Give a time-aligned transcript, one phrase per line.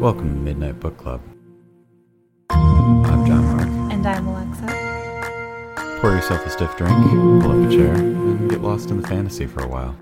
[0.00, 1.20] Welcome to Midnight Book Club.
[2.50, 3.68] I'm John Mark.
[3.92, 5.98] And I'm Alexa.
[6.00, 6.96] Pour yourself a stiff drink,
[7.42, 9.96] pull up a chair, and get lost in the fantasy for a while.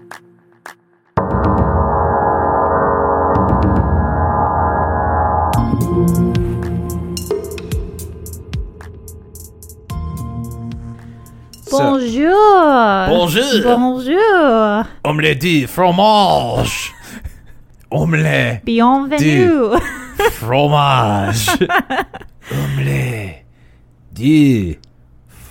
[11.65, 13.07] So, Bonjour.
[13.09, 13.63] Bonjour.
[13.79, 14.85] Bonjour.
[15.05, 16.93] Omelette de fromage.
[17.91, 19.77] Omelette Bienvenue.
[20.33, 21.49] fromage.
[22.53, 23.45] Omelette
[24.13, 24.77] de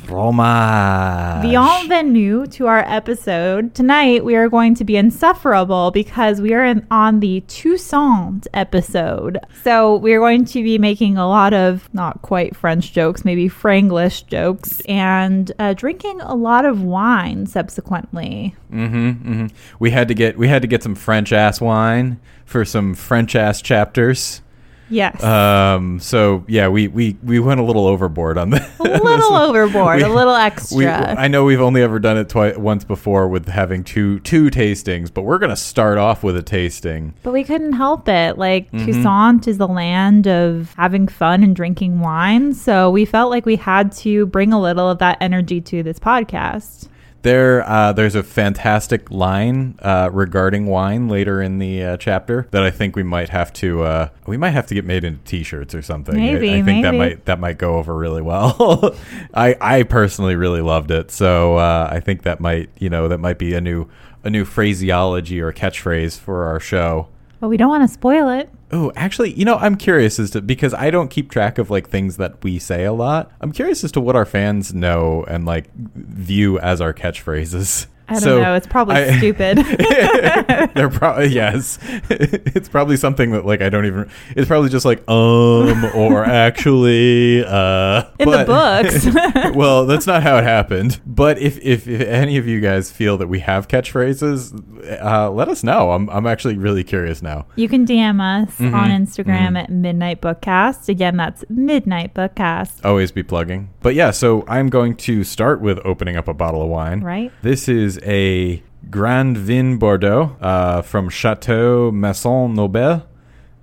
[0.10, 1.44] fromage.
[1.44, 3.76] Bienvenue to our episode.
[3.76, 9.38] Tonight we are going to be insufferable because we are in, on the Toussaint episode.
[9.64, 13.48] So we are going to be making a lot of not quite French jokes, maybe
[13.48, 18.56] Franglish jokes, and uh, drinking a lot of wine subsequently.
[18.72, 19.48] hmm hmm
[19.78, 23.36] We had to get we had to get some French ass wine for some French
[23.36, 24.42] ass chapters.
[24.90, 25.24] Yes.
[25.24, 26.00] Um.
[26.00, 28.70] So yeah, we we we went a little overboard on that.
[28.80, 30.78] a little overboard, we- a little extra.
[30.78, 34.50] We, I know we've only ever done it twice, once before with having two two
[34.50, 37.14] tastings, but we're gonna start off with a tasting.
[37.24, 38.38] But we couldn't help it.
[38.38, 38.86] Like Mm-hmm.
[38.86, 42.54] Toussaint is the land of having fun and drinking wine.
[42.54, 46.00] So we felt like we had to bring a little of that energy to this
[46.00, 46.88] podcast.
[47.22, 52.64] There, uh, there's a fantastic line uh, regarding wine later in the uh, chapter that
[52.64, 55.76] I think we might have to uh, we might have to get made into T-shirts
[55.76, 56.16] or something.
[56.16, 58.96] I- Maybe, I, think that might that might go over really well.
[59.34, 63.18] I I personally really loved it, so uh, I think that might you know that
[63.20, 63.90] might be a new
[64.24, 67.08] a new phraseology or catchphrase for our show.
[67.42, 68.50] But we don't want to spoil it.
[68.72, 71.90] Oh, actually, you know, I'm curious as to because I don't keep track of like
[71.90, 73.32] things that we say a lot.
[73.42, 77.88] I'm curious as to what our fans know and like view as our catchphrases.
[78.10, 78.56] I don't So, know.
[78.56, 79.58] It's probably I- stupid.
[80.76, 81.80] They're probably yes.
[82.10, 84.10] it's probably something that like I don't even.
[84.36, 88.04] It's probably just like um or actually uh.
[88.20, 89.56] In the books.
[89.56, 91.00] well, that's not how it happened.
[91.06, 94.54] But if, if if any of you guys feel that we have catchphrases,
[95.02, 95.92] uh, let us know.
[95.92, 97.46] I'm I'm actually really curious now.
[97.56, 98.76] you can DM us Mm-hmm.
[98.76, 100.90] on Instagram at Midnight Bookcast.
[100.90, 102.84] Again, that's Midnight Bookcast.
[102.84, 103.70] always be plugging.
[103.82, 107.02] But yeah, so I'm going to start with opening up a bottle of wine.
[107.02, 107.32] Right.
[107.42, 113.06] This is a Grand Vin Bordeaux uh, from Chateau Maison Noble,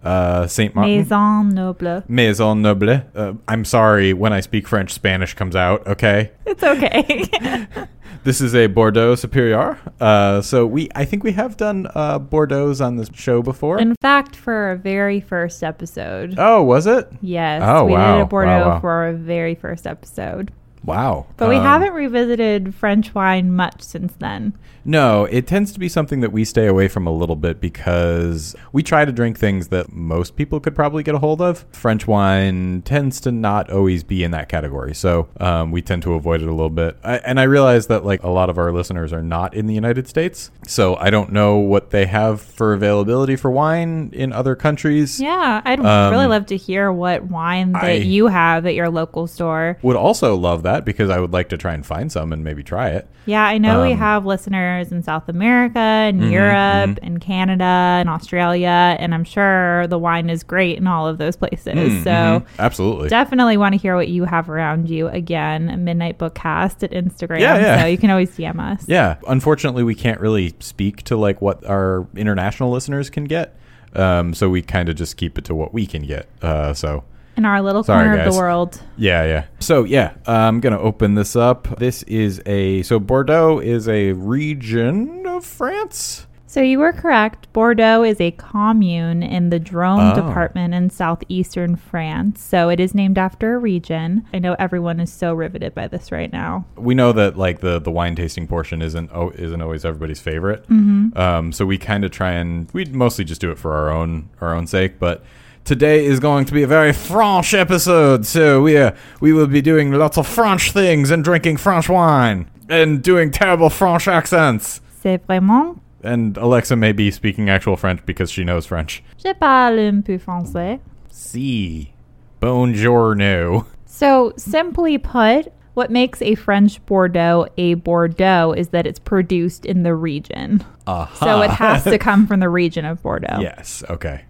[0.05, 0.97] uh, Saint Martin.
[0.99, 2.03] Maison Noble.
[2.09, 3.03] Maison Noble.
[3.15, 5.87] Uh, I'm sorry when I speak French, Spanish comes out.
[5.87, 6.31] Okay.
[6.47, 7.67] It's okay.
[8.25, 9.79] This is a Bordeaux Superior.
[10.01, 13.79] Uh, so we, I think we have done uh, Bordeaux's on this show before.
[13.79, 16.35] In fact, for our very first episode.
[16.37, 17.09] oh, was it?
[17.23, 18.17] Yes, Oh, we wow.
[18.17, 18.81] did a Bordeaux Wow, wow.
[18.81, 20.51] for our very first episode.
[20.87, 21.27] Wow.
[21.37, 24.53] But we Um, haven't revisited French wine much since then.
[24.89, 28.55] No, it tends to be something that we stay away from a little bit because
[28.73, 31.65] we try to drink things that most people could probably get a hold of.
[31.73, 36.15] French wine tends to not always be in that category, so um, we tend to
[36.15, 36.97] avoid it a little bit.
[37.03, 39.75] I, and I realize that like a lot of our listeners are not in the
[39.75, 44.55] United States, so I don't know what they have for availability for wine in other
[44.55, 45.21] countries.
[45.21, 48.89] Yeah, I'd Um, really love to hear what wine that I- you have at your
[48.89, 49.79] local store.
[49.83, 52.63] Would also love that because I would like to try and find some and maybe
[52.63, 53.09] try it.
[53.25, 57.65] Yeah, I know we Um, have listeners in South America and Mhm, Europe and Canada
[57.65, 61.75] and Australia, and I'm sure the wine is great in all of those places.
[61.75, 62.45] Mm, so mhm.
[62.59, 63.09] absolutely.
[63.09, 65.09] definitely want to hear what you have around you.
[65.09, 67.41] Again, Midnight Bookcast at Instagram.
[67.41, 67.81] Yeah, yeah.
[67.83, 68.85] So you can always DM us.
[68.87, 73.57] Yeah, unfortunately, we can't really speak to like what our international listeners can get.
[73.95, 76.29] Um, so we kind of just keep it to what we can get.
[76.43, 77.05] Uh, so
[77.37, 78.81] In our little Sorry, corner of the world.
[78.97, 79.45] yeah, yeah.
[79.61, 81.79] So yeah, I'm gonna open this up.
[81.79, 86.27] This is a so Bordeaux is a region of France.
[86.49, 87.53] So you were correct.
[87.53, 90.15] Bordeaux is a commune in the Drôme Oh.
[90.27, 92.41] department in southeastern France.
[92.41, 94.25] So it is named after a region.
[94.33, 96.65] I know everyone is so riveted by this right now.
[96.77, 100.63] We know that like the the wine tasting portion isn't oh, isn't always everybody's favorite.
[100.69, 101.19] Mm-hmm.
[101.19, 104.31] Um, so we kind of try and we mostly just do it for our own
[104.41, 105.23] our own sake, but.
[105.67, 109.61] Today is going to be a very French episode, so we uh, we will be
[109.61, 114.81] doing lots of French things and drinking French wine and doing terrible French accents.
[115.03, 115.81] C'est vraiment.
[116.05, 119.03] And Alexa may be speaking actual French because she knows French.
[119.19, 120.79] Je parle un peu français.
[121.11, 121.93] Si,
[122.41, 123.67] buongiorno.
[123.87, 129.83] So simply put, what makes a French Bordeaux a Bordeaux is that it's produced in
[129.83, 130.65] the region.
[130.87, 131.25] Aha.
[131.25, 133.41] So it has to come from the region of Bordeaux.
[133.41, 133.83] Yes.
[133.91, 134.27] Okay.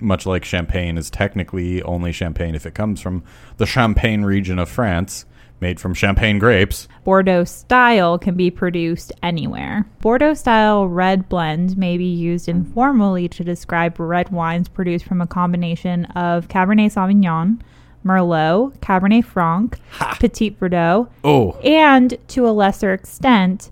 [0.00, 3.22] Much like champagne is technically only champagne if it comes from
[3.56, 5.24] the Champagne region of France,
[5.60, 6.88] made from champagne grapes.
[7.04, 9.86] Bordeaux style can be produced anywhere.
[10.00, 15.26] Bordeaux style red blend may be used informally to describe red wines produced from a
[15.26, 17.60] combination of Cabernet Sauvignon,
[18.04, 19.78] Merlot, Cabernet Franc,
[20.18, 23.70] Petit Verdot, Oh, and to a lesser extent,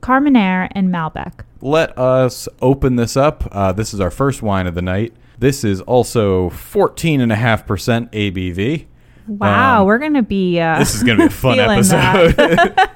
[0.00, 1.40] Carmenere and Malbec.
[1.60, 3.48] let us open this up.
[3.50, 5.12] Uh, this is our first wine of the night.
[5.38, 8.86] This is also 14.5% ABV.
[9.28, 10.60] Wow, Um, we're gonna be.
[10.60, 12.36] Uh, This is going to be a fun episode.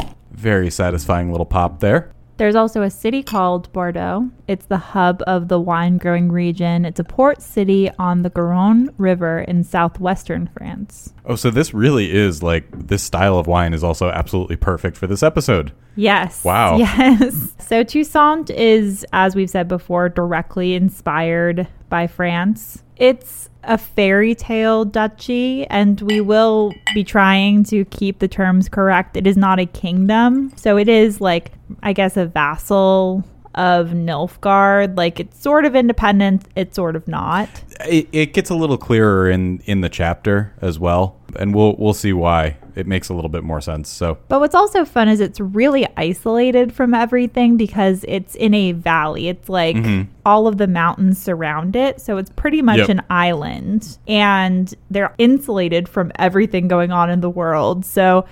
[0.30, 2.12] Very satisfying little pop there.
[2.40, 4.30] There's also a city called Bordeaux.
[4.48, 6.86] It's the hub of the wine growing region.
[6.86, 11.12] It's a port city on the Garonne River in southwestern France.
[11.26, 15.06] Oh, so this really is like this style of wine is also absolutely perfect for
[15.06, 15.72] this episode.
[15.96, 16.42] Yes.
[16.42, 16.78] Wow.
[16.78, 17.52] Yes.
[17.58, 22.82] So Toussaint is, as we've said before, directly inspired by France.
[22.96, 29.16] It's a fairy tale duchy, and we will be trying to keep the terms correct.
[29.16, 30.52] It is not a kingdom.
[30.56, 31.52] So it is like,
[31.82, 33.24] I guess, a vassal
[33.54, 34.96] of Nilfgaard.
[34.96, 37.48] Like it's sort of independent, it's sort of not.
[37.86, 41.94] It, it gets a little clearer in in the chapter as well, and we'll we'll
[41.94, 42.56] see why.
[42.76, 43.88] It makes a little bit more sense.
[43.88, 48.72] So But what's also fun is it's really isolated from everything because it's in a
[48.72, 49.28] valley.
[49.28, 50.10] It's like mm-hmm.
[50.24, 52.00] all of the mountains surround it.
[52.00, 52.88] So it's pretty much Yep.
[52.88, 57.84] an island and they're insulated from everything going on in the world.
[57.84, 58.24] So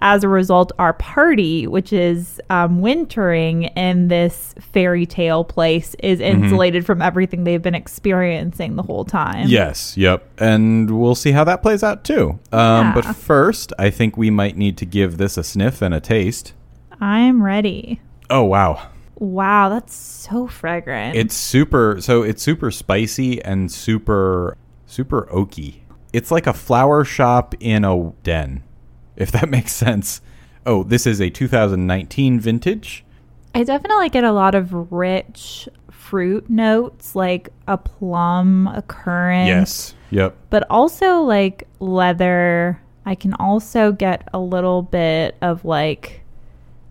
[0.00, 6.20] as a result, our party, which is um, wintering in this fairy tale place, is
[6.20, 9.48] insulated from everything they've been experiencing the whole time.
[9.48, 12.38] yes, yep, and we'll see how that plays out too.
[12.52, 12.94] Um, Yeah.
[12.94, 16.52] But first, I think we might need to give this a sniff and a taste.
[17.00, 18.00] I'm ready.
[18.30, 21.16] Oh wow, Wow, that's so fragrant.
[21.16, 24.56] It's super so it's super spicy and super
[24.86, 25.76] super oaky.
[26.12, 28.62] It's like a flower shop in a den,
[29.16, 30.20] if that makes sense.
[30.66, 33.04] Oh, this is a 2019 vintage.
[33.54, 39.46] I definitely get a lot of rich fruit notes, like a plum, a currant.
[39.46, 39.94] Yes.
[40.10, 40.36] Yep.
[40.50, 42.80] But also like leather.
[43.06, 46.22] I can also get a little bit of like.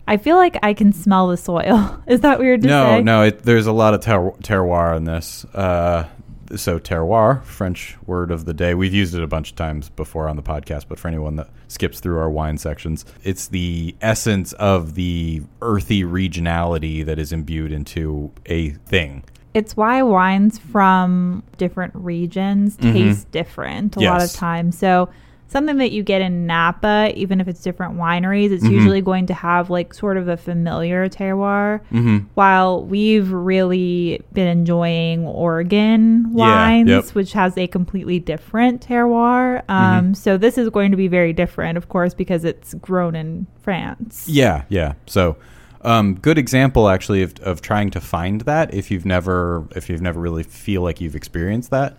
[0.08, 2.02] I feel like I can smell the soil.
[2.08, 3.02] Is that weird to No, say?
[3.04, 5.46] no, it, there's a lot of ter- terroir in this.
[5.46, 6.08] Uh,
[6.56, 8.74] so terroir, French word of the day.
[8.74, 11.50] We've used it a bunch of times before on the podcast, but for anyone that
[11.68, 17.72] skips through our wine sections, it's the essence of the earthy regionality that is imbued
[17.72, 19.24] into a thing.
[19.54, 24.40] It's why wines from different regions taste different a lot of Mm-hmm.
[24.40, 24.78] Times.
[24.78, 25.10] So
[25.48, 28.54] something that you get in Napa, even if it's different wineries, Mm-hmm.
[28.56, 31.80] it's usually going to have like sort of a familiar terroir.
[31.92, 32.18] Mm-hmm.
[32.34, 37.04] While we've really been enjoying Oregon Yeah, wines, yep.
[37.04, 37.20] Mm-hmm.
[37.20, 39.62] which has a completely different terroir.
[39.70, 43.46] Um, So this is going to be very different, of course, because it's grown in
[43.62, 44.28] France.
[44.28, 44.94] Yeah, yeah.
[45.06, 45.38] So,
[45.84, 50.02] um, good example actually of, of trying to find that if you've never if you've
[50.02, 51.98] never really feel like you've experienced that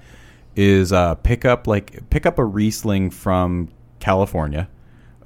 [0.56, 3.68] is uh, pick up like pick up a Riesling from
[4.00, 4.68] California,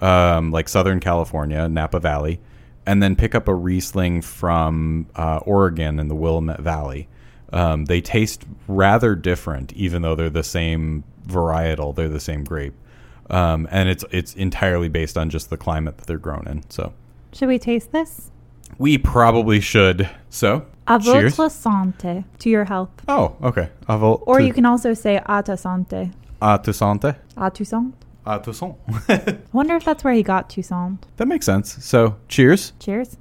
[0.00, 2.40] um, like Southern California, Napa Valley,
[2.86, 7.08] and then pick up a Riesling from uh, Oregon in the Willamette Valley.
[7.52, 11.94] Um, they taste rather different, even though they're the same varietal.
[11.94, 12.74] They're the same grape,
[13.30, 16.68] um, and it's it's entirely based on just the climate that they're grown in.
[16.70, 16.92] So.
[17.32, 18.30] Should we taste this?
[18.78, 20.08] We probably should.
[20.30, 21.34] So, A cheers.
[21.36, 22.90] votre santé, to your health.
[23.08, 23.68] Oh, okay.
[23.88, 26.10] Avo Or you can also say à ta santé.
[26.40, 27.14] à ta santé.
[27.36, 27.92] À Toussaint.
[28.26, 28.76] À ta son.
[29.08, 30.98] I wonder if that's where he got Toussaint.
[31.16, 31.76] that makes sense.
[31.84, 32.72] So, cheers.
[32.78, 33.16] Cheers.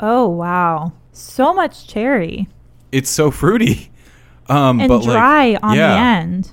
[0.00, 0.92] Oh, wow.
[1.12, 2.48] So much cherry
[2.92, 3.90] It's so fruity.
[4.48, 5.92] Um, and but like- dry on yeah.
[5.94, 6.52] the end.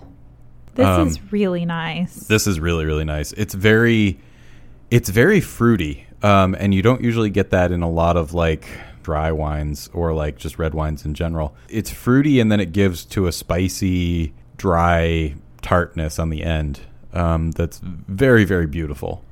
[0.76, 2.14] This Um, is really nice.
[2.28, 3.32] This is really really nice.
[3.34, 4.20] It's very
[4.92, 6.06] it's very fruity.
[6.22, 8.68] Um, and you don't usually get that in a lot of like
[9.08, 11.56] dry wines or like just red wines in general.
[11.70, 16.82] It's fruity and then it gives to a spicy, dry tartness on the end.
[17.14, 19.24] Um, that's very very beautiful.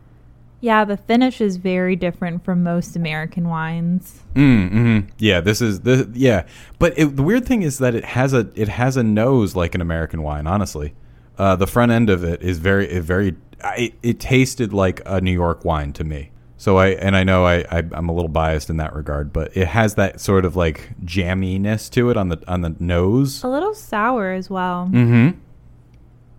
[0.62, 4.22] yeah, the finish is very different from most American wines.
[4.34, 6.46] Mm, hmm Yeah, this is the yeah.
[6.80, 9.76] But it, the weird thing is that it has a it has a nose like
[9.76, 10.48] an American wine.
[10.48, 10.94] Honestly,
[11.38, 15.34] uh, the front end of it is very very I, it tasted like a New
[15.44, 16.32] York wine to me.
[16.66, 19.56] So I and I know I, I I'm a little biased in that regard, but
[19.56, 23.44] it has that sort of like jamminess to it on the on the nose.
[23.44, 24.90] A little sour as well.
[24.92, 25.38] Mm-hmm.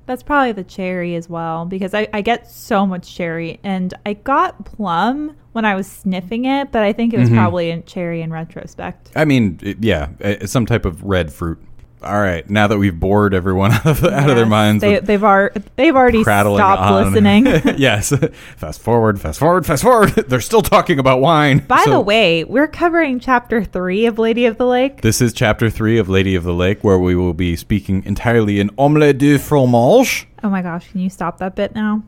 [0.07, 4.15] That's probably the cherry as well because I, I get so much cherry and I
[4.15, 7.37] got plum when I was sniffing it, but I think it was Mhm.
[7.37, 9.13] probably in cherry in retrospect.
[9.15, 11.63] I mean, it, yeah, uh, some type of red fruit.
[12.03, 15.25] All right, now that we've bored everyone out of, out of their minds they, they've,
[15.25, 16.47] ar- they've already stopped
[16.81, 17.13] on.
[17.13, 17.47] listening.
[17.79, 18.13] yes.
[18.57, 20.11] Fast forward, fast forward, fast forward.
[20.29, 21.59] They're still talking about wine.
[21.61, 25.01] By So- the way, we're covering chapter three of Lady of the Lake.
[25.01, 28.61] This is chapter three of Lady of the Lake, where we will be speaking entirely
[28.61, 30.29] in omelette de fromage.
[30.45, 32.03] Oh my gosh, can you stop that bit now?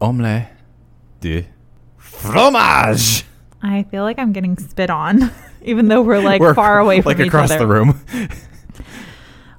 [0.00, 0.50] Omelette
[1.20, 1.46] de
[1.98, 3.24] fromage.
[3.62, 5.30] I feel like I'm getting spit on,
[5.62, 8.00] even though we're like We're far away from like each across the room.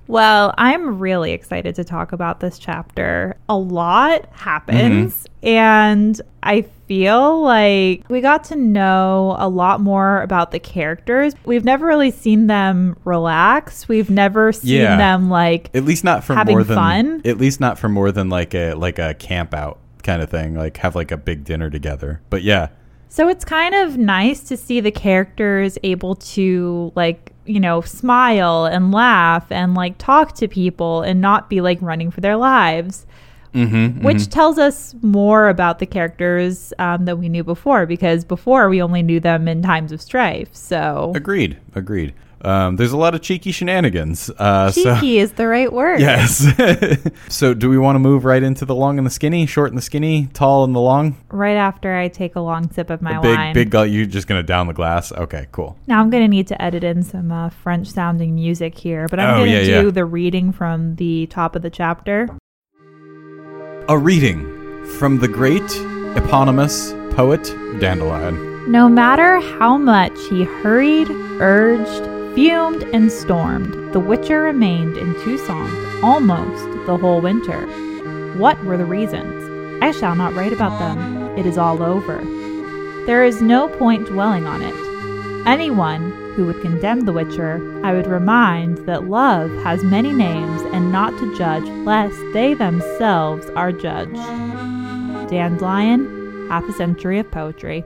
[0.08, 3.36] Well, I'm really excited to talk about this chapter.
[3.50, 5.48] A lot happens, Mm-hmm.
[5.48, 11.34] and I feel like we got to know a lot more about the characters.
[11.46, 13.88] We've never really seen them relax.
[13.88, 14.96] We've never seen Yeah.
[14.98, 17.22] them like At least not for more than fun?
[17.26, 20.54] at least not for more than like a like a camp out kind of thing.
[20.54, 22.22] Like have like a big dinner together.
[22.30, 22.68] But yeah,
[23.16, 28.66] So it's kind of nice to see the characters able to like, you know, smile
[28.66, 33.06] and laugh and like talk to people and not be like running for their lives.
[33.54, 38.68] mm-hmm, Which tells us more about the characters um, that we knew before, because before
[38.68, 40.54] we only knew them in times of strife.
[40.54, 42.14] So agreed, agreed.
[42.46, 44.30] Um, there's a lot of cheeky shenanigans.
[44.30, 46.00] Uh, so cheeky is the right word.
[46.00, 46.46] yes.
[47.30, 49.78] so do we want to move right into the long and the skinny, short and
[49.78, 51.18] the skinny, tall and the long?
[51.30, 53.54] Right after I take a long sip of my A big wine.
[53.54, 53.90] big gulp.
[53.90, 55.12] You're just gonna down the glass.
[55.12, 55.76] Okay, cool.
[55.88, 59.20] Now I'm going to need to edit in some uh, French sounding music here, but
[59.20, 59.92] I'm Oh, going to yeah, do yeah.
[59.92, 62.30] the reading from the top of the chapter.
[63.90, 65.62] A reading from the great
[66.16, 67.44] eponymous poet
[67.80, 68.72] Dandelion.
[68.72, 71.08] No matter how much he hurried,
[71.40, 72.04] urged,
[72.36, 77.66] fumed, and stormed, the Witcher remained in Toussaint almost the whole winter.
[78.38, 79.82] What were the reasons?
[79.82, 81.38] I shall not write about them.
[81.38, 82.18] It is all over.
[83.06, 84.76] There is no point dwelling on it.
[85.48, 90.92] Anyone who would condemn the Witcher, I would remind that love has many names and
[90.92, 94.16] not to judge lest they themselves are judged.
[95.30, 97.86] Dandelion, half a century of poetry.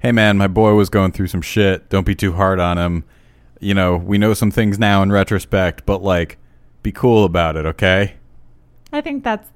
[0.00, 1.88] Hey man, my boy was going through some shit.
[1.88, 3.04] Don't be too hard on him.
[3.60, 6.38] You know, we know some things now in retrospect, but like,
[6.82, 8.14] be cool about it, okay?
[8.92, 9.48] I think that's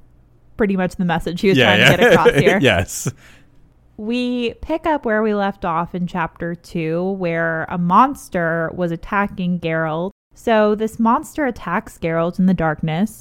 [0.56, 2.58] pretty much the message he was trying to get across here.
[2.60, 3.10] yes.
[3.96, 9.60] We pick up where we left off in chapter two, where a monster was attacking
[9.60, 10.10] Geralt.
[10.34, 13.20] So this monster attacks Geralt in the darkness.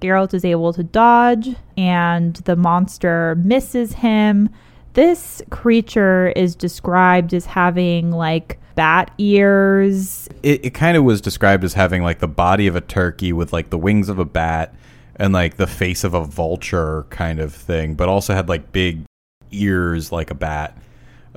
[0.00, 4.48] Geralt is able to dodge, and the monster misses him.
[4.94, 10.28] This creature is described as having like bat ears.
[10.42, 13.52] It, it kind of was described as having like the body of a turkey with
[13.52, 14.74] like the wings of a bat
[15.16, 19.04] and like the face of a vulture kind of thing, but also had like big
[19.52, 20.76] ears like a bat.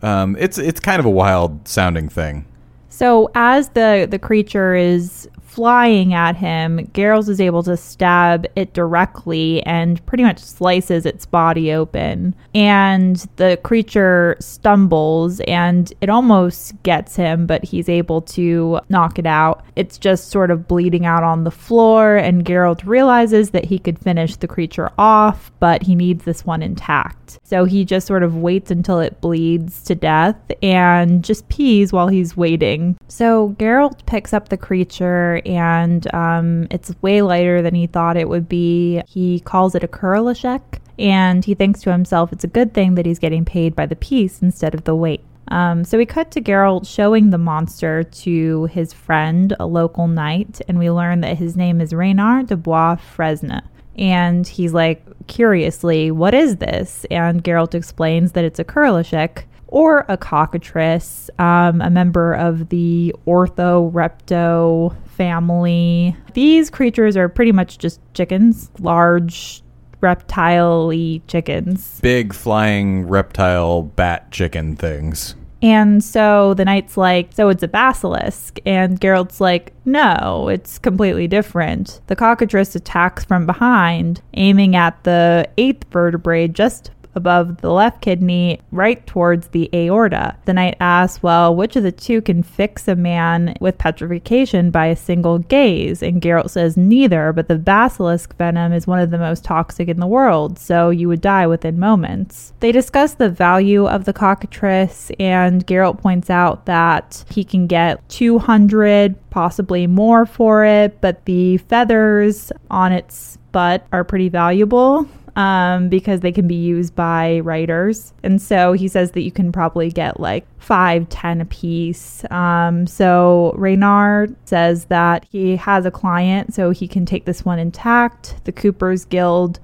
[0.02, 2.46] Um, it's it's kind of a wild sounding thing.
[2.90, 8.74] So as the the creature is flying at him, Geralt is able to stab it
[8.74, 12.36] directly and pretty much slices its body open.
[12.56, 19.26] And the creature stumbles and it almost gets him, but he's able to knock it
[19.26, 19.64] out.
[19.76, 23.98] It's just sort of bleeding out on the floor, and Geralt realizes that he could
[23.98, 27.40] finish the creature off, but he needs this one intact.
[27.44, 32.08] So he just sort of waits until it bleeds to death and just pees while
[32.08, 32.98] he's waiting.
[33.08, 38.30] So Geralt picks up the creature and um, it's way lighter than he thought it
[38.30, 39.02] would be.
[39.08, 43.06] He calls it a Kurlashek and he thinks to himself it's a good thing that
[43.06, 45.24] he's getting paid by the piece instead of the weight.
[45.50, 50.62] Um, so we cut to Geralt showing the monster to his friend, a local knight,
[50.68, 53.62] and we learn that his name is Reynard de Bois Fresne.
[53.96, 57.06] And he's like, curiously, what is this?
[57.12, 63.14] And Geralt explains that it's a Kurlashek, or a cockatrice, um, a member of the
[63.26, 66.16] Orthorepto family.
[66.34, 69.64] These creatures are pretty much just chickens, large
[70.00, 70.94] reptile
[71.28, 72.00] chickens.
[72.02, 75.34] Big flying reptile bat chicken things.
[75.64, 78.60] And so the knight's like, So it's a basilisk.
[78.68, 82.00] And Geralt's like, No, it's completely different.
[82.08, 88.60] The cockatrice attacks from behind, aiming at the eighth vertebrae just above the left kidney,
[88.72, 90.36] right towards the aorta.
[90.46, 94.88] The knight asks, Well, which of the two can fix a man with petrification by
[94.88, 96.02] a single gaze?
[96.02, 100.00] And Geralt says, Neither, but the basilisk venom is one of the most toxic in
[100.00, 102.54] the world, so you would die within moments.
[102.60, 108.08] They discuss the value of the cockatrice, and Geralt points out that he can get
[108.10, 115.08] 200, possibly more for it, but the feathers on its butt are pretty valuable.
[115.36, 118.14] Um, because they can be used by writers.
[118.24, 122.24] And so he says that you can probably get like five, ten a piece.
[122.32, 127.60] Um, so Reynard says that he has a client, so he can take this one
[127.60, 128.36] intact.
[128.46, 129.60] The Cooper's Guild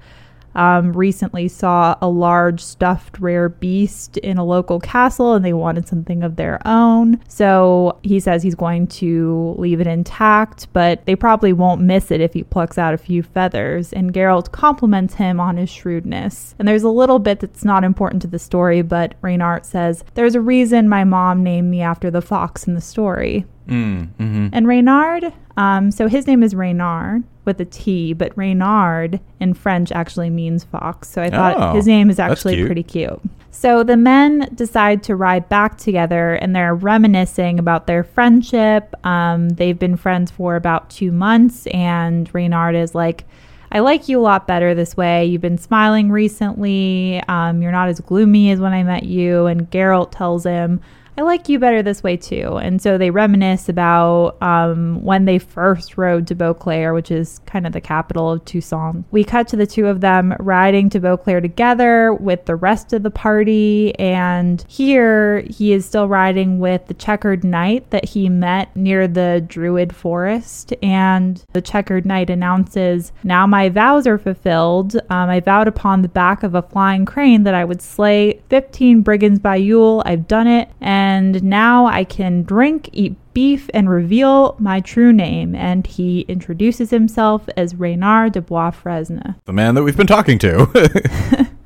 [0.54, 5.86] um, recently saw a large stuffed rare beast in a local castle and they wanted
[5.88, 7.20] something of their own.
[7.28, 12.20] So he says he's going to leave it intact, but they probably won't miss it
[12.20, 13.92] if he plucks out a few feathers.
[13.92, 16.54] And Geralt compliments him on his shrewdness.
[16.58, 20.34] And there's a little bit that's not important to the story, but Reynard says, There's
[20.34, 23.46] a reason my mom named me after the fox in the story.
[23.70, 29.20] Mm, hmm And Reynart, um, so his name is Reynard with a T, but Reynard
[29.38, 31.08] in French actually means fox.
[31.08, 32.66] So I thought Oh, his name is actually cute.
[32.66, 33.20] pretty cute.
[33.52, 38.94] So the men decide to ride back together and they're reminiscing about their friendship.
[39.04, 43.24] Um, they've been friends for about two months, and Reynard is like,
[43.72, 45.26] I like you a lot better this way.
[45.26, 47.22] You've been smiling recently.
[47.28, 49.46] Um, you're not as gloomy as when I met you.
[49.46, 50.80] And Geralt tells him,
[51.18, 52.56] I like you better this way too.
[52.56, 57.66] And so they reminisce about um, when they first rode to Beauclair, which is kind
[57.66, 59.04] of the capital of Toussaint.
[59.10, 63.02] We cut to the two of them riding to Beauclair together with the rest of
[63.02, 63.94] the party.
[63.98, 69.44] And here he is still riding with the checkered knight that he met near the
[69.46, 70.72] Druid forest.
[70.82, 74.96] And the checkered knight announces, Now my vows are fulfilled.
[75.10, 79.02] Um, I vowed upon the back of a flying crane that I would slay 15
[79.02, 80.02] brigands by Yule.
[80.06, 80.70] I've done it.
[80.80, 81.09] And
[81.42, 85.54] now I can drink, eat beef, and reveal my true name.
[85.54, 89.36] And he introduces himself as Reynard de Bois Fresne.
[89.44, 91.48] The man that we've been talking to.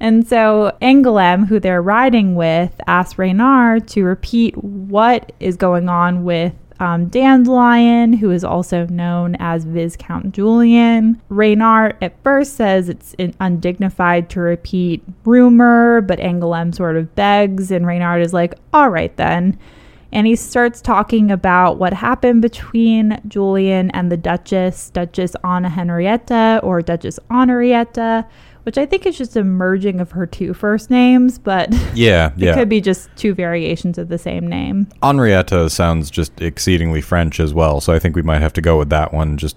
[0.00, 6.24] And so Angoulême, who they're riding with, asks Reynard to repeat what is going on
[6.24, 11.20] with um, Dandelion, who is also known as Viscount Julian.
[11.28, 17.86] Reynard at first says it's undignified to repeat rumor, but Angoulême sort of begs, and
[17.86, 19.58] Reynard is like, all right then.
[20.12, 26.60] And he starts talking about what happened between Julian and the Duchess, Duchess Anna Henrietta
[26.62, 28.24] or Duchess Honorietta,
[28.66, 32.38] which I think is just a merging of her two first names, but yeah, it
[32.38, 32.54] yeah.
[32.54, 34.88] could be just two variations of the same name.
[35.04, 38.76] Henrietta sounds just exceedingly French as well, so I think we might have to go
[38.76, 39.56] with that one just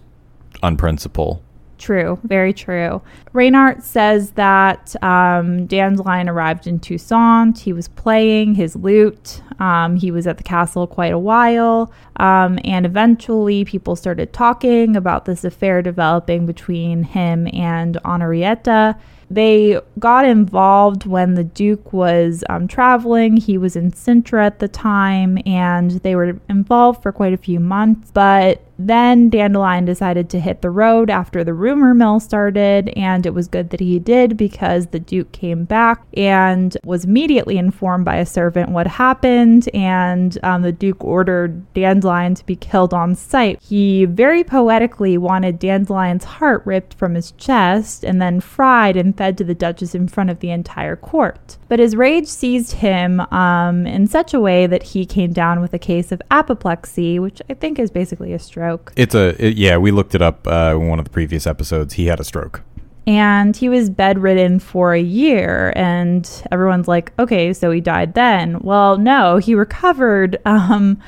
[0.62, 1.42] on principle.
[1.80, 3.02] True, very true.
[3.32, 7.58] Reynard says that um, Dandelion arrived in Toussaint.
[7.58, 9.42] He was playing his lute.
[9.60, 11.92] Um, he was at the castle quite a while.
[12.18, 19.00] Um, and eventually, people started talking about this affair developing between him and Honorietta.
[19.32, 23.38] They got involved when the Duke was um, traveling.
[23.38, 27.62] He was in Sintra at the time, and they were involved for quite a few
[27.62, 28.12] months.
[28.12, 33.34] But then Dandelion decided to hit the road after the rumor mill started, and it
[33.34, 38.16] was good that he did because the Duke came back and was immediately informed by
[38.16, 43.62] a servant what happened, and um, the Duke ordered Dandelion to be killed on sight.
[43.62, 49.38] He very poetically wanted Dandelion's heart ripped from his chest and then fried and fed
[49.40, 51.58] to the Duchess in front of the entire court.
[51.68, 55.74] But his rage seized him um, in such a way that he came down with
[55.74, 58.69] a case of apoplexy, which I think is basically a stroke.
[58.96, 59.78] It's a it- yeah.
[59.78, 61.94] We looked it up uh, in one of the previous episodes.
[61.96, 62.62] He had a stroke.
[63.08, 68.60] and he was bedridden for a year and everyone's like okay so he died then
[68.62, 71.00] well no he recovered um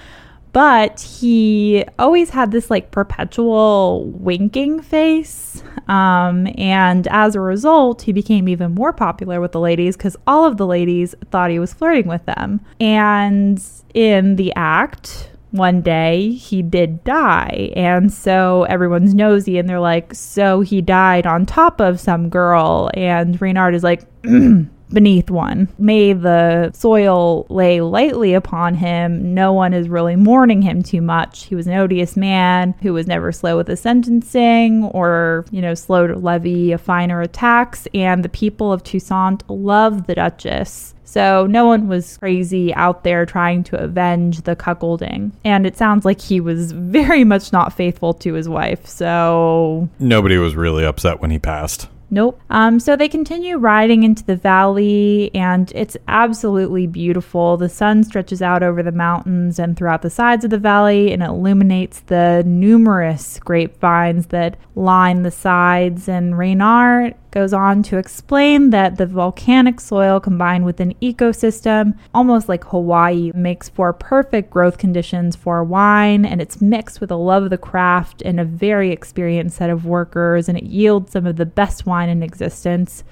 [0.53, 8.11] but he always had this like perpetual winking face um and as a result he
[8.13, 11.73] became even more popular with the ladies because all of the ladies thought he was
[11.73, 13.61] flirting with them and
[13.93, 17.71] in the act one day he did die.
[17.75, 22.89] And so everyone's nosy and they're like, so he died on top of some girl.
[22.93, 24.03] And Reynard is like,
[24.91, 25.67] beneath one.
[25.77, 29.33] May the soil lay lightly upon him.
[29.33, 31.45] No one is really mourning him too much.
[31.45, 35.73] He was an odious man who was never slow with the sentencing or, you know,
[35.73, 37.87] slow to levy a fine or a tax.
[37.93, 40.93] And the people of Toussaint loved the Duchess.
[41.11, 45.33] So no one was crazy out there trying to avenge the cuckolding.
[45.43, 48.87] And it sounds like he was very much not faithful to his wife.
[48.87, 51.89] So Nobody was really upset when he passed.
[52.13, 52.41] Nope.
[52.49, 57.55] Um, so they continue riding into the valley, and it's absolutely beautiful.
[57.55, 61.23] The sun stretches out over the mountains and throughout the sides of the valley, and
[61.23, 66.09] it illuminates the numerous grapevines that line the sides.
[66.09, 72.49] And Reynard goes on to explain that the volcanic soil combined with an ecosystem, almost
[72.49, 77.43] like Hawaii, makes for perfect growth conditions for wine, and it's mixed with a love
[77.43, 81.37] of the craft and a very experienced set of workers, and it yields some of
[81.37, 83.03] the best wine in existence.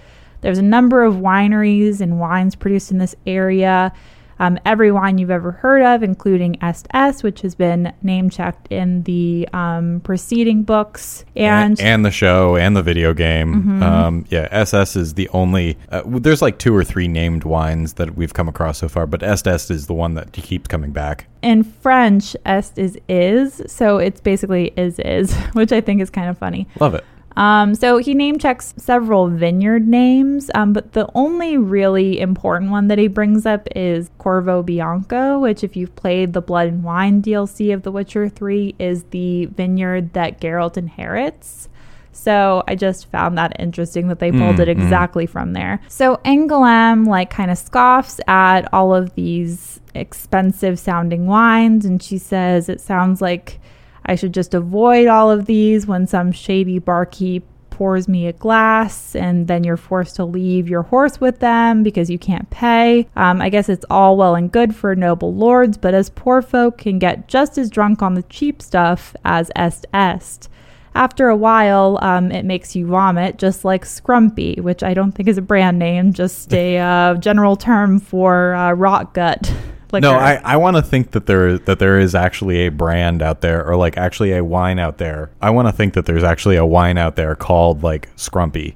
[0.42, 3.92] There's a number of wineries and wines produced in this area
[4.40, 9.04] um, every wine you've ever heard of, including Est which has been name checked in
[9.04, 13.56] the um, preceding books, and, and, and the show and the video game.
[13.56, 13.84] Mm-hmm.
[13.84, 15.78] Um, yeah, Est Est is the only.
[15.90, 19.24] Uh, there's like two or three named wines that we've come across so far, but
[19.24, 21.28] Est Est is the one that keeps coming back.
[21.42, 26.30] in French, Est is is, so it's basically is is, which I think is kind
[26.30, 26.68] of funny.
[26.80, 27.06] Love it.
[27.40, 32.90] Um, so he name checks several vineyard names, um, but the only really important one
[32.90, 37.22] that he brings up is Corvo Bianco, which, if you've played the Blood and Wine
[37.22, 41.70] DLC of The Witcher 3, is the vineyard that Geralt inherits.
[42.12, 44.84] So I just found that interesting that they pulled it Mm, mm.
[44.84, 45.80] exactly from there.
[45.88, 52.18] So Angoulême like kind of scoffs at all of these expensive sounding wines and she
[52.18, 53.62] says it sounds like
[54.06, 57.44] I should just avoid all of these when some shady barkeep
[57.80, 62.10] pours me a glass and then you're forced to leave your horse with them because
[62.10, 63.08] you can't pay.
[63.16, 66.78] Um, I guess it's all well and good for noble lords, but as poor folk
[66.78, 70.50] can get just as drunk on the cheap stuff as est est.
[70.94, 75.30] After a while, um, it makes you vomit, just like Scrumpy, which I don't think
[75.30, 79.54] is a brand name, just a uh, general term for uh, rot gut.
[79.92, 80.02] liquor.
[80.02, 83.42] No, I, I want to think that there that there is actually a brand out
[83.42, 85.32] there, or like actually a wine out there.
[85.42, 88.76] I want to think that there's actually a wine out there called like Scrumpy,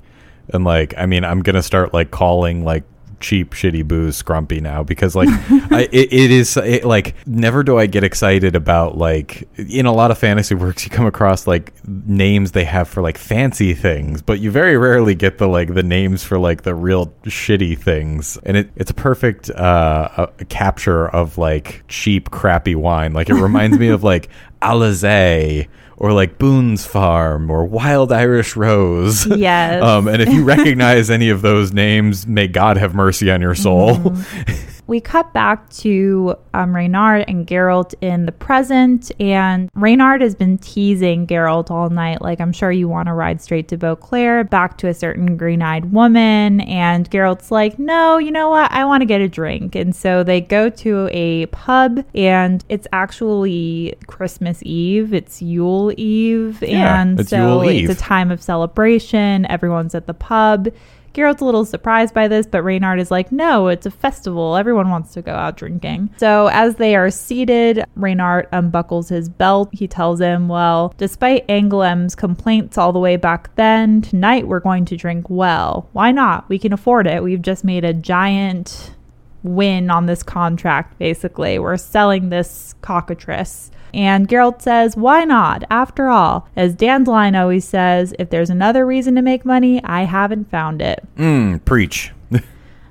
[0.49, 2.84] and like I mean, I'm gonna start like calling like
[3.23, 5.29] cheap shitty booze Scrumpy now because like
[5.71, 9.93] I, it, it is it, like never do I get excited about like in a
[9.93, 14.21] lot of fantasy works you come across like names they have for like fancy things,
[14.21, 18.38] but you very rarely get the like the names for like the real shitty things,
[18.43, 23.13] and it, it's a perfect uh, a, a capture of like cheap crappy wine.
[23.13, 24.29] Like it reminds me of like
[24.62, 25.67] Alizé
[26.03, 29.25] or like Boone's Farm or Wild Irish Rose.
[29.43, 29.81] Yes.
[29.81, 33.55] um, and if you recognize any of those names, may God have mercy on your
[33.55, 33.95] soul.
[33.95, 34.72] Mm-hmm.
[34.93, 40.60] We cut back to um, Reynard and Geralt in the present, and Reynard has been
[40.60, 42.21] teasing Geralt all night.
[42.21, 45.63] Like, I'm sure you want to ride straight to Beauclair, back to a certain green
[45.63, 46.62] eyed woman.
[46.62, 48.71] And Geralt's like, no, you know what?
[48.71, 49.73] I want to get a drink.
[49.73, 56.62] And so they go to a pub, and it's actually Christmas Eve, it's Yule Eve.
[56.62, 57.89] Yeah, and it's so Yule Eve.
[57.89, 59.47] it's a time of celebration.
[59.47, 60.67] Everyone's at the pub.
[61.13, 64.56] Geralt's a little surprised by this, but Reynard is like, no, it's a festival.
[64.56, 66.10] Everyone wants to go out drinking.
[66.17, 69.69] So as they are seated, Reynard unbuckles his belt.
[69.71, 74.86] He tells him, well, despite Angoulême's complaints all the way back then, tonight we're going
[74.86, 75.88] to drink well.
[75.93, 76.49] Why not?
[76.49, 77.23] We can afford it.
[77.23, 78.95] We've just made a giant
[79.43, 81.60] win on this contract, basically.
[81.60, 83.69] We're selling this cockatrice.
[83.93, 85.63] And Geralt says, Why not?
[85.69, 90.49] After all, as Dandelion always says, if there's another reason to make money, I haven't
[90.49, 91.03] found it.
[91.17, 92.12] Mm, preach.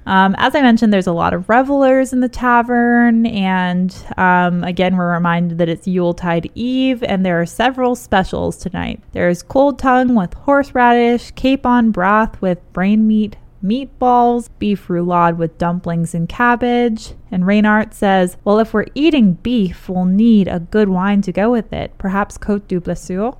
[0.07, 4.97] Um, as I mentioned, there's a lot of revelers in the tavern, and um, again,
[4.97, 9.01] we're reminded that it's Yuletide Eve, and there are several specials tonight.
[9.13, 16.15] There's cold tongue with horseradish, capon broth with brain meat, meatballs, beef roulade with dumplings
[16.15, 17.15] and cabbage.
[17.31, 21.51] And Reynard says, Well, if we're eating beef, we'll need a good wine to go
[21.51, 23.37] with it, perhaps Cote du Blessure.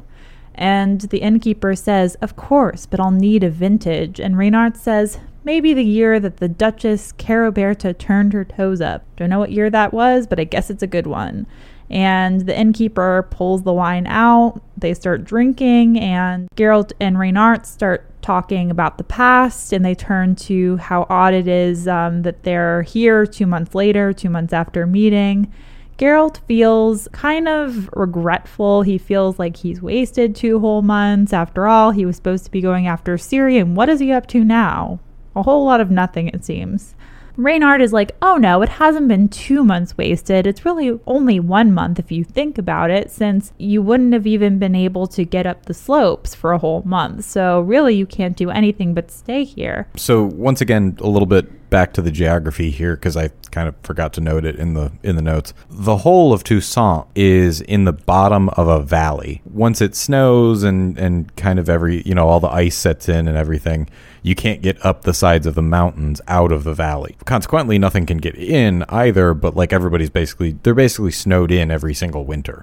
[0.55, 4.21] And the innkeeper says, Of course, but I'll need a vintage.
[4.21, 9.05] And Reynard says, Maybe the year that the Duchess Caroberta turned her toes up.
[9.17, 11.47] Don't know what year that was, but I guess it's a good one.
[11.91, 14.63] And the innkeeper pulls the wine out.
[14.77, 19.73] They start drinking, and Geralt and Reynard start talking about the past.
[19.73, 24.13] And they turn to how odd it is um, that they're here two months later,
[24.13, 25.53] two months after meeting.
[25.99, 28.83] Geralt feels kind of regretful.
[28.83, 31.33] He feels like he's wasted two whole months.
[31.33, 34.27] After all, he was supposed to be going after Ciri, and what is he up
[34.29, 35.01] to now?
[35.37, 36.95] A whole lot of nothing, it seems.
[37.37, 40.47] Reynard is like, oh no, it hasn't been two months wasted.
[40.47, 44.59] It's really only one month if you think about it, since you wouldn't have even
[44.59, 47.25] been able to get up the slopes for a whole month.
[47.25, 49.89] So really, you can't do anything but stay here.
[49.97, 53.75] So once again, a little bit back to the geography here because I kind of
[53.83, 55.55] forgot to note it in the in the notes.
[55.71, 59.41] The whole of Toussaint is in the bottom of a valley.
[59.51, 63.27] Once it snows and and kind of every you know all the ice sets in
[63.27, 63.89] and everything,
[64.23, 67.17] you can't get up the sides of the mountains out of the valley.
[67.25, 69.35] Consequently, nothing can get in either.
[69.35, 72.63] But like everybody's basically they're basically snowed in every single winter.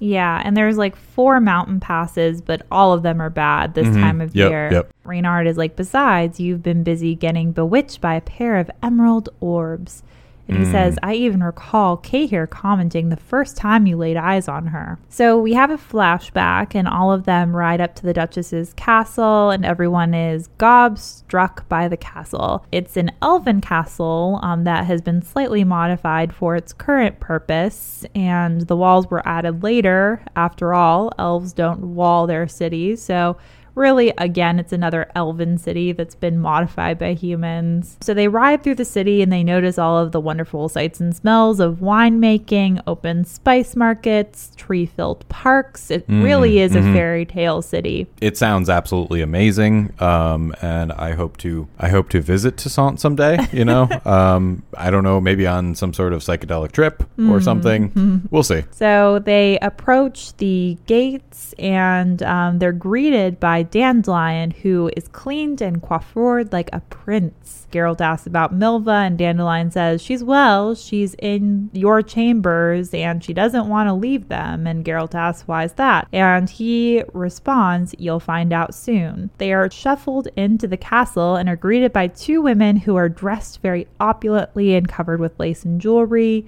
[0.00, 4.00] Yeah, and there's like four mountain passes, but all of them are bad this Mhm.
[4.00, 4.68] time of Yep, year.
[4.70, 4.90] yep.
[5.04, 10.04] Reynard is like, Besides, you've been busy getting bewitched by a pair of emerald orbs.
[10.48, 10.72] And he Mm.
[10.72, 14.98] says, I even recall Cahir commenting the first time you laid eyes on her.
[15.10, 19.50] So we have a flashback, and all of them ride up to the Duchess's castle,
[19.50, 22.64] and everyone is gobstruck by the castle.
[22.72, 28.62] It's an elven castle um, that has been slightly modified for its current purpose, and
[28.62, 30.22] the walls were added later.
[30.34, 33.36] After all, elves don't wall their cities, so
[33.78, 38.74] really again it's another elven city that's been modified by humans so they ride through
[38.74, 43.24] the city and they notice all of the wonderful sights and smells of winemaking open
[43.24, 49.20] spice markets tree filled parks it really is a fairy tale city It sounds absolutely
[49.22, 53.38] amazing, um, and I hope to I hope to visit Toussaint someday.
[53.52, 57.92] You know, um, I don't know, maybe on some sort of psychedelic trip or something.
[58.30, 58.64] We'll see.
[58.70, 65.82] So they approach the gates and um, they're greeted by Dandelion, who is cleaned and
[65.82, 67.66] coiffured like a prince.
[67.70, 73.32] Geralt asks about Milva, and Dandelion says she's well, she's in your chambers, and she
[73.32, 74.66] doesn't want to leave them.
[74.66, 76.08] And Geralt asks, why is that?
[76.12, 79.30] And he responds, You'll find out soon.
[79.38, 83.60] They are shuffled into the castle and are greeted by two women who are dressed
[83.60, 86.46] very opulently and covered with lace and jewelry.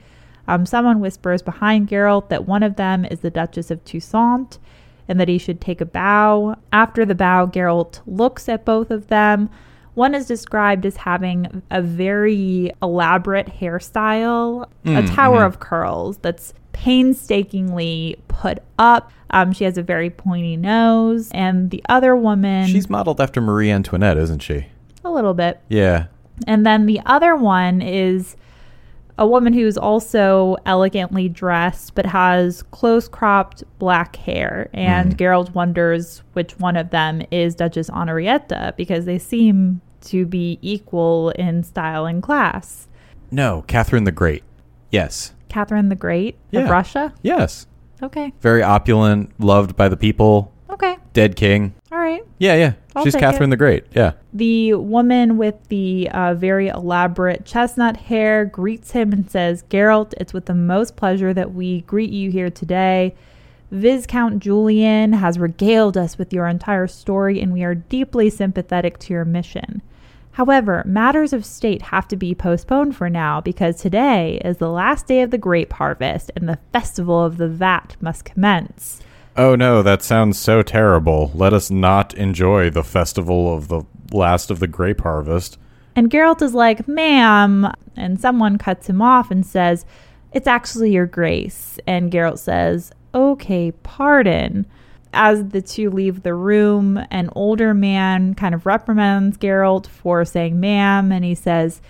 [0.49, 4.59] Um, someone whispers behind Geralt that one of them is the Duchess of Toussaint
[5.11, 6.57] and that he should take a bow.
[6.73, 9.51] After the bow, Geralt looks at both of them.
[9.95, 18.17] One is described as having a very elaborate hairstyle, a tower of curls that's painstakingly
[18.29, 19.11] put up.
[19.31, 23.71] Um, she has a very pointy nose, and the other woman, She's modeled after Marie
[23.71, 24.67] Antoinette, isn't she?
[25.05, 25.61] a little bit.
[25.69, 26.07] Yeah.
[26.47, 28.37] And then the other one is
[29.21, 34.71] a woman who's also elegantly dressed but has close cropped black hair.
[34.73, 35.19] And mm.
[35.19, 41.31] Geralt wonders which one of them is Duchess Honorietta because they seem to be equal
[41.31, 42.89] in style and class.
[43.31, 44.43] No, Catherine the Great.
[44.91, 45.35] Yes.
[45.51, 46.63] Catherine the Great Yeah.
[46.63, 47.13] of Russia?
[47.23, 47.67] Yes.
[48.03, 48.33] Okay.
[48.41, 50.97] Very opulent, loved by the people, Okay.
[51.13, 51.75] dead king.
[51.93, 52.23] All right.
[52.39, 52.75] Yeah, yeah.
[52.95, 53.51] I'll She's Catherine it.
[53.51, 53.85] the Great.
[53.93, 54.13] Yeah.
[54.33, 60.33] The woman with the uh, very elaborate chestnut hair greets him and says, Geralt, it's
[60.33, 63.15] with the most pleasure that we greet you here today.
[63.73, 69.13] Viscount Julian has regaled us with your entire story, and we are deeply sympathetic to
[69.13, 69.83] your mission.
[70.33, 75.07] However, matters of state have to be postponed for now because today is the last
[75.07, 79.03] day of the grape harvest and the festival of the vat must commence.
[79.37, 81.31] Oh no, that sounds so terrible.
[81.35, 85.59] Let us not enjoy the festival of the last of the grape harvest.
[85.97, 87.73] And Geralt is like, ma'am.
[87.97, 89.85] And someone cuts him off and says,
[90.33, 91.79] it's actually your grace.
[91.87, 94.67] And Geralt says, okay, pardon.
[95.13, 100.61] As the two leave the room, an older man kind of reprimands Geralt for saying
[100.61, 101.11] ma'am.
[101.11, 101.81] And he says,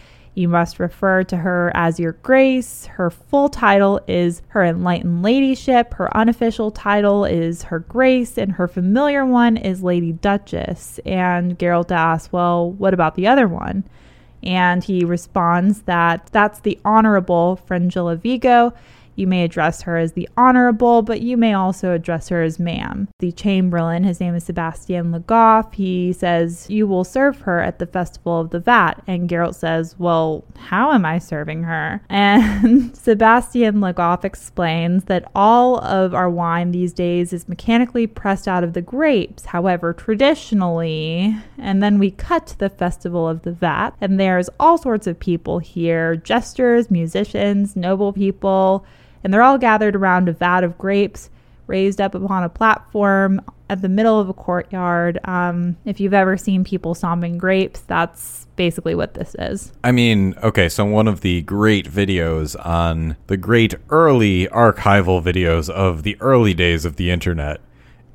[0.41, 2.87] you must refer to her as your grace.
[2.87, 5.95] Her full title is her enlightened ladyship.
[5.95, 10.99] Her unofficial title is her grace, and her familiar one is Lady Duchess.
[11.05, 13.85] And Geralt asks, Well, what about the other one?
[14.43, 18.73] And he responds that that's the Honorable Fringilla Vigo.
[19.21, 23.09] You may address her as the Honorable, but you may also address her as ma'am.
[23.19, 27.87] The Chamberlain, his name is Sebastian Legoff, he says, You will serve her at the
[27.87, 29.03] Festival of the Vat.
[29.07, 32.01] And Geralt says, Well, how am I serving her?
[32.11, 38.65] And Sebastian Legoff explains that all of our wine these days is mechanically pressed out
[38.65, 39.47] of the grapes.
[39.47, 44.79] However, traditionally, and then we cut to the Festival of the Vat, and there's all
[44.79, 48.87] sorts of people here jesters, musicians, noble people
[49.23, 51.31] and they're all gathered around a vat of grapes
[51.71, 55.21] raised up upon a platform at the middle of a courtyard.
[55.25, 59.73] Um, if you've ever seen people stomping grapes, that's basically what this is.
[59.85, 65.71] I mean, okay, so one of the great videos on the great early archival videos
[65.71, 67.61] of the early days of the internet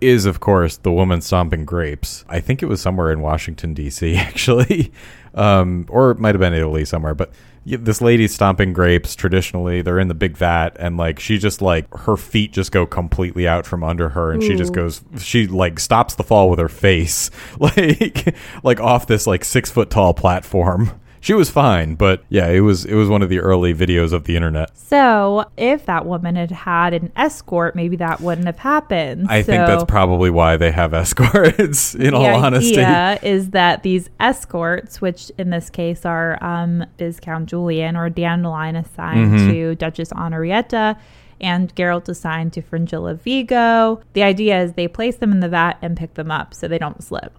[0.02, 2.26] is, of course, the woman stomping grapes.
[2.28, 4.92] I think it was somewhere in Washington, D.C., actually.
[5.34, 7.32] Um, or it might have been Italy somewhere, but
[7.66, 9.82] this lady's stomping grapes traditionally.
[9.82, 13.48] They're in the big vat, and like she just like her feet just go completely
[13.48, 16.70] out from under her, and she just goes, she like stops the fall with her
[16.70, 20.92] face, like like off this like six foot tall platform.
[21.26, 24.26] She was fine, but yeah, it was it was one of the early videos of
[24.26, 24.78] the internet.
[24.78, 29.26] So, if that woman had had an escort, maybe that wouldn't have happened.
[29.28, 31.96] I think that's probably why they have escorts.
[32.06, 36.86] In all the honesty, idea is that these escorts, which in this case are um,
[37.00, 39.50] Viscount Julian or Dandelion assigned Mm-hmm.
[39.50, 40.96] to Duchess Honorietta
[41.42, 45.80] and Geralt assigned to Fringilla Vigo, the idea is they place them in the vat
[45.82, 47.34] and pick them up so they don't slip.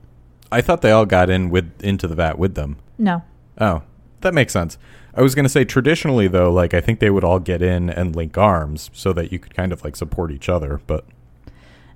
[0.51, 2.79] I thought they all got in with into the vat with them.
[2.99, 3.23] No.
[3.59, 3.83] Oh,
[4.21, 4.79] that makes sense.
[5.15, 7.89] I was going to say traditionally though, like I think they would all get in
[7.89, 11.05] and link arms so that you could kind of like support each other, but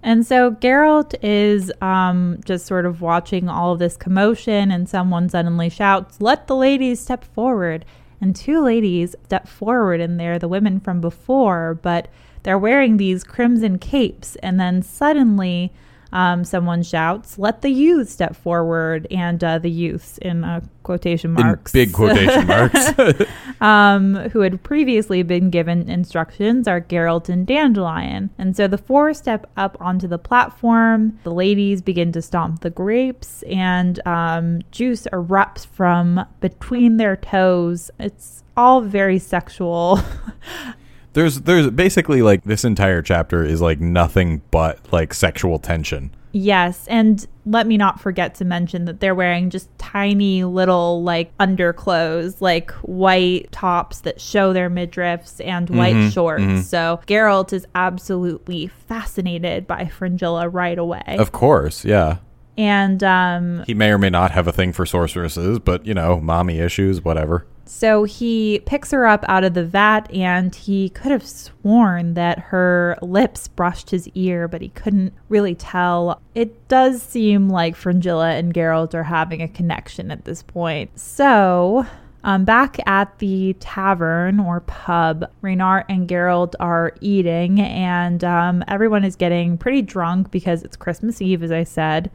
[0.03, 5.29] And so Geralt is um, just sort of watching all of this commotion, and someone
[5.29, 7.85] suddenly shouts, Let the ladies step forward.
[8.23, 12.09] And two ladies step forward, and they're the women from before, but
[12.43, 14.37] they're wearing these crimson capes.
[14.37, 15.73] And then suddenly,
[16.13, 19.07] um, someone shouts, Let the youth step forward.
[19.11, 21.75] And uh, the youths in uh, quotation marks.
[21.75, 22.93] in big quotation marks.
[23.61, 28.31] um, who had previously been given instructions are Geralt and Dandelion.
[28.39, 31.19] And so the four step up onto the platform.
[31.23, 37.91] The ladies begin to stomp the grapes, and um, juice erupts from between their toes.
[37.99, 40.01] It's all very sexual.
[41.13, 46.11] there's there's basically like this entire chapter is like nothing but like sexual tension.
[46.33, 51.33] Yes, and let me not forget to mention that they're wearing just tiny little like
[51.41, 56.43] underclothes, like white tops that show their midriffs and white Mhm, shorts.
[56.45, 56.63] mhm.
[56.63, 61.17] So Geralt is absolutely fascinated by Fringilla right away.
[61.19, 62.19] Of course, yeah.
[62.57, 66.21] and um, He may or may not have a thing for sorceresses, but you know,
[66.21, 67.45] mommy issues, whatever.
[67.73, 72.39] So he picks her up out of the vat and he could have sworn that
[72.39, 76.21] her lips brushed his ear, but he couldn't really tell.
[76.35, 80.99] It does seem like Fringilla and Geralt are having a connection at this point.
[80.99, 81.87] So.
[82.23, 89.05] Um, back at the tavern or pub, Reynart and Geralt are eating, and um, everyone
[89.05, 92.11] is getting pretty drunk because it's Christmas Eve, as I said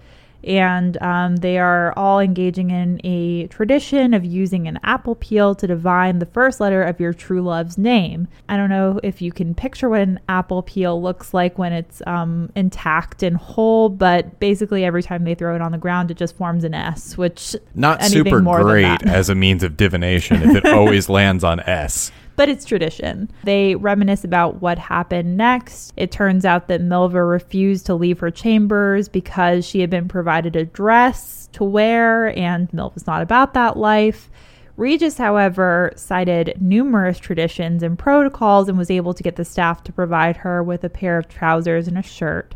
[0.46, 5.68] and um, they are all engaging in a tradition of using an apple peel to
[5.68, 8.28] divine the first letter of your true love's name.
[8.48, 12.02] I don't know if you can picture what an apple peel looks like when it's
[12.06, 16.18] um, intact and whole, but basically every time they throw it on the ground, it
[16.18, 20.66] just forms an S, which Not super great as a means of divination if it
[20.74, 22.12] always lands on S.
[22.36, 23.30] but it's tradition.
[23.44, 25.94] They reminisce about what happened next.
[25.96, 30.56] It turns out that Milva refused to leave her chambers because she had been provided
[30.56, 34.30] a dress to wear, and Milva's not about that life.
[34.78, 39.94] Regis, however, cited numerous traditions and protocols and was able to get the staff to
[39.94, 42.56] provide her with a pair of trousers and a shirt.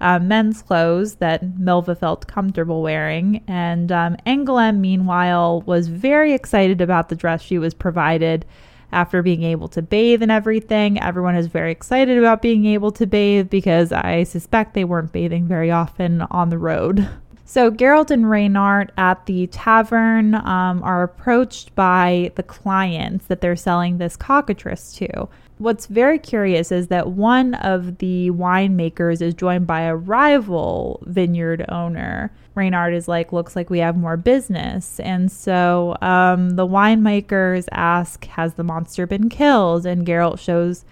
[0.00, 3.44] Uh, men's clothes that Milva felt comfortable wearing.
[3.46, 8.46] And um, meanwhile, was very excited about the dress she was provided
[8.92, 11.00] after being able to bathe and everything.
[11.00, 15.46] Everyone is very excited about being able to bathe because I suspect they weren't bathing
[15.46, 17.08] very often on the road.
[17.50, 23.56] So Geralt and Reynart at the tavern um, are approached by the clients that they're
[23.56, 25.28] selling this cockatrice to.
[25.60, 31.66] What's very curious is that one of the winemakers is joined by a rival vineyard
[31.68, 32.32] owner.
[32.56, 34.98] Reynart is like, looks like we have more business.
[35.00, 39.84] And so um, the winemakers ask, Has the monster been killed?
[39.84, 40.86] And Geralt shows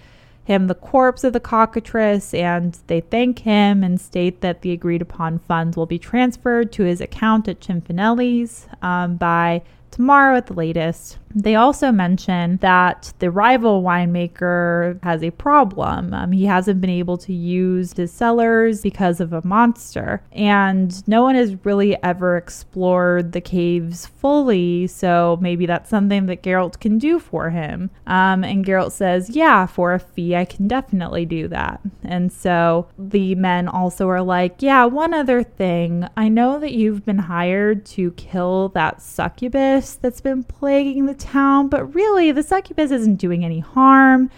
[0.44, 5.00] him the corpse of the cockatrice and they thank him and state that the agreed
[5.00, 10.54] upon funds will be transferred to his account at Cianfanelli's um, by tomorrow at the
[10.54, 11.16] latest.
[11.34, 16.14] They also mention that the rival winemaker has a problem.
[16.14, 21.22] Um, he hasn't been able to use his cellars because of a monster, and no
[21.22, 24.86] one has really ever explored the caves fully.
[24.86, 27.90] So maybe that's something that Geralt can do for him.
[28.06, 32.86] Um, and Geralt says, "Yeah, for a fee, I can definitely do that." And so
[32.98, 36.06] the men also are like, "Yeah, one other thing.
[36.16, 41.68] I know that you've been hired to kill that succubus that's been plaguing the town,
[41.68, 44.30] but really, the succubus isn't doing any harm.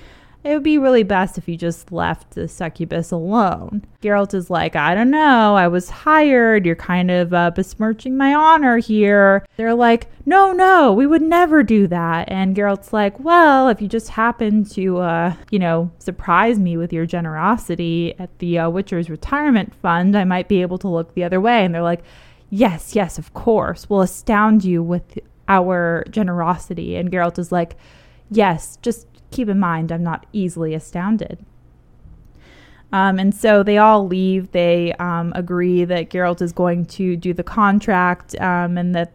[0.42, 3.84] It would be really best if you just left the succubus alone.
[4.00, 6.64] Geralt is like, I don't know, I was hired.
[6.64, 9.44] You're kind of uh, besmirching my honor here.
[9.58, 12.30] They're like, no, no, we would never do that.
[12.30, 16.90] And Geralt's like, well, if you just happen to, uh, you know, surprise me with
[16.90, 21.24] your generosity at the uh, Witcher's retirement fund, I might be able to look the
[21.24, 21.66] other way.
[21.66, 22.02] And they're like,
[22.48, 23.90] yes, yes, of course.
[23.90, 25.18] We'll astound you with
[25.50, 26.96] our generosity.
[26.96, 27.76] And Geralt is like,
[28.30, 31.44] yes, just keep in mind, I'm not easily astounded.
[32.92, 34.50] Um, and so they all leave.
[34.52, 39.12] They um, agree that Geralt is going to do the contract um, and that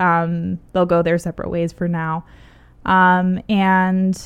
[0.00, 2.24] um, they'll go their separate ways for now.
[2.84, 4.20] Um, and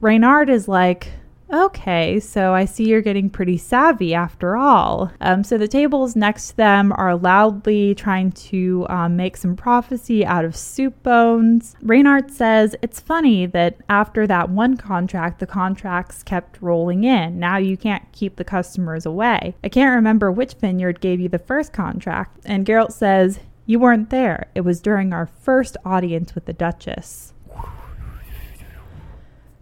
[0.00, 1.12] Reynart is like,
[1.50, 5.10] Okay, so I see you're getting pretty savvy after all.
[5.20, 10.26] Um, so the tables next to them are loudly trying to um, make some prophecy
[10.26, 11.74] out of soup bones.
[11.82, 17.38] Reynart says it's funny that after that one contract, the contracts kept rolling in.
[17.38, 19.54] Now you can't keep the customers away.
[19.64, 22.40] I can't remember which vineyard gave you the first contract.
[22.44, 24.50] And Geralt says, You weren't there.
[24.54, 27.32] It was during our first audience with the Duchess.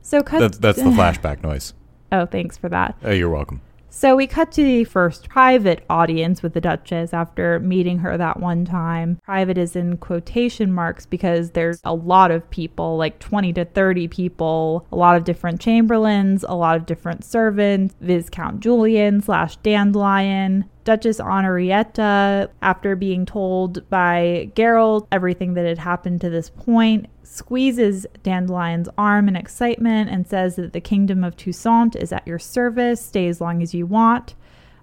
[0.07, 0.39] So cut.
[0.39, 1.75] That's, that's the flashback noise.
[2.13, 2.97] Oh, thanks for that.
[3.03, 3.61] Oh, you're welcome.
[3.91, 8.39] So we cut to the first private audience with the Duchess after meeting her that
[8.39, 9.19] one time.
[9.25, 14.07] Private is in quotation marks because there's a lot of people, like 20 to 30
[14.07, 20.67] people, a lot of different chamberlains, a lot of different servants, Viscount Julian slash Dandelion,
[20.85, 28.07] Duchess Honorietta, after being told by Geralt everything that had happened to this point, squeezes
[28.23, 33.05] Dandelion's arm in excitement and says that the kingdom of Toussaint is at your service.
[33.05, 34.35] Stay as long as you want.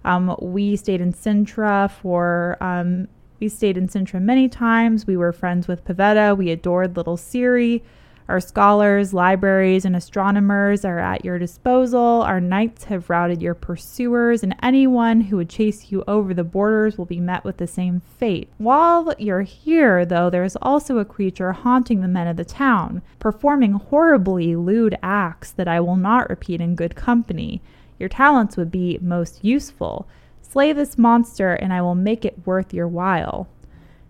[0.04, 2.56] Um, we stayed in Cintra for.
[2.60, 3.08] Um,
[3.40, 5.06] we stayed in Cintra many times.
[5.06, 6.36] We were friends with Pavetta.
[6.36, 7.82] We adored little Ciri.
[8.26, 12.22] Our scholars, libraries, and astronomers are at your disposal.
[12.22, 16.96] Our knights have routed your pursuers, and anyone who would chase you over the borders
[16.96, 18.48] will be met with the same fate.
[18.56, 23.02] While you're here, though, there is also a creature haunting the men of the town,
[23.18, 27.60] performing horribly lewd acts that I will not repeat in good company.
[27.98, 30.08] Your talents would be most useful.
[30.40, 33.48] Slay this monster, and I will make it worth your while.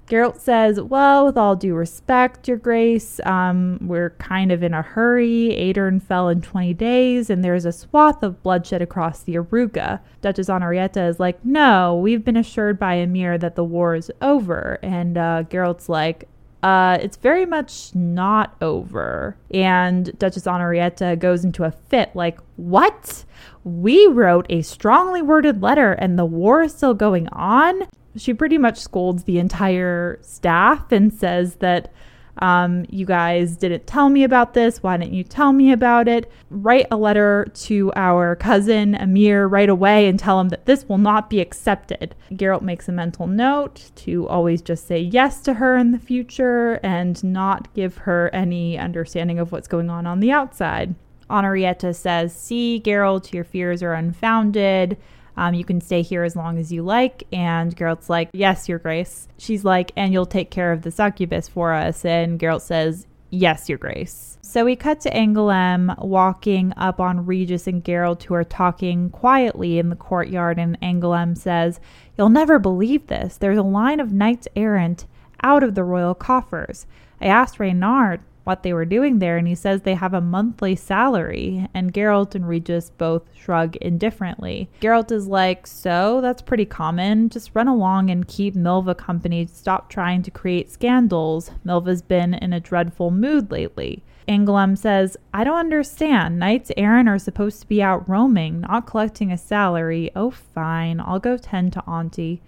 [0.08, 4.82] Geralt says, Well, with all due respect, Your Grace, um, we're kind of in a
[4.82, 5.54] hurry.
[5.58, 10.00] Aedirn fell in 20 days, and there's a swath of bloodshed across the Jaruga.
[10.20, 14.78] Duchess Honorietta is like, No, we've been assured by Emhyr that the war is over.
[14.82, 16.28] And uh, Geralt's like,
[16.62, 19.36] uh, it's very much not over.
[19.52, 23.24] And Duchess Honorietta goes into a fit, like, What?
[23.64, 27.88] We wrote a strongly worded letter and the war is still going on?
[28.16, 31.92] She pretty much scolds the entire staff and says that
[32.38, 34.82] um, you guys didn't tell me about this.
[34.82, 36.30] Why didn't you tell me about it?
[36.50, 40.98] Write a letter to our cousin Emhyr right away and tell him that this will
[40.98, 42.14] not be accepted.
[42.32, 46.80] Geralt makes a mental note to always just say yes to her in the future
[46.82, 50.94] and not give her any understanding of what's going on on the outside.
[51.30, 54.98] Honorietta says, See, Geralt, your fears are unfounded.
[55.36, 57.24] Um, you can stay here as long as you like.
[57.32, 59.28] And Geralt's like, Yes, Your Grace.
[59.38, 62.04] She's like, And you'll take care of the succubus for us.
[62.04, 64.38] And Geralt says, Yes, Your Grace.
[64.42, 69.78] So we cut to Angoulême walking up on Regis and Geralt, who are talking quietly
[69.78, 70.58] in the courtyard.
[70.58, 71.80] And Angoulême says,
[72.16, 73.36] You'll never believe this.
[73.36, 75.06] There's a line of knights errant
[75.42, 76.86] out of the royal coffers.
[77.20, 80.76] I asked Reynart what they were doing there, and he says they have a monthly
[80.76, 81.66] salary.
[81.74, 84.68] And Geralt and Regis both shrug indifferently.
[84.80, 87.28] Geralt is like, So, that's pretty common.
[87.28, 89.46] Just run along and keep Milva company.
[89.46, 91.50] Stop trying to create scandals.
[91.66, 94.04] Milva's been in a dreadful mood lately.
[94.28, 96.38] Angoulême says, I don't understand.
[96.38, 100.10] Knights errant are supposed to be out roaming, not collecting a salary.
[100.16, 101.00] Oh, fine.
[101.00, 102.40] I'll go tend to Auntie.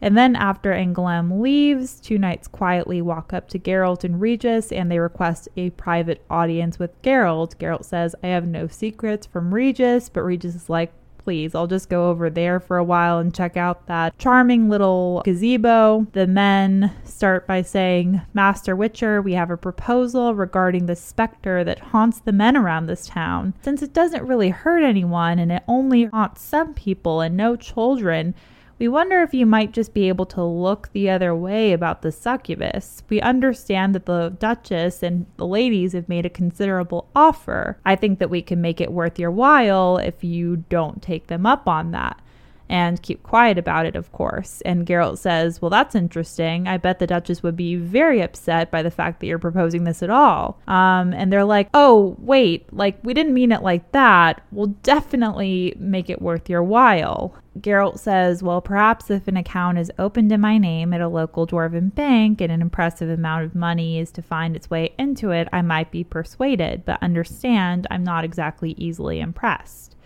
[0.00, 4.90] And then after Angoulême leaves, two knights quietly walk up to Geralt and Regis and
[4.90, 7.56] they request a private audience with Geralt.
[7.56, 11.90] Geralt says, I have no secrets from Regis, but Regis is like, please, I'll just
[11.90, 16.06] go over there for a while and check out that charming little gazebo.
[16.12, 21.80] The men start by saying, Master Witcher, we have a proposal regarding the specter that
[21.80, 23.52] haunts the men around this town.
[23.60, 28.34] Since it doesn't really hurt anyone and it only haunts some people and no children,
[28.78, 32.12] we wonder if you might just be able to look the other way about the
[32.12, 33.02] succubus.
[33.08, 37.78] We understand that the Duchess and the ladies have made a considerable offer.
[37.84, 41.46] I think that we can make it worth your while if you don't take them
[41.46, 42.20] up on that
[42.68, 44.60] and keep quiet about it, of course.
[44.62, 46.68] And Geralt says, Well, that's interesting.
[46.68, 50.02] I bet the Duchess would be very upset by the fact that you're proposing this
[50.02, 50.60] at all.
[50.68, 54.42] Um, and they're like, Oh, wait, like, we didn't mean it like that.
[54.52, 57.34] We'll definitely make it worth your while.
[57.60, 61.46] Geralt says, Well, perhaps if an account is opened in my name at a local
[61.46, 65.48] dwarven bank and an impressive amount of money is to find its way into it,
[65.52, 69.96] I might be persuaded, but understand I'm not exactly easily impressed.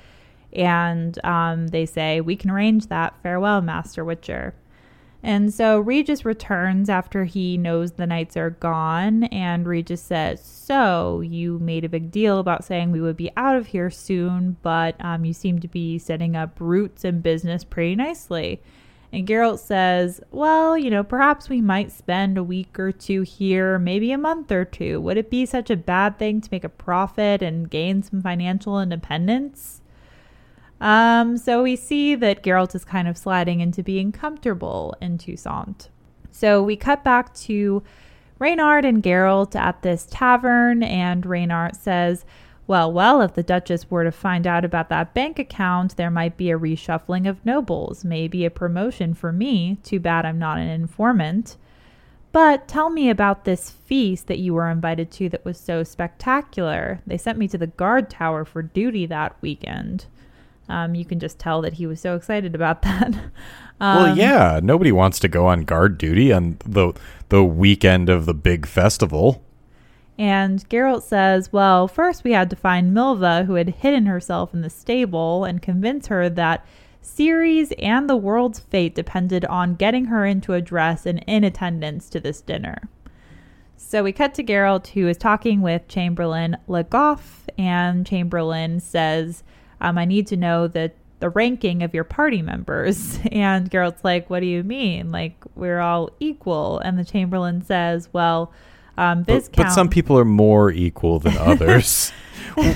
[0.52, 3.16] And um, they say, We can arrange that.
[3.22, 4.54] Farewell, Master Witcher.
[5.24, 11.20] And so Regis returns after he knows the knights are gone, and Regis says, So,
[11.20, 14.96] you made a big deal about saying we would be out of here soon, but
[14.98, 18.60] um, you seem to be setting up roots and business pretty nicely.
[19.12, 23.78] And Geralt says, Well, you know, perhaps we might spend a week or two here,
[23.78, 25.00] maybe a month or two.
[25.02, 28.80] Would it be such a bad thing to make a profit and gain some financial
[28.80, 29.81] independence?
[30.82, 35.88] Um, so we see that Geralt is kind of sliding into being comfortable in Toussaint.
[36.32, 37.84] So we cut back to
[38.40, 42.24] Reynart and Geralt at this tavern, and Reynart says,
[42.66, 46.36] well, well, if the Duchess were to find out about that bank account, there might
[46.36, 49.78] be a reshuffling of nobles, maybe a promotion for me.
[49.84, 51.56] Too bad I'm not an informant.
[52.32, 57.02] But tell me about this feast that you were invited to that was so spectacular.
[57.06, 60.06] They sent me to the guard tower for duty that weekend.
[60.68, 63.14] Um, you can just tell that he was so excited about that.
[63.80, 66.92] um, well, yeah, nobody wants to go on guard duty on the
[67.28, 69.42] the weekend of the big festival.
[70.18, 74.60] And Geralt says, Well, first we had to find Milva, who had hidden herself in
[74.60, 76.64] the stable, and convince her that
[77.02, 82.08] Ciri's and the world's fate depended on getting her into a dress and in attendance
[82.10, 82.88] to this dinner.
[83.76, 89.42] So we cut to Geralt, who is talking with Chamberlain Le Goff, and Chamberlain says,
[89.82, 93.18] um, I need to know the, the ranking of your party members.
[93.32, 95.12] And Geralt's like, What do you mean?
[95.12, 96.78] Like, we're all equal.
[96.78, 98.52] And the Chamberlain says, Well,
[98.96, 99.68] um, But, Viscount.
[99.68, 102.12] but some people are more equal than others.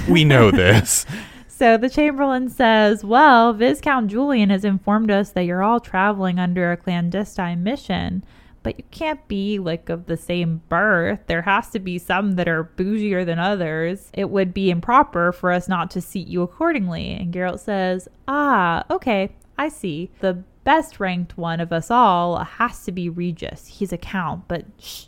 [0.09, 1.07] we know this.
[1.49, 6.71] So the Chamberlain says, Well, Viscount Julian has informed us that you're all traveling under
[6.71, 8.23] a clandestine mission,
[8.67, 11.21] but you can't be like of the same birth.
[11.29, 14.11] There has to be some that are bougier than others.
[14.12, 17.12] It would be improper for us not to seat you accordingly.
[17.12, 20.11] And Geralt says, Ah, okay, I see.
[20.19, 23.69] The best ranked one of us all has to be Regis.
[23.69, 25.07] He's a count, but shh,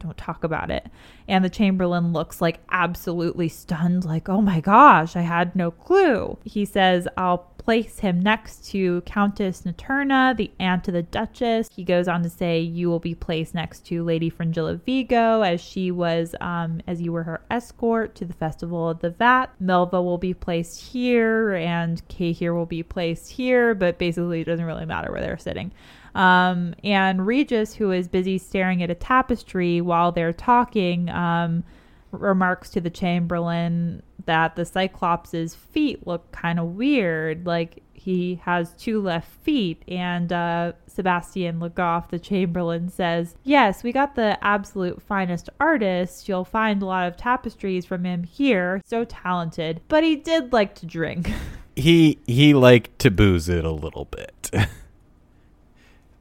[0.00, 0.88] don't talk about it.
[1.28, 6.38] And the Chamberlain looks like absolutely stunned, like, oh my gosh, I had no clue.
[6.44, 11.68] He says, I'll place him next to Countess Naterna, the aunt of the Duchess.
[11.74, 15.60] He goes on to say, You will be placed next to Lady Fringilla Vigo, as
[15.60, 19.46] she was, um, as you were her escort to the Festival of the Vat.
[19.60, 24.64] Milva will be placed here, and Cahir will be placed here, but basically it doesn't
[24.64, 25.72] really matter where they're sitting.
[26.14, 31.64] Um, and Regis, who is busy staring at a tapestry while they're talking, um,
[32.10, 37.46] remarks to the Chamberlain that the Cyclops' feet look kind of weird.
[37.46, 39.82] Like he has two left feet.
[39.88, 46.28] And uh, Sebastian Le Goff, the Chamberlain, says, Yes, we got the absolute finest artist.
[46.28, 48.80] You'll find a lot of tapestries from him here.
[48.86, 49.80] So talented.
[49.88, 51.30] But he did like to drink.
[51.78, 54.50] He he liked to booze it a little bit.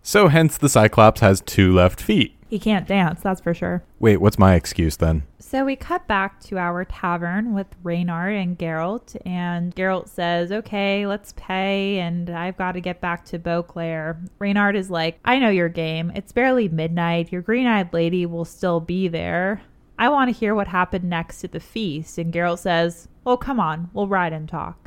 [0.03, 2.34] so hence the Cyclops has two left feet.
[2.47, 3.83] He can't dance, that's for sure.
[3.99, 5.23] Wait, what's my excuse then?
[5.39, 11.07] So we cut back to our tavern with Reynart and Geralt, and Geralt says, Okay,
[11.07, 14.19] let's pay, and I've got to get back to Beauclair.
[14.39, 16.11] Reynart is like, I know your game.
[16.15, 17.31] It's barely midnight.
[17.31, 19.61] Your green eyed lady will still be there.
[19.97, 22.17] I want to hear what happened next at the feast.
[22.17, 24.84] And Geralt says, Oh, come on, we'll ride and talk.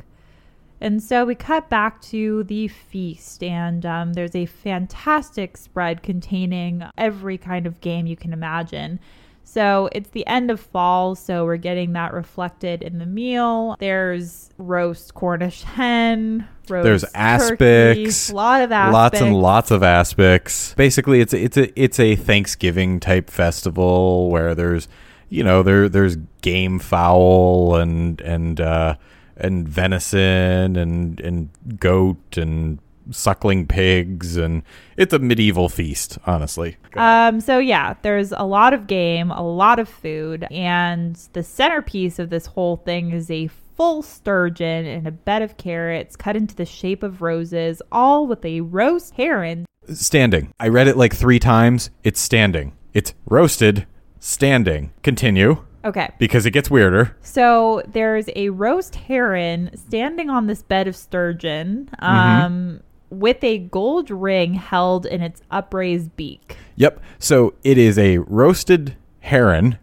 [0.81, 6.83] And so we cut back to the feast, and um, there's a fantastic spread containing
[6.97, 8.99] every kind of game you can imagine.
[9.43, 13.75] So it's the end of fall, so we're getting that reflected in the meal.
[13.79, 19.81] There's roast Cornish hen, roast There's aspics, a lot of aspics, Lots and lots of
[19.81, 20.75] aspics.
[20.75, 24.87] Basically, it's a, it's a it's a Thanksgiving type festival where there's
[25.29, 28.95] you know there there's game fowl and and uh,
[29.39, 32.79] and venison and and goat and
[33.11, 34.61] suckling pigs and
[34.97, 36.17] it's a medieval feast.
[36.25, 41.41] Honestly, Um, so yeah, there's a lot of game, a lot of food, and the
[41.43, 46.35] centerpiece of this whole thing is a full sturgeon and a bed of carrots cut
[46.35, 49.65] into the shape of roses, all with a roast heron.
[49.93, 50.53] standing.
[50.59, 51.89] I read it like three times.
[52.03, 52.73] It's standing.
[52.93, 53.87] It's roasted,
[54.19, 54.91] standing.
[55.01, 56.09] Continue Okay.
[56.19, 57.15] because it gets weirder.
[57.21, 64.11] So there's a roast heron standing on this bed of sturgeon, um, with a gold
[64.11, 66.57] ring held in its upraised beak.
[66.75, 67.01] Yep.
[67.17, 69.77] So it is a roasted heron,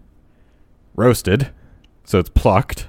[0.94, 1.51] roasted.
[2.05, 2.88] So it's plucked,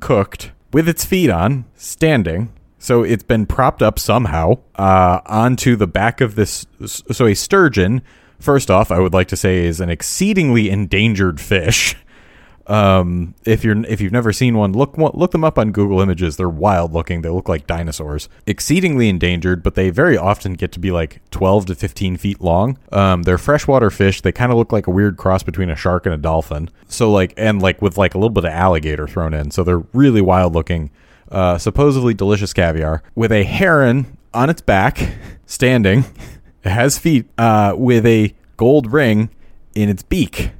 [0.00, 2.52] cooked, with its feet on, standing.
[2.78, 6.66] So it's been propped up somehow uh, onto the back of this.
[6.84, 8.02] So a sturgeon,
[8.38, 11.96] first off, I would like to say, is an exceedingly endangered fish.
[12.70, 16.36] Um, if you're if you've never seen one, look look them up on Google Images.
[16.36, 17.22] They're wild looking.
[17.22, 18.28] They look like dinosaurs.
[18.46, 22.78] Exceedingly endangered, but they very often get to be like 12 to 15 feet long.
[22.92, 24.20] Um, they're freshwater fish.
[24.20, 26.70] They kind of look like a weird cross between a shark and a dolphin.
[26.86, 29.50] So like and like with like a little bit of alligator thrown in.
[29.50, 30.92] So they're really wild looking.
[31.28, 35.14] Uh, supposedly delicious caviar with a heron on its back,
[35.46, 36.04] standing.
[36.62, 39.30] It has feet uh, with a gold ring
[39.74, 40.50] in its beak.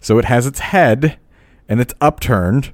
[0.00, 1.18] So it has its head
[1.72, 2.72] and it's upturned.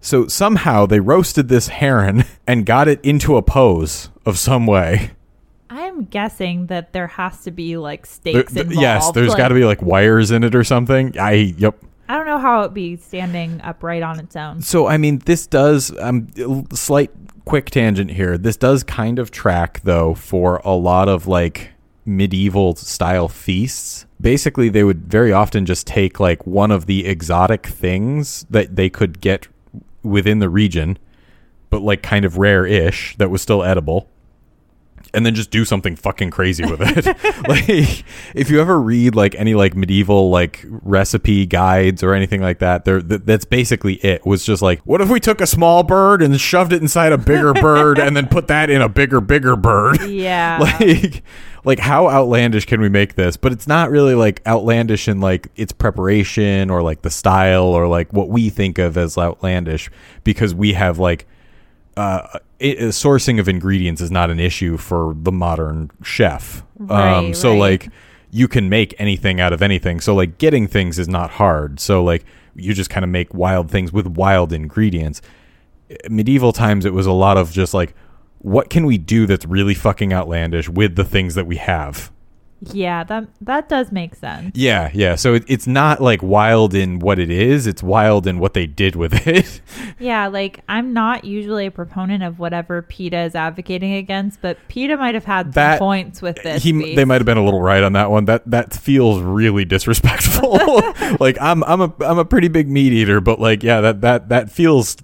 [0.00, 5.12] So somehow they roasted this heron and got it into a pose of some way.
[5.68, 8.82] I'm guessing that there has to be like There- stakes th- involved.
[8.82, 11.16] yes, there's like- got to be like wires in it or something.
[11.18, 11.76] I yep.
[12.08, 14.62] I don't know how it'd be standing upright on its own.
[14.62, 16.26] So I mean, this does um
[16.72, 17.10] slight
[17.44, 18.36] quick tangent here.
[18.36, 21.70] This does kind of track though for a lot of like
[22.04, 24.06] medieval style feasts.
[24.20, 28.90] Basically, they would very often just take like one of the exotic things that they
[28.90, 29.48] could get
[30.02, 30.98] within the region,
[31.70, 34.08] but like kind of rare-ish that was still edible.
[35.12, 37.06] And then just do something fucking crazy with it.
[37.48, 38.04] like,
[38.34, 42.84] if you ever read like any like medieval like recipe guides or anything like that,
[42.84, 44.24] there th- that's basically it.
[44.24, 47.18] Was just like, what if we took a small bird and shoved it inside a
[47.18, 49.98] bigger bird and then put that in a bigger, bigger bird?
[50.10, 50.58] Yeah.
[50.58, 51.22] like
[51.64, 55.48] like how outlandish can we make this but it's not really like outlandish in like
[55.56, 59.90] its preparation or like the style or like what we think of as outlandish
[60.24, 61.26] because we have like
[61.96, 66.62] uh it, uh, sourcing of ingredients is not an issue for the modern chef.
[66.88, 67.58] Um so right.
[67.58, 67.88] like
[68.30, 70.00] you can make anything out of anything.
[70.00, 71.80] So like getting things is not hard.
[71.80, 75.20] So like you just kind of make wild things with wild ingredients.
[76.08, 77.94] Medieval times it was a lot of just like
[78.38, 82.10] what can we do that's really fucking outlandish with the things that we have
[82.72, 84.50] yeah, that that does make sense.
[84.54, 88.38] yeah yeah so it, it's not like wild in what it is it's wild in
[88.38, 89.60] what they did with it
[89.98, 94.96] Yeah, like I'm not usually a proponent of whatever PETA is advocating against, but PETA
[94.96, 96.62] might have had some That- points with this.
[96.62, 96.96] he piece.
[96.96, 100.58] they might have been a little right on that one that that feels really disrespectful
[101.20, 104.28] like i'm i'm a i'm a pretty big meat eater but like yeah that that
[104.28, 104.96] that feels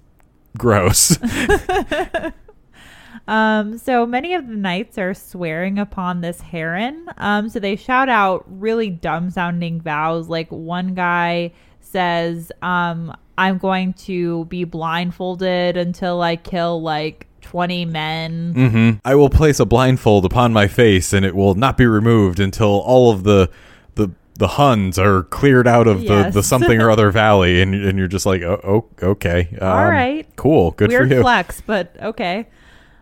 [0.57, 1.17] gross
[3.27, 7.07] Um, so many of the knights are swearing upon this heron.
[7.17, 10.29] Um, so they shout out really dumb sounding vows.
[10.29, 11.51] Like one guy
[11.81, 18.53] says, um, I'm going to be blindfolded until I kill like 20 men.
[18.53, 22.39] hmm I will place a blindfold upon my face, and it will not be removed
[22.39, 23.49] until all of the
[23.95, 26.33] the the Huns are cleared out of the, Yes.
[26.33, 29.85] the something or other valley, and and you're just like, oh, oh okay, um, All
[29.89, 30.27] right.
[30.35, 31.21] cool, good Weird for you.
[31.21, 32.47] flex, but okay.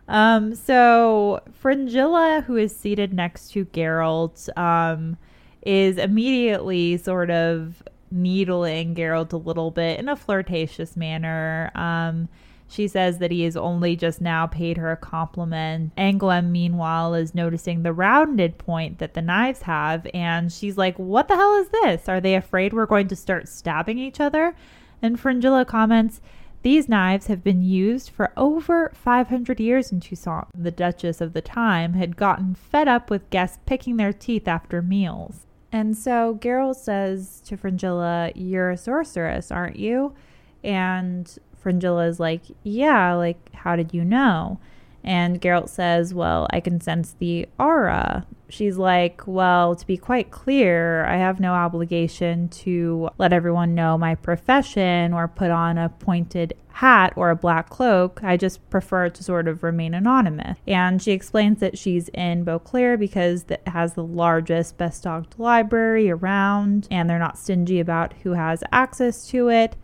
[0.08, 5.18] Um, so Fringilla, who is seated next to Geralt, um,
[5.64, 7.82] is immediately sort of
[8.12, 11.72] needling Geralt a little bit in a flirtatious manner.
[11.76, 12.30] Um,
[12.68, 15.96] she says that he has only just now paid her a compliment.
[15.96, 21.28] Angoulême, meanwhile, is noticing the rounded point that the knives have, and she's like, What
[21.28, 22.10] the hell is this?
[22.10, 24.56] Are they afraid we're going to start stabbing each other?
[25.02, 26.22] And Fringilla comments,
[26.66, 30.48] These knives have been used for over 500 years in Toussaint.
[30.56, 34.82] The Duchess of the time had gotten fed up with guests picking their teeth after
[34.82, 35.46] meals.
[35.72, 40.16] And so Geralt says to Fringilla, You're a sorceress, aren't you?
[40.64, 44.60] And Fringilla is like, Yeah, like, how did you know?
[45.06, 48.26] And Geralt says, Well, I can sense the aura.
[48.50, 53.98] She's like, Well, to be quite clear, I have no obligation to let everyone know
[53.98, 58.20] my profession or put on a pointed hat or a black cloak.
[58.24, 60.58] I just prefer to sort of remain anonymous.
[60.68, 66.10] And she explains that she's in Beauclair because it has the largest, best stocked library
[66.10, 69.78] around, and they're not stingy about who has access to it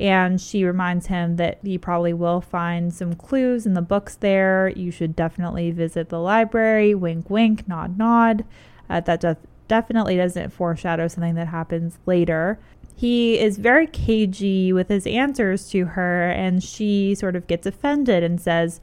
[0.00, 4.72] and she reminds him that he probably will find some clues in the books there.
[4.74, 6.94] You should definitely visit the library.
[6.94, 8.44] Wink, wink, nod, nod.
[8.88, 9.36] Uh, that does,
[9.68, 12.58] definitely doesn't foreshadow something that happens later.
[12.96, 18.22] He is very cagey with his answers to her, and she sort of gets offended
[18.22, 18.80] and says,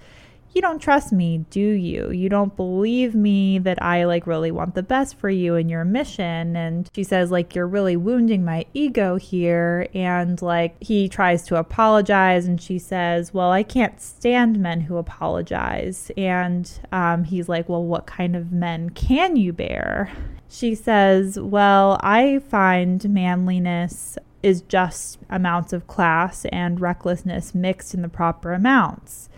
[0.54, 2.10] you don't trust me, do you?
[2.10, 5.86] You don't believe me that I like really want the best for you and your
[5.86, 6.56] mission.
[6.56, 9.88] And she says, like, you're really wounding my ego here.
[9.93, 14.98] And like, he tries to apologize, and she says, well, I can't stand men who
[14.98, 16.12] apologize.
[16.18, 20.12] And um, he's like, well, what kind of men can you bear?
[20.50, 28.02] She says, well, I find manliness is just amounts of class and recklessness mixed in
[28.02, 29.30] the proper amounts.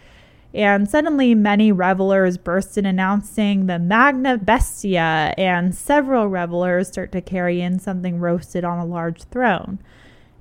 [0.54, 7.22] And suddenly, many revelers burst in announcing the Magna Bestia, and several revelers start to
[7.22, 9.80] carry in something roasted on a large throne.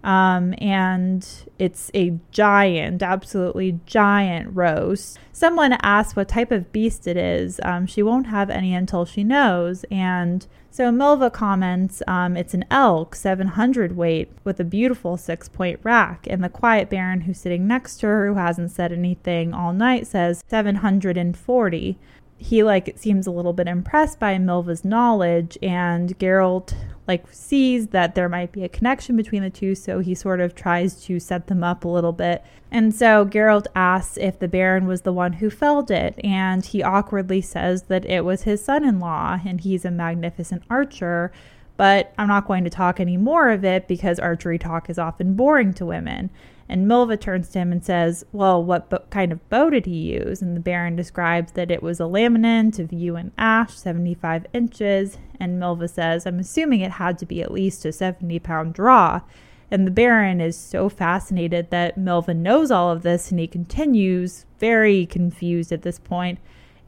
[0.04, 1.26] Um, and
[1.58, 5.18] it's a giant, absolutely giant roast.
[5.32, 7.60] Someone asks what type of beast it is.
[7.64, 9.84] Um, she won't have any until she knows.
[9.90, 15.80] And so Milva comments um, it's an elk, 700 weight, with a beautiful six point
[15.82, 16.26] rack.
[16.30, 20.06] And the quiet baron who's sitting next to her, who hasn't said anything all night,
[20.06, 21.98] says 740.
[22.38, 26.72] He like seems a little bit impressed by Milva's knowledge and Geralt
[27.08, 30.54] like sees that there might be a connection between the two so he sort of
[30.54, 32.44] tries to set them up a little bit.
[32.70, 36.82] And so Geralt asks if the Baron was the one who felled it and he
[36.82, 41.32] awkwardly says that it was his son-in-law and he's a magnificent archer,
[41.76, 45.34] but I'm not going to talk any more of it because archery talk is often
[45.34, 46.30] boring to women.
[46.68, 49.96] And Milva turns to him and says, Well, what bo- kind of bow did he
[49.96, 50.42] use?
[50.42, 55.18] And the Baron describes that it was a laminate of yew and ash, 75 inches.
[55.40, 59.22] And Milva says, I'm assuming it had to be at least a 70 pound draw.
[59.70, 64.46] And the Baron is so fascinated that Milva knows all of this, and he continues,
[64.58, 66.38] very confused at this point,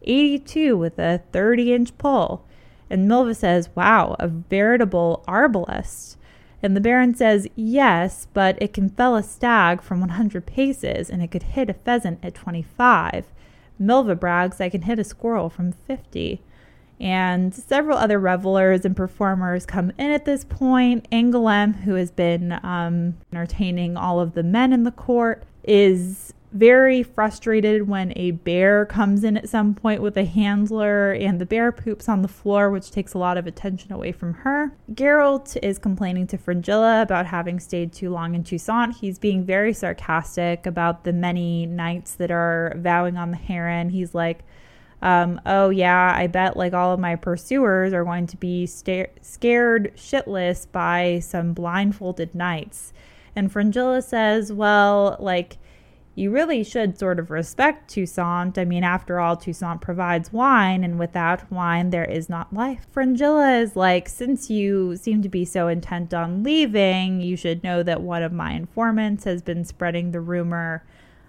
[0.03, 2.45] 82 with a 30 inch pull.
[2.89, 6.17] And Milva says, Wow, a veritable arbalest.
[6.63, 11.23] And the Baron says, Yes, but it can fell a stag from 100 paces and
[11.23, 13.27] it could hit a pheasant at 25.
[13.81, 16.43] Milva brags, I can hit a squirrel from 50.
[17.01, 21.09] And several other revelers and performers come in at this point.
[21.11, 27.03] Angoulême, who has been um, entertaining all of the men in the court, is very
[27.03, 31.71] frustrated when a bear comes in at some point with a handler and the bear
[31.71, 34.73] poops on the floor, which takes a lot of attention away from her.
[34.93, 38.97] Geralt is complaining to Fringilla about having stayed too long in Toussaint.
[38.97, 43.91] He's being very sarcastic about the many knights that are vowing on the heron.
[43.91, 44.41] He's like,
[45.03, 49.13] um, oh yeah, I bet like all of my pursuers are going to be sta-
[49.23, 52.93] scared shitless by some blindfolded knights.
[53.37, 55.57] And Fringilla says, well, like,
[56.15, 58.59] you really should sort of respect Toussaint.
[58.59, 62.87] I mean, after all, Toussaint provides wine, and without wine, there is not life.
[62.91, 67.83] Fringilla is like, since you seem to be so intent on leaving, you should know
[67.83, 70.85] that one of my informants has been spreading the rumor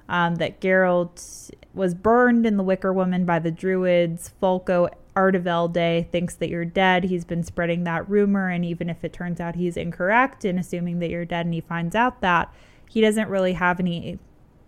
[0.09, 4.31] um, that Geralt was burned in the Wicker Woman by the Druids.
[4.41, 7.05] Folco Artevelde thinks that you're dead.
[7.05, 10.99] He's been spreading that rumor, and even if it turns out he's incorrect in assuming
[10.99, 12.53] that you're dead and he finds out that,
[12.89, 14.19] he doesn't really have any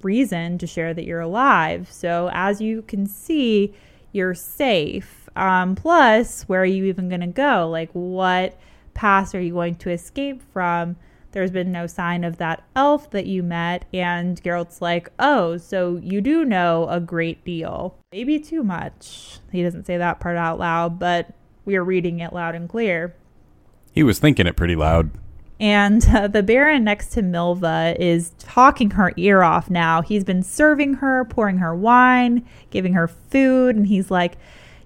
[0.04, 1.92] reason to share that you're alive.
[1.92, 3.74] So, as you can see,
[4.12, 5.30] you're safe.
[5.36, 7.70] Um, plus, where are you even going to go?
[7.70, 8.58] Like, what
[8.94, 10.96] past are you going to escape from?
[11.32, 13.86] There's been no sign of that elf that you met.
[13.92, 17.98] And Geralt's like, oh, so you do know a great deal.
[18.12, 19.40] Maybe too much.
[19.52, 21.34] He doesn't say that part out loud, but
[21.66, 23.16] we are reading it loud and clear.
[23.92, 25.10] He was thinking it pretty loud.
[25.60, 30.02] And uh, the Baron next to Milva is talking her ear off now.
[30.02, 34.38] He's been serving her, pouring her wine, giving her food, and he's like,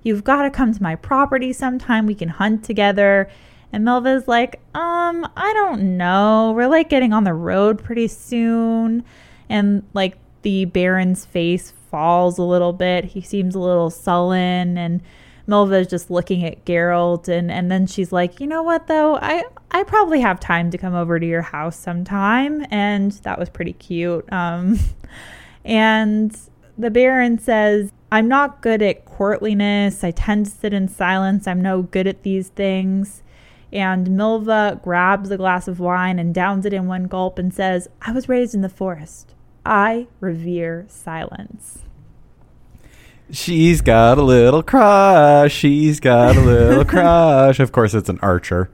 [0.03, 2.05] You've got to come to my property sometime.
[2.05, 3.29] We can hunt together.
[3.73, 6.53] And Milva's like, Um, I don't know.
[6.55, 9.03] We're like getting on the road pretty soon.
[9.49, 13.05] And like the Baron's face falls a little bit.
[13.05, 15.01] He seems a little sullen and
[15.47, 19.17] Milva is just looking at Geralt and, and then she's like, you know what though?
[19.17, 22.65] I, I probably have time to come over to your house sometime.
[22.69, 24.31] And that was pretty cute.
[24.31, 24.79] Um,
[25.65, 26.37] and
[26.77, 30.03] the Baron says, I'm not good at courtliness.
[30.03, 31.47] I tend to sit in silence.
[31.47, 33.23] I'm no good at these things.
[33.71, 37.89] And Milva grabs a glass of wine and downs it in one gulp and says,
[38.01, 39.33] I was raised in the forest.
[39.65, 41.79] I revere silence.
[43.31, 45.53] She's got a little crush.
[45.53, 47.59] She's got a little crush.
[47.59, 48.69] Of course, it's an archer.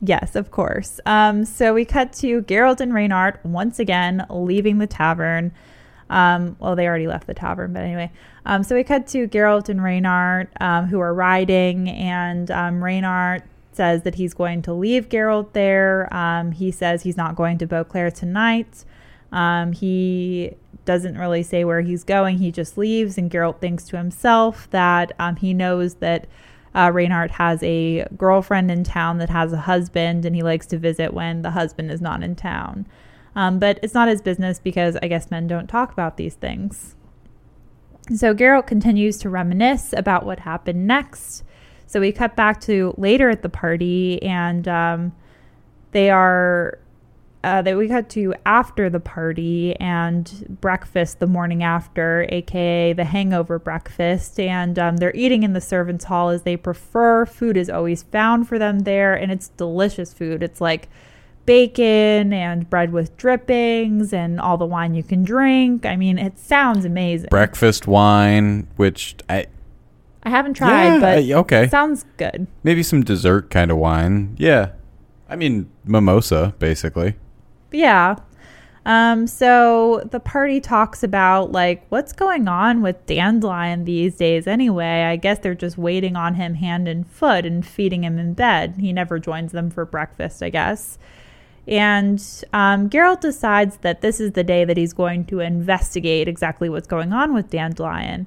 [0.00, 1.00] Yes, of course.
[1.06, 5.52] Um, so we cut to Geralt and Reynart once again leaving the tavern.
[6.10, 8.10] Um, well, they already left the tavern, but anyway.
[8.44, 13.42] Um, so we cut to Geralt and Reynart um, who are riding, and um, Reynart
[13.72, 16.12] says that he's going to leave Geralt there.
[16.14, 18.84] Um, he says he's not going to Beauclair tonight.
[19.32, 20.54] Um, he
[20.84, 22.38] doesn't really say where he's going.
[22.38, 26.26] He just leaves, and Geralt thinks to himself that um, he knows that
[26.74, 30.78] uh, Reynart has a girlfriend in town that has a husband, and he likes to
[30.78, 32.86] visit when the husband is not in town.
[33.34, 36.94] Um, but it's not his business because I guess men don't talk about these things.
[38.14, 41.44] So Geralt continues to reminisce about what happened next.
[41.86, 45.12] So we cut back to later at the party, and um,
[45.92, 46.78] they are
[47.44, 53.04] uh, that we got to after the party and breakfast the morning after, aka the
[53.04, 54.38] hangover breakfast.
[54.38, 57.26] And um, they're eating in the servants' hall as they prefer.
[57.26, 60.42] Food is always found for them there, and it's delicious food.
[60.42, 60.88] It's like
[61.44, 65.84] bacon and bread with drippings and all the wine you can drink.
[65.84, 67.28] I mean, it sounds amazing.
[67.30, 69.46] Breakfast wine, which I
[70.22, 71.68] I haven't tried, Yeah, but okay.
[71.68, 72.46] sounds good.
[72.62, 74.36] maybe some dessert kind of wine.
[74.38, 74.70] Yeah,
[75.28, 77.16] I mean mimosa basically.
[77.72, 78.16] Yeah.
[78.84, 85.04] Um, so the party talks about like what's going on with Dandelion these days anyway.
[85.04, 88.76] I guess they're just waiting on him hand and foot and feeding him in bed.
[88.80, 90.98] He never joins them for breakfast, I guess.
[91.68, 92.18] And
[92.52, 96.88] um, Geralt decides that this is the day that he's going to investigate exactly what's
[96.88, 98.26] going on with Dandelion.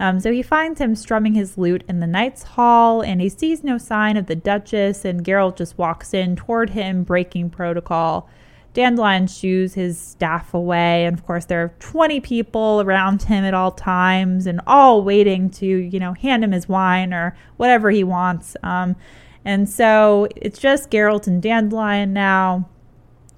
[0.00, 3.62] Um, so he finds him strumming his lute in the Knight's Hall, and he sees
[3.62, 8.28] no sign of the Duchess, and Geralt just walks in toward him, breaking protocol.
[8.74, 13.52] Dandelion shoos his staff away, and of course, there are 20 people around him at
[13.52, 18.02] all times, and all waiting to, you know, hand him his wine or whatever he
[18.02, 18.56] wants.
[18.62, 18.96] Um,
[19.44, 22.68] and so it's just Geralt and Dandelion now.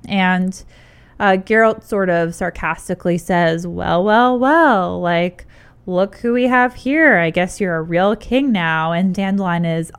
[0.06, 0.62] And
[1.18, 5.46] uh, Geralt sort of sarcastically says, Well, well, well, like,
[5.86, 7.18] look who we have here.
[7.18, 8.92] I guess you're a real king now.
[8.92, 9.90] And Dandelion is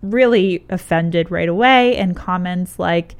[0.00, 3.16] really offended right away and comments like,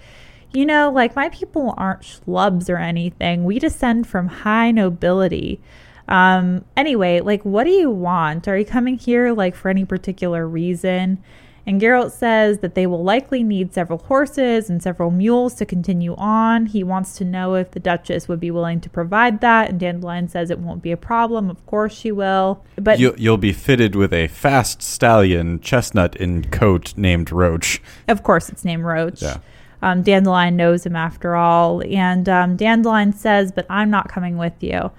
[0.53, 3.45] you know, like my people aren't schlubs or anything.
[3.45, 5.61] We descend from high nobility.
[6.09, 8.49] Um, anyway, like, what do you want?
[8.49, 11.23] Are you coming here like for any particular reason?
[11.65, 16.17] And Geralt says that they will likely need several horses and several mules to continue
[16.17, 16.67] on.
[16.67, 20.29] He wants to know if the Duchess would be willing to provide that, and Dandelion
[20.29, 21.49] says it won't be a problem.
[21.49, 22.65] Of course she will.
[22.75, 27.81] But You, you'll be fitted with a fast stallion chestnut in coat named Roach.
[28.09, 29.23] of course it's named Roach.
[29.23, 29.37] Yeah.
[29.83, 31.83] Um, Dandelion knows him after all.
[31.83, 34.91] And um, Dandelion says, But I'm not coming with you.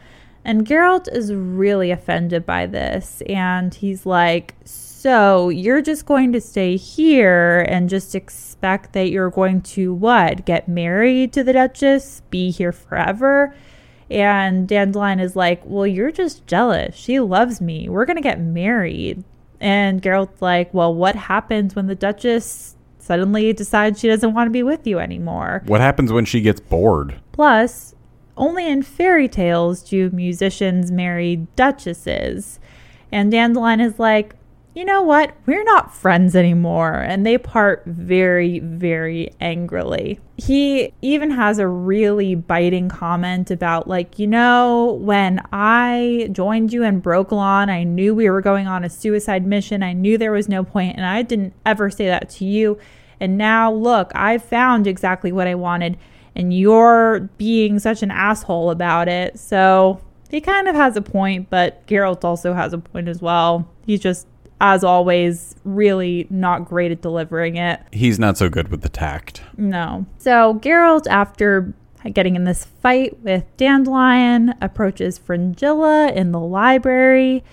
[0.45, 3.23] And Geralt is really offended by this.
[3.27, 9.31] And he's like, So you're just going to stay here and just expect that you're
[9.31, 10.45] going to what?
[10.45, 12.21] Get married to the Duchess?
[12.29, 13.55] Be here forever?
[14.11, 16.93] And Dandelion is like, Well, you're just jealous.
[16.93, 17.87] She loves me.
[17.87, 19.23] We're going to get married.
[19.61, 24.51] And Geralt's like, Well, what happens when the Duchess suddenly decides she doesn't want to
[24.51, 25.61] be with you anymore?
[25.65, 27.19] What happens when she gets bored?
[27.33, 27.93] Plus,
[28.37, 32.59] only in fairy tales do musicians marry duchesses.
[33.11, 34.35] And Dandelion is like,
[34.75, 35.35] you know what?
[35.45, 36.95] We're not friends anymore.
[36.95, 40.19] And they part very, very angrily.
[40.37, 46.83] He even has a really biting comment about, like, you know, when I joined you
[46.83, 49.83] in Brokilon, I knew we were going on a suicide mission.
[49.83, 52.79] I knew there was no point, and I didn't ever say that to you.
[53.19, 55.97] And now, look, I found exactly what I wanted,
[56.35, 59.39] and you're being such an asshole about it.
[59.39, 63.69] So he kind of has a point, but Geralt also has a point as well.
[63.85, 64.27] He's just,
[64.63, 67.81] as always, really not great at delivering it.
[67.91, 69.41] He's not so good with the tact.
[69.57, 70.05] No.
[70.19, 71.73] So Geralt, after
[72.13, 77.43] getting in this fight with Dandelion, approaches Fringilla in the library.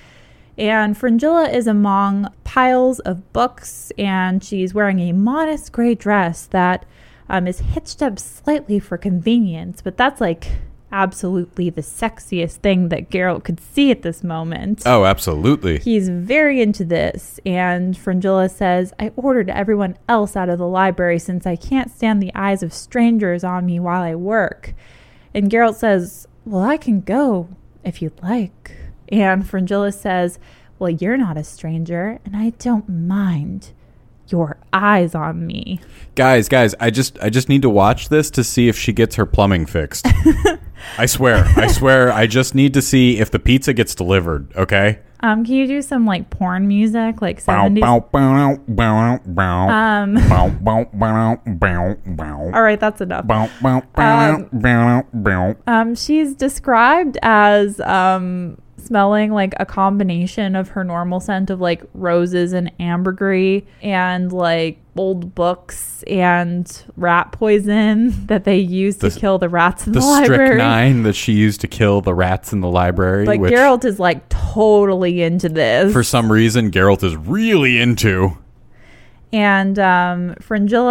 [0.57, 6.87] And Fringilla is among piles of books, and she's wearing a modest gray dress that
[7.29, 10.47] um, is hitched up slightly for convenience, but that's like
[10.93, 14.82] absolutely the sexiest thing that Geralt could see at this moment.
[14.86, 15.78] Oh, absolutely.
[15.78, 21.18] He's very into this, and Fringilla says, I ordered everyone else out of the library
[21.18, 24.74] since I can't stand the eyes of strangers on me while I work.
[25.34, 27.49] And Geralt says, Well, I can go
[27.84, 28.76] if you'd like.
[29.09, 30.38] And Fringilla says,
[30.78, 33.72] Well, you're not a stranger, and I don't mind
[34.28, 35.80] your eyes on me.
[36.14, 39.16] Guys, guys, I just I just need to watch this to see if she gets
[39.16, 40.07] her plumbing fixed.
[40.99, 41.45] I swear.
[41.57, 45.01] I swear I just need to see if the pizza gets delivered, okay?
[45.22, 47.81] Um, can you do some like porn music, like Bow, 70s?
[47.81, 49.68] bow, bow, bow, bow.
[49.68, 50.16] Um,
[52.55, 53.26] all right, that's enough.
[53.26, 53.49] Bow.
[55.66, 61.83] Um, she's described as um, smelling like a combination of her normal scent of like
[61.95, 69.39] roses and ambergris and like old books and rat poison that they use to kill
[69.39, 70.26] the rats in the, library.
[70.26, 70.49] The library.
[70.49, 73.99] strychnine that she used to kill the rats in the library, But which Geralt is
[73.99, 75.93] like totally into this.
[75.93, 78.37] for some reason Geralt is really into.
[79.33, 80.35] And um,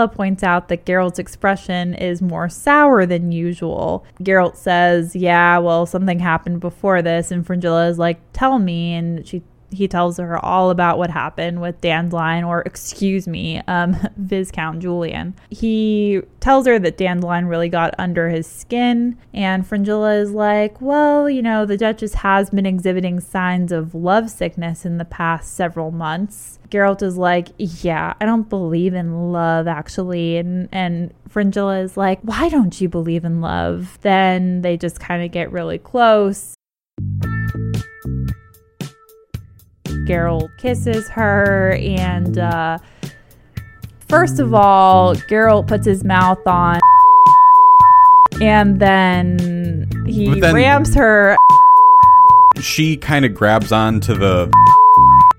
[0.08, 4.06] points out that Geralt's expression is more sour than usual.
[4.22, 9.28] Geralt says, "Yeah, well, something happened before this," and Fringilla is like, "Tell me." And
[9.28, 14.80] she he tells her all about what happened with Dandelion, or excuse me, um, Viscount
[14.80, 15.36] Julian.
[15.50, 21.30] He tells her that Dandelion really got under his skin, and Fringilla is like, "Well,
[21.30, 25.92] you know, the Duchess has been exhibiting signs of love sickness in the past several
[25.92, 31.98] months." Geralt is like, "Yeah, I don't believe in love actually." And and Fringilla is
[31.98, 36.56] like, "Why don't you believe in love?" Then they just kind of get really close.
[40.10, 42.80] Geralt kisses her and uh
[44.08, 46.80] first of all, Geralt puts his mouth on
[48.42, 51.38] And then he then- ramps her,
[52.60, 54.52] She kind of grabs on to the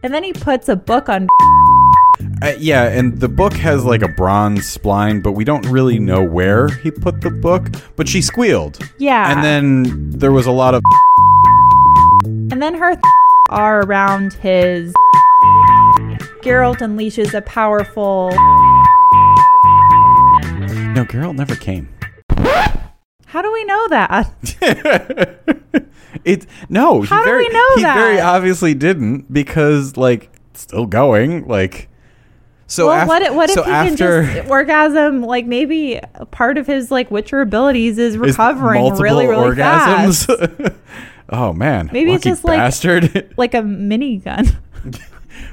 [0.03, 1.29] and then he puts a book on.
[2.43, 6.23] Uh, yeah, and the book has like a bronze spline, but we don't really know
[6.25, 7.69] where he put the book.
[7.97, 8.79] But she squealed.
[8.97, 9.31] Yeah.
[9.31, 10.83] And then there was a lot of.
[12.51, 12.97] And then her
[13.51, 14.93] are around his.
[16.43, 18.31] Geralt unleashes a powerful.
[20.95, 21.89] No, Geralt never came.
[23.27, 24.35] How do we know that?
[26.25, 27.01] It no.
[27.03, 27.95] How he do very, we know he that?
[27.95, 31.89] very obviously didn't because like still going like.
[32.67, 35.23] So well, af- what, if- what if so he after can just orgasm?
[35.23, 35.99] Like maybe
[36.31, 40.27] part of his like Witcher abilities is is recovering multiple really, really orgasms.
[40.27, 40.73] fast,
[41.31, 43.33] oh man, Maybe it's just like- bastard.
[43.37, 44.57] like a minigun.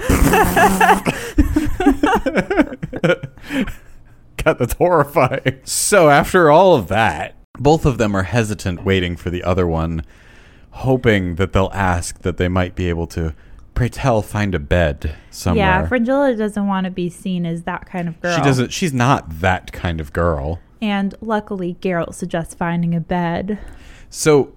[4.37, 5.59] God, that's horrifying.
[5.63, 10.03] So after all of that, both of them are hesitant, waiting for the other one,
[10.71, 13.33] hoping that they'll ask that they might be able to,
[13.73, 15.65] pray tell, find a bed somewhere.
[15.65, 18.35] Yeah, Fringilla doesn't want to be seen as that kind of girl.
[18.35, 18.71] She doesn't.
[18.71, 20.59] She's not that kind of girl.
[20.81, 23.59] And luckily, Geralt suggests finding a bed.
[24.09, 24.53] So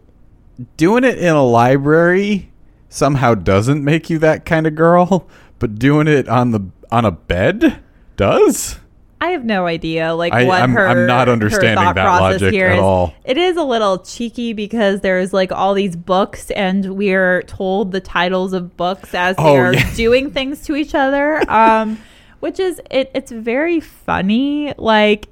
[0.77, 2.51] doing it in a library
[2.89, 7.11] somehow doesn't make you that kind of girl, but doing it on the on a
[7.13, 7.81] bed
[8.17, 8.79] does.
[9.23, 10.89] I have no idea, like I- what I'm- her.
[10.89, 12.81] I'm not understanding that logic here at is.
[12.83, 13.13] all.
[13.25, 18.01] It is a little cheeky because there's like all these books, and we're told the
[18.01, 19.91] titles of books as Oh, they're yeah.
[19.95, 21.43] doing things to each other.
[21.51, 21.99] Um,
[22.41, 24.73] which is it, it's very funny.
[24.79, 25.29] Like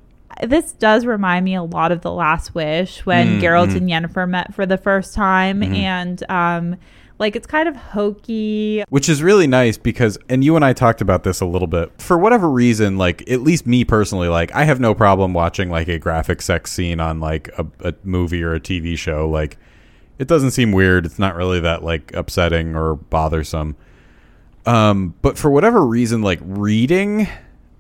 [0.46, 3.76] this does remind me a lot of the Last Wish when Mm, Geralt mm.
[3.76, 5.74] and Yennefer met for the first time, Mm-hmm.
[5.74, 6.76] and um,
[7.18, 8.84] like it's kind of hokey.
[8.88, 11.90] Which is really nice because, and you and I talked about this a little bit.
[12.00, 15.88] For whatever reason, like, at least me personally, like, I have no problem watching, like,
[15.88, 19.28] a graphic sex scene on, like, a, a movie or a TV show.
[19.28, 19.58] Like,
[20.20, 21.06] it doesn't seem weird.
[21.06, 23.74] It's not really that, like, upsetting or bothersome.
[24.66, 27.26] Um, but for whatever reason, like, reading,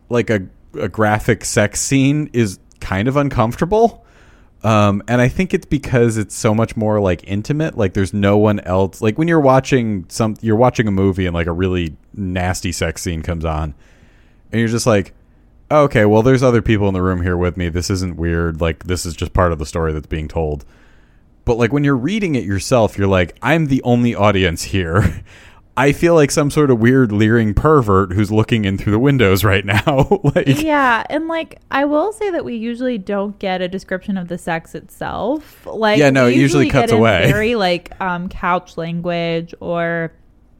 [0.08, 4.04] like, a, a graphic sex scene is kind of uncomfortable.
[4.64, 7.76] Um, and I think it's because it's so much more like intimate.
[7.76, 9.00] Like there's no one else.
[9.00, 13.02] Like when you're watching some, you're watching a movie and like a really nasty sex
[13.02, 13.74] scene comes on,
[14.50, 15.14] and you're just like,
[15.70, 17.68] oh, okay, well, there's other people in the room here with me.
[17.68, 18.60] This isn't weird.
[18.60, 20.64] Like this is just part of the story that's being told.
[21.44, 25.22] But like when you're reading it yourself, you're like, I'm the only audience here.
[25.78, 29.44] I feel like some sort of weird leering pervert who's looking in through the windows
[29.44, 30.20] right now.
[30.34, 34.28] like Yeah, and like I will say that we usually don't get a description of
[34.28, 35.64] the sex itself.
[35.66, 37.26] Like Yeah, no, it usually cuts away.
[37.30, 40.12] Very like um couch language or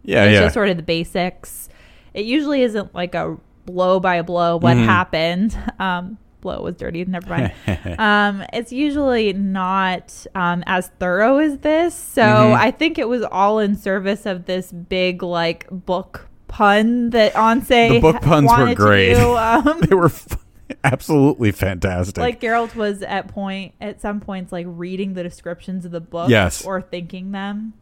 [0.04, 0.40] yeah, it's yeah.
[0.42, 1.68] just sort of the basics.
[2.14, 4.84] It usually isn't like a blow by blow what Mhm.
[4.84, 5.58] happened.
[5.80, 7.52] Um blow was dirty, never mind.
[7.98, 11.94] um it's usually not um as thorough as this.
[11.94, 12.54] So Mhm.
[12.56, 17.68] I think it was all in service of this big like book pun that Onse
[17.68, 19.14] The book puns were great.
[19.14, 19.36] do.
[19.36, 20.36] Um, they were f-
[20.84, 22.16] absolutely fantastic.
[22.18, 26.30] like Geralt was at point at some points like reading the descriptions of the books
[26.30, 26.64] Yes.
[26.64, 27.74] or thinking them.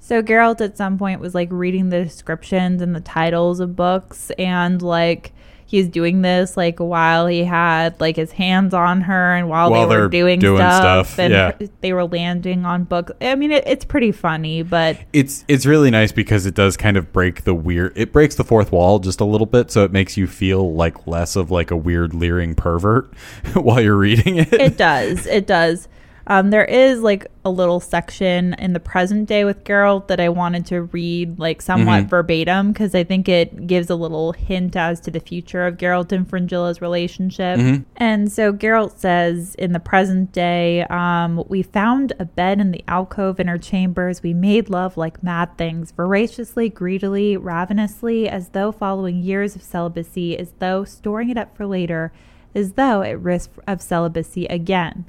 [0.00, 4.30] So Geralt at some point was like reading the descriptions and the titles of books
[4.38, 5.32] and like
[5.74, 9.88] he's doing this like while he had like his hands on her and while, While
[9.88, 11.52] they were doing, doing stuff, stuff, and yeah.
[11.80, 13.10] they were landing on books.
[13.20, 16.96] I mean it, it's pretty funny, but it's it's really nice because it does kind
[16.96, 19.90] of break the weird it breaks the fourth wall just a little bit so it
[19.90, 23.12] makes you feel like less of like a weird leering pervert
[23.54, 24.52] while you're reading it.
[24.52, 25.26] it does.
[25.26, 25.88] It does.
[26.26, 30.30] Um, there is like a little section in the present day with Geralt that I
[30.30, 32.08] wanted to read like somewhat Mhm.
[32.08, 36.12] verbatim because I think it gives a little hint as to the future of Geralt
[36.12, 37.58] and Fringilla's relationship.
[37.58, 37.84] Mhm.
[37.98, 42.82] And so Geralt says in the present day, um, we found a bed in the
[42.88, 44.22] alcove in her chambers.
[44.22, 50.38] We made love like mad things, voraciously, greedily, ravenously, as though following years of celibacy,
[50.38, 52.12] as though storing it up for later,
[52.54, 55.04] as though at risk of celibacy again.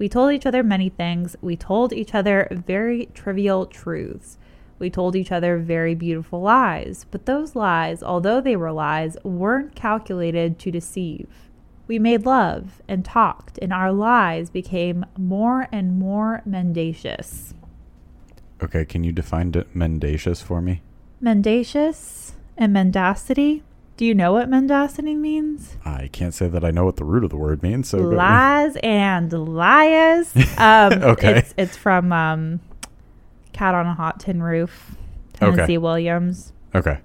[0.00, 1.36] We told each other many things.
[1.42, 4.38] We told each other very trivial truths.
[4.78, 7.04] We told each other very beautiful lies.
[7.10, 11.28] But those lies, although they were lies, weren't calculated to deceive.
[11.86, 17.52] We made love and talked, and our lies became more and more mendacious.
[18.62, 20.80] okay, can you define mendacious for me?
[21.20, 23.64] Mendacious and mendacity?
[24.00, 25.76] Do you know what mendacity means?
[25.84, 27.90] I can't say that I know what the root of the word means.
[27.90, 30.32] So lies and liars.
[30.56, 31.36] Um, Okay.
[31.40, 32.60] It's, it's from um,
[33.52, 34.92] Cat on a Hot Tin Roof,
[35.42, 35.50] Okay.
[35.54, 36.54] Tennessee Williams.
[36.74, 37.00] Okay.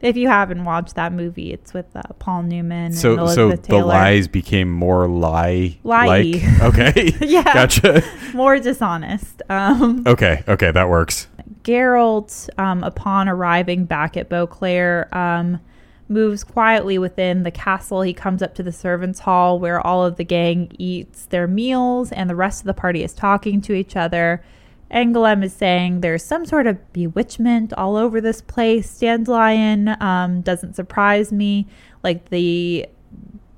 [0.00, 3.58] If you haven't watched that movie, it's with uh, Paul Newman and So, so the
[3.58, 3.84] Taylor.
[3.84, 6.34] lies became more lie like.
[6.62, 7.42] Okay, Yeah.
[7.44, 8.02] gotcha.
[8.32, 9.42] More dishonest.
[9.50, 11.26] Um, Okay, okay, that works.
[11.62, 15.60] Geralt, um, upon arriving back at Beauclair, um,
[16.08, 18.02] moves quietly within the castle.
[18.02, 22.12] He comes up to the servants' hall where all of the gang eats their meals
[22.12, 24.42] and the rest of the party is talking to each other.
[24.90, 28.98] Angoulême is saying there's some sort of bewitchment all over this place.
[28.98, 31.66] Dandelion um, doesn't surprise me.
[32.02, 32.86] Like the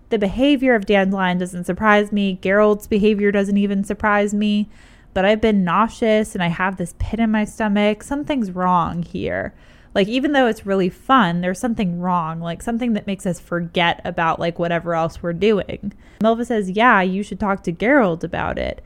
[0.09, 2.41] the behavior of Dandelion doesn't surprise me.
[2.43, 4.69] Geralt's behavior doesn't even surprise me.
[5.15, 8.03] But I've been nauseous and I have this pit in my stomach.
[8.03, 9.55] Something's wrong here.
[9.95, 12.41] Like even though it's really fun, there's something wrong.
[12.41, 15.93] Like something that makes us forget about like whatever else we're doing.
[16.21, 18.85] Milva says, "Yeah, you should talk to Geralt about it."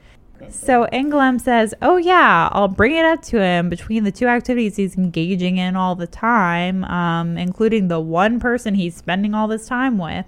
[0.51, 4.77] So Angoulême says, "Oh yeah, I'll bring it up to him between the two activities
[4.77, 9.67] he's engaging in all the time, um, including the one person he's spending all this
[9.67, 10.27] time with."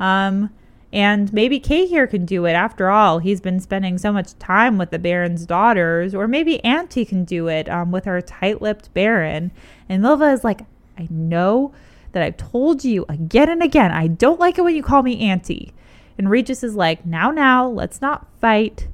[0.00, 0.50] Um,
[0.94, 2.52] and maybe Cahir can do it.
[2.52, 6.14] After all, he's been spending so much time with the Baron's daughters.
[6.14, 9.50] Or maybe Auntie can do it um, with her tight lipped Baron.
[9.88, 10.62] And Milva is like,
[10.98, 11.72] I know
[12.12, 15.20] that I've told you again and again, I don't like it when you call me
[15.20, 15.74] Auntie.
[16.16, 18.88] And Regis is like, now, now, let's not fight.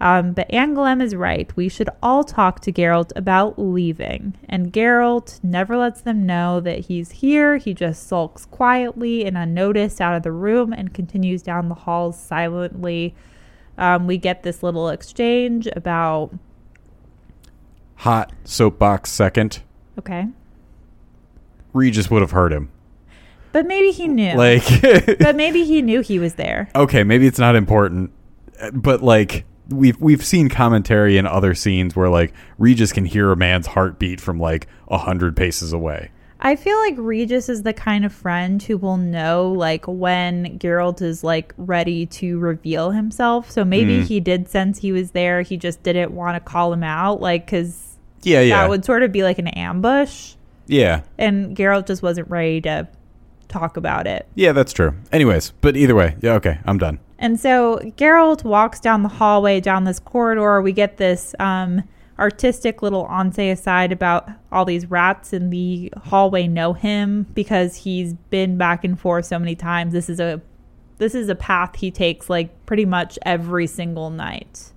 [0.00, 1.54] Um, but Angoulême is right.
[1.54, 4.36] We should all talk to Geralt about leaving.
[4.48, 7.58] And Geralt never lets them know that he's here.
[7.58, 12.18] He just sulks quietly and unnoticed out of the room and continues down the halls
[12.18, 13.14] silently.
[13.78, 16.34] Um, we get this little exchange about,
[17.96, 19.62] Hot soapbox second.
[19.98, 20.26] Okay,
[21.72, 22.70] Regis would have heard him.
[23.52, 24.34] but maybe he knew.
[24.34, 24.64] Like,
[25.18, 26.68] but maybe he knew he was there.
[26.74, 28.10] okay, maybe it's not important,
[28.72, 33.36] but like we've we've seen commentary in other scenes where like Regis can hear a
[33.36, 36.10] man's heartbeat from like a hundred paces away.
[36.44, 41.00] I feel like Regis is the kind of friend who will know like when Geralt
[41.00, 43.48] is like ready to reveal himself.
[43.48, 44.04] So maybe Mm.
[44.06, 45.42] he did sense he was there.
[45.42, 47.91] He just didn't want to call him out, like because
[48.22, 50.34] Yeah, yeah, that would sort of be like an ambush,
[50.66, 52.88] yeah, and Geralt just wasn't ready to
[53.48, 54.26] talk about it.
[54.34, 54.52] yeah.
[54.52, 54.94] That's true.
[55.12, 56.32] Anyways, but either way, yeah.
[56.34, 56.98] Okay, I'm done.
[57.18, 60.60] And so Geralt walks down the hallway, down this corridor.
[60.60, 61.82] We get this um,
[62.18, 68.14] artistic little onse aside about all these rats in the hallway know him because he's
[68.14, 69.92] been back and forth so many times.
[69.92, 70.40] This is a
[70.98, 74.72] this is a path he takes like pretty much every single night.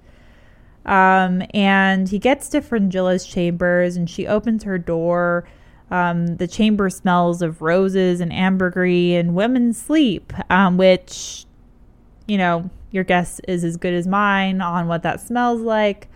[0.85, 5.47] Um, and he gets to Fringilla's chambers and she opens her door.
[5.91, 11.45] Um, the chamber smells of roses and ambergris and women's sleep, um, which
[12.27, 16.07] you know, your guess is as good as mine on what that smells like.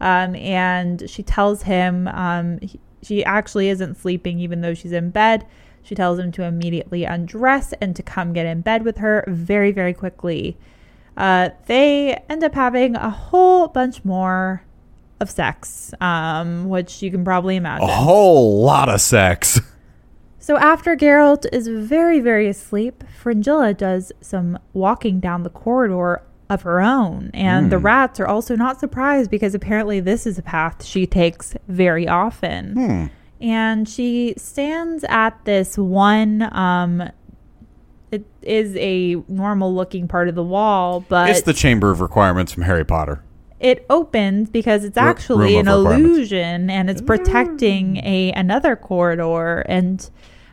[0.00, 5.10] Um, and she tells him um, he, she actually isn't sleeping, even though she's in
[5.10, 5.46] bed.
[5.82, 9.72] She tells him to immediately undress and to come get in bed with her very,
[9.72, 10.56] very quickly.
[11.16, 14.64] Uh, they end up having a whole bunch more
[15.20, 17.88] of sex, um, which you can probably imagine.
[17.88, 19.60] A whole lot of sex.
[20.38, 26.62] So after Geralt is very, very asleep, Fringilla does some walking down the corridor of
[26.62, 27.30] her own.
[27.32, 31.54] And the rats are also not surprised because apparently this is a path she takes
[31.68, 33.10] very often.
[33.40, 37.08] And she stands at this one um
[38.12, 42.52] it is a normal looking part of the wall, but it's the Chamber of Requirements
[42.52, 43.22] from Harry Potter.
[43.58, 50.10] it opens because it's actually room an illusion and it's protecting a another corridor and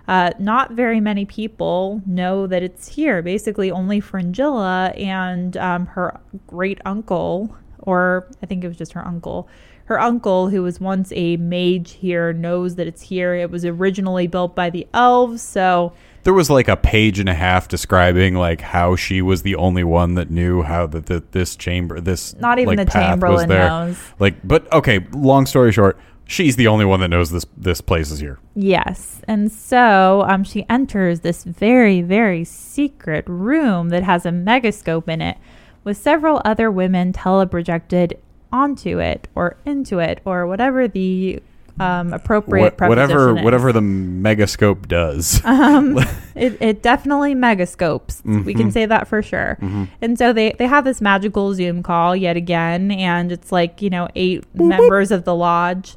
[0.08, 3.22] uh, not very many people know that it's here.
[3.22, 9.06] Basically, only Fringilla and um, her great uncle, or I think it was just her
[9.06, 9.48] uncle.
[9.86, 13.36] Her uncle, who was once a mage here, knows that it's here.
[13.36, 15.94] It was originally built by the elves, so
[16.30, 19.84] There was like a page and a half describing like how she was the only
[19.84, 23.68] one that knew how that this chamber, this Not even like, the Chamberlain there.
[23.68, 23.98] knows.
[24.20, 25.00] Like, but okay.
[25.12, 28.38] Long story short, she's the only one that knows this this place is here.
[28.54, 29.22] Yes.
[29.28, 35.24] And so um, she enters this very, very secret room that has a megascope in
[35.24, 35.40] it
[35.84, 38.14] with several other women teleprojected
[38.52, 41.42] onto it or into it or whatever the
[41.80, 43.44] um, appropriate Wha- whatever is.
[43.44, 45.42] whatever the megascope does.
[45.50, 45.98] Um,
[46.36, 48.24] it, it definitely megascopes.
[48.46, 49.58] We can say that for sure.
[50.02, 53.90] And so they, they have this magical Zoom call yet again, and it's like, you
[53.90, 55.96] know, eight members of the lodge.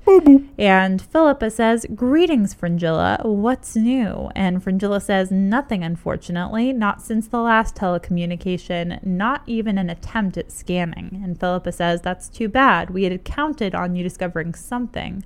[0.58, 3.20] And Philippa says, Greetings, Fringilla.
[3.22, 4.30] What's new?
[4.34, 6.72] And Fringilla says, Nothing, unfortunately.
[6.72, 11.20] Not since the last telecommunication, not even an attempt at scanning.
[11.22, 12.90] And Philippa says, That's too bad.
[12.90, 15.24] We had counted on you discovering something.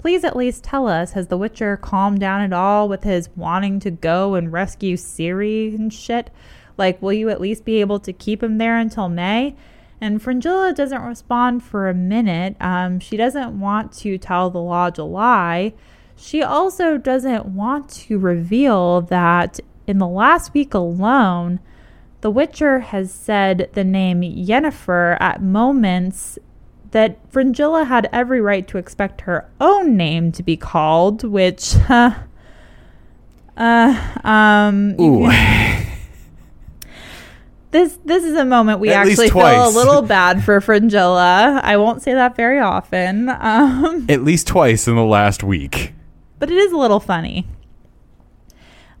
[0.00, 3.78] Please at least tell us has the Witcher calmed down at all with his wanting
[3.80, 6.30] to go and rescue Ciri and shit?
[6.78, 9.54] Like, will you at least be able to keep him there until May?
[10.00, 12.56] And Fringilla doesn't respond for a minute.
[12.60, 15.74] Um, she doesn't want to tell the Lodge a lie.
[16.16, 21.60] She also doesn't want to reveal that in the last week alone,
[22.22, 26.38] the Witcher has said the name Yennefer at moments
[26.92, 32.14] that Fringilla had every right to expect her own name to be called, which, uh,
[33.56, 35.30] uh um, Ooh.
[37.70, 41.60] this this is a moment we At actually feel a little bad for Fringilla.
[41.62, 45.92] I won't say that very often, um, At least twice in the last week.
[46.38, 47.46] but it is a little funny.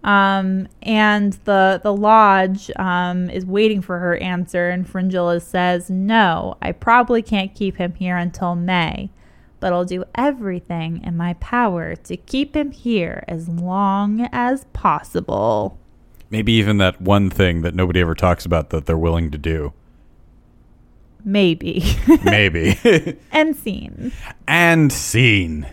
[0.02, 6.56] Um, and the the lodge um, is waiting for her answer, and Fringilla says, "No,
[6.62, 9.10] I probably can't keep him here until May,
[9.60, 15.78] but I'll do everything in my power to keep him here as long as possible."
[16.30, 19.72] Maybe even that one thing that nobody ever talks about that they're willing to do.
[21.24, 21.84] Maybe.
[22.24, 22.78] Maybe.
[23.32, 24.12] and scene.
[24.46, 25.66] and scene.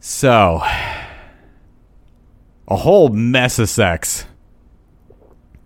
[0.00, 0.62] So,
[2.70, 4.26] a whole mess of sex.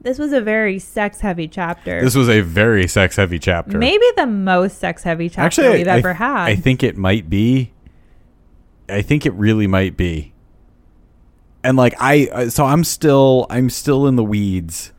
[0.01, 2.03] This was a very sex heavy chapter.
[2.03, 3.79] This was a very sex heavy chapter.
[3.79, 6.45] Maybe the most sex heavy chapter Actually, we've I, ever I- had.
[6.45, 7.73] I think it might be.
[8.89, 10.33] I think it really might be.
[11.63, 14.93] And like I, so I'm still, I'm still in the weeds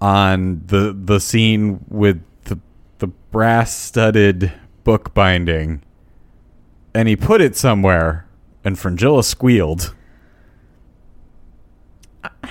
[0.00, 2.58] on the the scene with the
[2.98, 4.52] the brass studded
[4.82, 5.80] book binding,
[6.92, 8.26] and he put it somewhere,
[8.64, 9.94] and Fringilla squealed.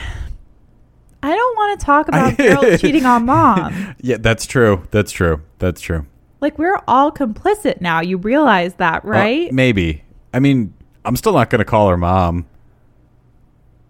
[1.24, 3.96] I don't want to talk about Geralt cheating on mom.
[4.02, 4.88] Yeah, that's true.
[4.92, 5.42] That's true.
[5.60, 6.08] That's true.
[6.40, 8.02] Like we're all complicit now.
[8.02, 9.52] You realize that, Uh, right?
[9.52, 10.04] maybe.
[10.34, 10.74] I mean,
[11.06, 12.48] I'm still not going to call her mom.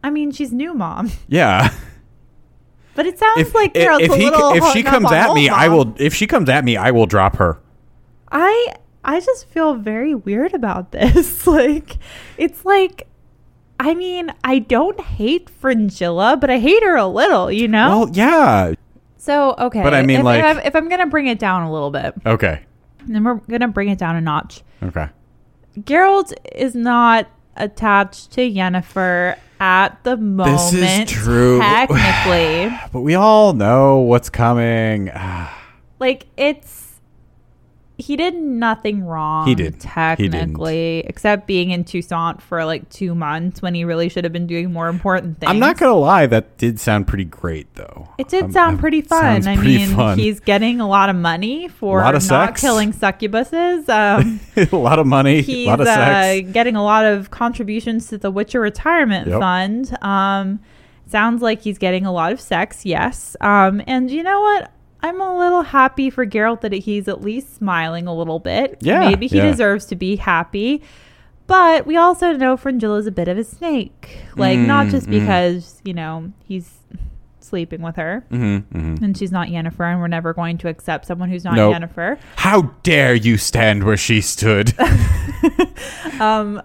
[0.04, 1.72] I mean, she's new mom, Yeah.
[2.96, 5.68] but it sounds if, like if, if a he if she comes at me, I
[5.70, 5.96] will.
[5.98, 7.60] If she comes at me, I will drop her.
[8.32, 11.48] I I just feel very weird about this.
[11.48, 11.98] like,
[12.38, 13.08] it's like.
[13.84, 18.02] I mean, I don't hate Fringilla, but I hate her a little, you know?
[18.02, 18.74] Well, yeah.
[19.18, 19.82] so, okay.
[19.82, 21.90] But I mean, if, like- if, if I'm going to bring it down a little
[21.90, 22.62] bit, Okay.
[23.08, 24.62] then we're going to bring it down a notch.
[24.84, 25.10] Okay.
[25.80, 30.72] Geralt is not attached to Yennefer at the moment.
[30.72, 31.60] This is true.
[31.60, 32.78] Technically.
[32.94, 35.10] But we all know what's coming.
[36.00, 36.81] like, it's.
[38.02, 39.48] He did nothing wrong.
[39.48, 39.56] He.
[39.56, 39.70] He.
[39.72, 44.48] Technically, except being in Toussaint for like two months when he really should have been
[44.48, 45.50] doing more important things.
[45.50, 46.26] I'm not gonna lie.
[46.28, 48.10] That did sound pretty great, though.
[48.18, 49.48] It did Um, sound pretty fun.
[49.48, 50.18] I pretty mean, fun.
[50.18, 52.62] he's getting a lot of money for of not sex.
[52.62, 53.88] killing succubuses.
[53.92, 55.42] Um, a lot of money.
[55.42, 59.40] he's a lot of uh, getting a lot of contributions to the Witcher retirement Yep.
[59.40, 59.98] fund.
[60.02, 60.60] Um,
[61.08, 63.36] sounds like he's getting a lot of sex, yes.
[63.42, 64.72] Um, and you know what?
[65.04, 68.78] I'm a little happy for Geralt that he's at least smiling a little bit.
[68.82, 69.50] Yeah, Maybe he yeah.
[69.50, 70.82] deserves to be happy.
[71.48, 74.20] But we also know Fringilla's a bit of a snake.
[74.38, 75.12] Like, not Mm, just mm.
[75.12, 76.78] because, you know, he's
[77.40, 79.04] sleeping with her Mm-hmm, mm-hmm.
[79.04, 81.76] and she's not Yennefer, and we're never going to accept someone who's not Nope.
[81.76, 82.18] Yennefer.
[82.38, 84.74] How dare you stand where she stood?
[86.20, 86.62] Um,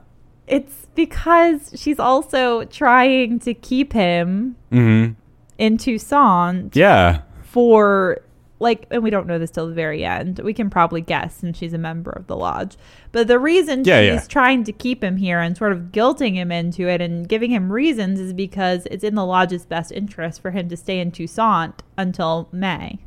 [0.46, 5.12] it's because she's also trying to keep him mm-hmm.
[5.56, 7.22] in Toussaint Yeah.
[7.56, 8.20] For
[8.58, 10.40] like, and we don't know this till the very end.
[10.40, 12.76] We can probably guess since she's a member of the lodge.
[13.12, 14.28] But the reason Yeah, she's yeah.
[14.28, 17.72] trying to keep him here and sort of guilting him into it and giving him
[17.72, 21.82] reasons is because it's in the lodge's best interest for him to stay in Toussaint
[21.96, 22.98] until May.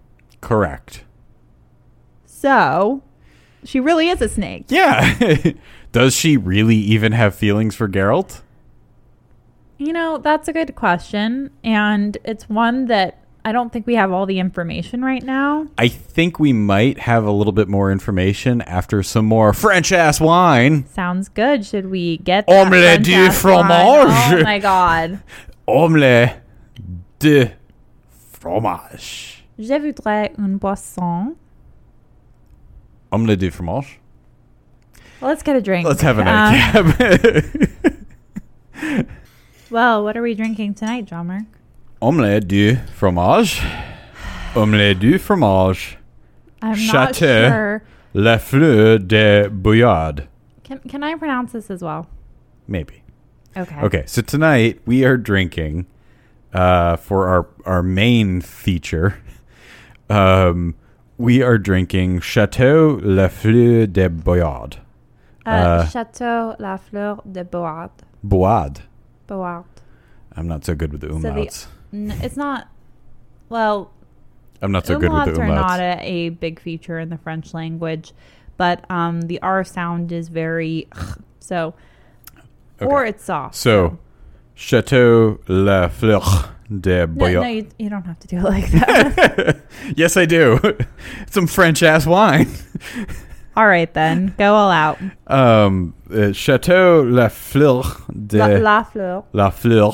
[0.42, 1.04] Correct.
[2.26, 3.04] So
[3.64, 4.66] she really is a snake.
[4.70, 5.52] Yeah.
[5.92, 8.42] Does she really even have feelings for Geralt?
[9.78, 11.52] You know, that's a good question.
[11.64, 15.68] And it's one that I don't think we have all the information right now.
[15.78, 20.20] I think we might have a little bit more information after some more French ass
[20.20, 20.86] wine.
[20.88, 21.66] Sounds good.
[21.66, 23.66] Should we get that Omelette French du ass wine?
[23.68, 24.42] fromage.
[24.42, 25.20] Oh my god.
[25.68, 26.42] Omelette
[27.20, 27.52] de
[28.32, 29.44] fromage.
[29.58, 31.36] Je voudrais une boisson.
[33.12, 34.00] Omelette du fromage.
[35.22, 35.88] Well, let's get a drink.
[35.88, 36.24] Let's have a
[38.80, 39.06] Um,
[39.70, 41.44] well, what are we drinking tonight, John Mark?
[42.02, 43.62] Omelette du fromage.
[44.56, 45.98] Omelette du fromage.
[46.62, 46.78] I'm not
[47.16, 47.50] Chateau.
[47.50, 47.84] sure.
[48.14, 50.28] La fleur de bouillade.
[50.64, 52.08] Can, can I pronounce this as well?
[52.68, 53.04] Maybe.
[53.58, 53.82] Okay.
[53.82, 55.88] Okay, so tonight we are drinking
[56.54, 59.20] uh, for our our main feature.
[60.12, 60.74] Um,
[61.20, 64.78] we are drinking Chateau La Fleur de Boyard,
[65.46, 67.92] Uh, Uh, Chateau La Fleur de Board.
[68.24, 68.80] Boad.
[69.28, 69.66] Board.
[70.36, 71.68] I'm not so good with the So umlauts.
[71.68, 72.70] N- it's not.
[73.50, 73.92] Well,
[74.62, 77.18] I'm not so good with umlauts the are not a, a big feature in the
[77.18, 78.14] French language,
[78.58, 80.88] but um, the R sound is very
[81.40, 81.74] so,
[82.80, 83.56] or it's soft.
[83.56, 83.98] So,
[84.56, 86.22] Chateau La Fleur
[86.70, 87.44] de no, Boyard.
[87.44, 89.62] no you, you don't have to do it like that.
[89.96, 90.60] yes, I do.
[91.30, 92.50] Some French ass wine.
[93.56, 95.00] all right, then go all out.
[95.28, 98.86] Um, uh, Chateau La Fleur de La, La,
[99.34, 99.94] La Fleur, Fleur.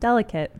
[0.00, 0.52] delicate.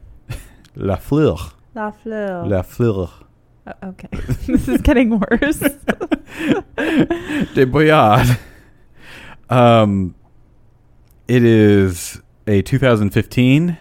[0.77, 1.57] La Fleur.
[1.75, 2.47] La Fleur.
[2.47, 3.23] La Fleur
[3.65, 4.09] Uh, okay,
[4.47, 5.59] this is getting worse.
[7.55, 8.27] de Boyard.
[9.49, 10.17] Um,
[11.29, 13.79] it is a 2015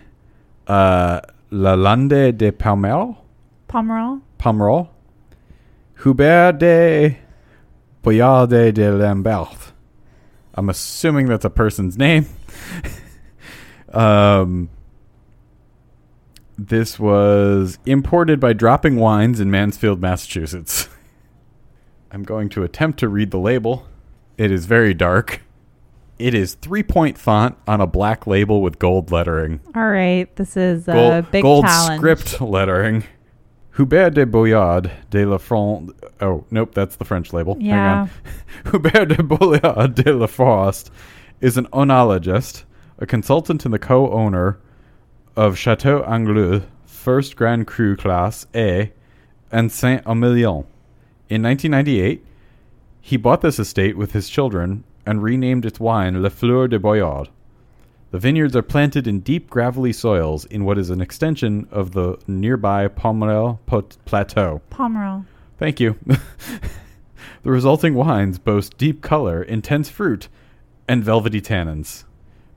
[0.68, 3.18] uh, La Lande de Palmero.
[3.68, 4.22] Pomerol.
[4.38, 4.90] Pomerol.
[6.04, 7.18] Hubert de
[8.04, 9.74] Boyarde de Lambert.
[10.54, 12.28] I'm assuming that's a person's name.
[13.94, 14.70] um,
[16.68, 20.88] this was imported by Dropping Wines in Mansfield, Massachusetts.
[22.12, 23.88] I'm going to attempt to read the label.
[24.38, 25.42] It is very dark.
[26.20, 30.56] It is three point font on a black label with gold lettering All right, this
[30.56, 32.00] is a gold, big gold challenge.
[32.00, 33.06] script lettering.
[33.78, 35.92] Hubert de Boyard de la France.
[36.20, 37.58] Oh, nope, that's the French label.
[37.60, 37.74] Yeah.
[37.74, 38.10] Hang on.
[38.72, 40.92] Hubert de Boyard de la Frost
[41.40, 42.66] is an oenologist,
[43.00, 44.60] a consultant and the co owner
[45.36, 48.92] of Chateau Angélus, first Grand Cru class A,
[49.52, 50.66] and Saint Emilion.
[51.30, 52.26] In 1998,
[53.02, 57.30] he bought this estate with his children and renamed its wine Le Fleur de Boyard.
[58.12, 62.18] The vineyards are planted in deep gravelly soils in what is an extension of the
[62.28, 64.62] nearby Pomerel Pot- Plateau.
[64.70, 65.26] Pomerol.
[65.58, 65.98] Thank you.
[66.06, 66.20] the
[67.52, 70.28] resulting wines boast deep color, intense fruit,
[70.88, 72.04] and velvety tannins.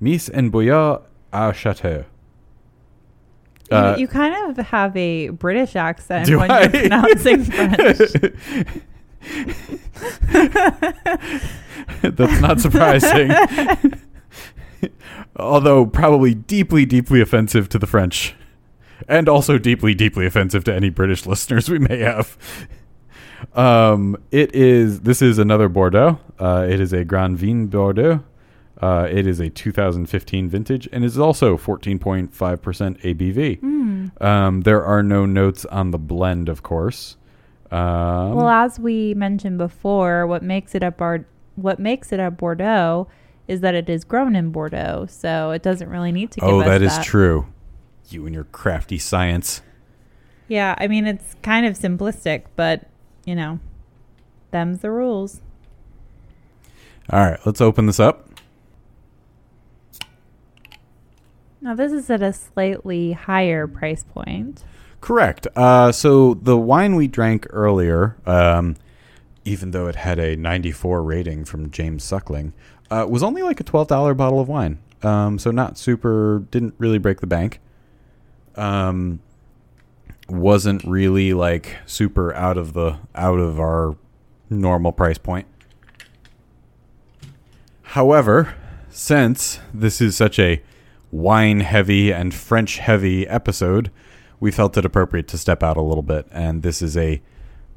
[0.01, 1.03] Mise and Bouillard
[1.33, 2.05] à Chateau.
[3.75, 6.61] You- Uh, you, kind of have a British accent when I?
[6.63, 7.99] you're pronouncing French.
[12.03, 13.31] That's not surprising.
[15.37, 18.35] Although probably deeply, deeply offensive to the French.
[19.09, 22.37] And also deeply, deeply offensive to any British listeners we may have.
[23.55, 26.19] Um, it is, this is another Bordeaux.
[26.39, 28.23] Uh, it is a Grand Vin Bordeaux.
[28.83, 33.61] Uh, it is a 2015 vintage and is also 14.5% ABV.
[33.61, 34.07] Hmm.
[34.21, 37.17] Um, there are no notes on the blend, of course.
[37.71, 41.27] Um, well, as we mentioned before, what makes it a bar-
[41.57, 43.09] what makes it a Bordeaux
[43.47, 46.41] is that it is grown in Bordeaux, so it doesn't really need to.
[46.41, 47.47] Give Oh, us that is true.
[48.11, 49.63] You and your crafty science.
[50.49, 52.87] Yeah, I mean it's kind of simplistic, but
[53.25, 53.61] you know,
[54.51, 55.41] them's the rules.
[57.11, 58.29] All right, let's open this up.
[61.65, 64.63] Now this is at a slightly higher price point.
[65.01, 65.47] Correct.
[65.57, 68.77] Uh, so the wine we drank earlier, um,
[69.47, 72.53] even though it had a 94 rating from James Suckling,
[72.91, 74.79] uh, was only like a $12 bottle of wine.
[75.03, 77.61] Um, so not super, didn't really break the bank.
[78.57, 79.21] Um,
[80.29, 83.97] wasn't really like super out of the out of our
[84.51, 85.47] normal price point.
[87.83, 88.55] However,
[88.91, 90.63] since this is such a
[91.15, 93.91] wine heavy and French heavy episode,
[94.41, 96.27] we felt it appropriate to step out a little bit.
[96.33, 97.23] And this is a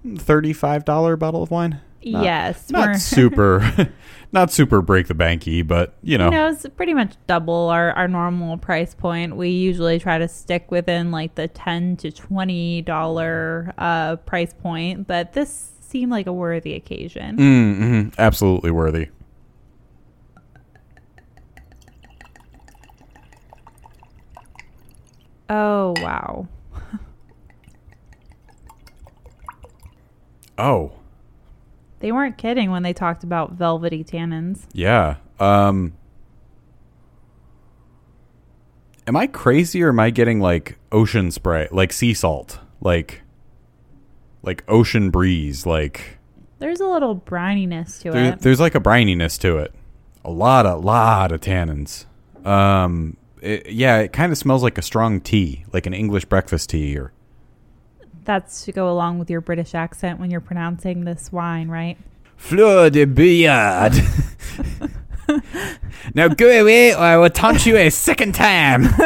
[0.05, 1.79] $35 bottle of wine.
[2.03, 3.89] Not- yes, Not super,
[4.31, 7.91] not super break the banky, but you know, You know, it's pretty much double our,
[7.91, 9.35] our normal price point.
[9.35, 15.07] We usually try to stick within like the ten to twenty dollar uh, price point,
[15.07, 17.37] but this seemed like a worthy occasion.
[17.37, 19.09] Mm, mhm, absolutely worthy.
[25.49, 26.47] Oh wow!
[30.57, 30.91] Oh,
[31.99, 34.65] They weren't kidding when they talked about velvety tannins.
[34.73, 35.17] yeah.
[35.39, 35.93] Um,
[39.05, 43.21] am I crazy or am I getting like ocean spray, like sea salt, like,
[44.41, 46.17] like ocean breeze, like
[46.57, 48.39] There's a little brininess to there, it.
[48.39, 49.73] there's like a brininess to it.
[50.25, 52.05] A lot, a lot of tannins.
[52.43, 56.69] Um, it, yeah, it kind of smells like a strong tea, like an English breakfast
[56.69, 57.11] tea, or
[58.23, 61.97] That's to go along with your British accent when you're pronouncing this wine, right?
[62.35, 63.93] Fleur de Billard.
[66.13, 68.85] now go away or I will taunt you a second time.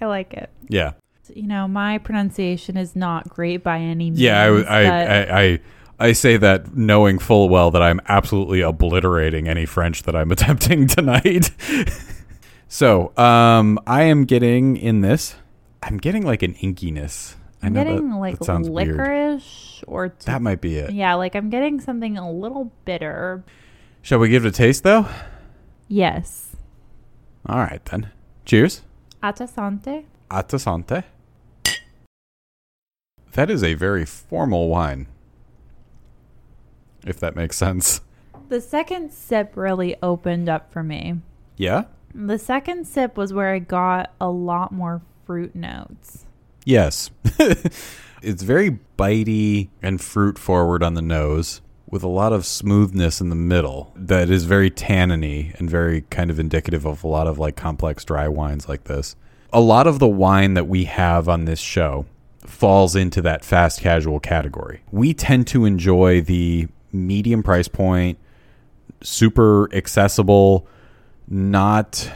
[0.00, 0.50] I like it.
[0.68, 0.92] yeah.
[1.34, 4.20] You know, my pronunciation is not great by any means.
[4.20, 5.60] Yeah, I, I, I, I,
[5.98, 10.88] I say that knowing full well that I'm absolutely obliterating any French that I'm attempting
[10.88, 11.50] tonight.
[12.72, 15.34] So, um, I am getting in this.
[15.82, 17.34] I'm getting like an inkiness.
[17.62, 18.96] I I'm know getting that, like that sounds weird.
[18.96, 20.92] licorice or t- That might be it.
[20.92, 23.44] yeah, like I'm getting something a little bitter.
[24.00, 25.06] Shall we give it a taste though?
[25.86, 26.56] Yes.
[27.46, 28.10] All right then.
[28.46, 28.80] Cheers.
[29.22, 30.04] Atasante.
[30.30, 31.04] Atasante.
[33.32, 35.08] That is a very formal wine.
[37.06, 38.00] If that makes sense.
[38.48, 41.20] The second sip really opened up for me.
[41.56, 41.84] Yeah?
[42.14, 46.26] The second sip was where I got a lot more fruit notes.
[46.64, 47.10] Yes.
[48.22, 51.60] it's very bitey and fruit forward on the nose
[51.90, 56.30] with a lot of smoothness in the middle that is very tanniny and very kind
[56.30, 59.14] of indicative of a lot of like complex dry wines like this.
[59.52, 62.06] A lot of the wine that we have on this show
[62.46, 64.80] falls into that fast casual category.
[64.90, 68.18] We tend to enjoy the medium price point,
[69.02, 70.66] super accessible,
[71.28, 72.10] not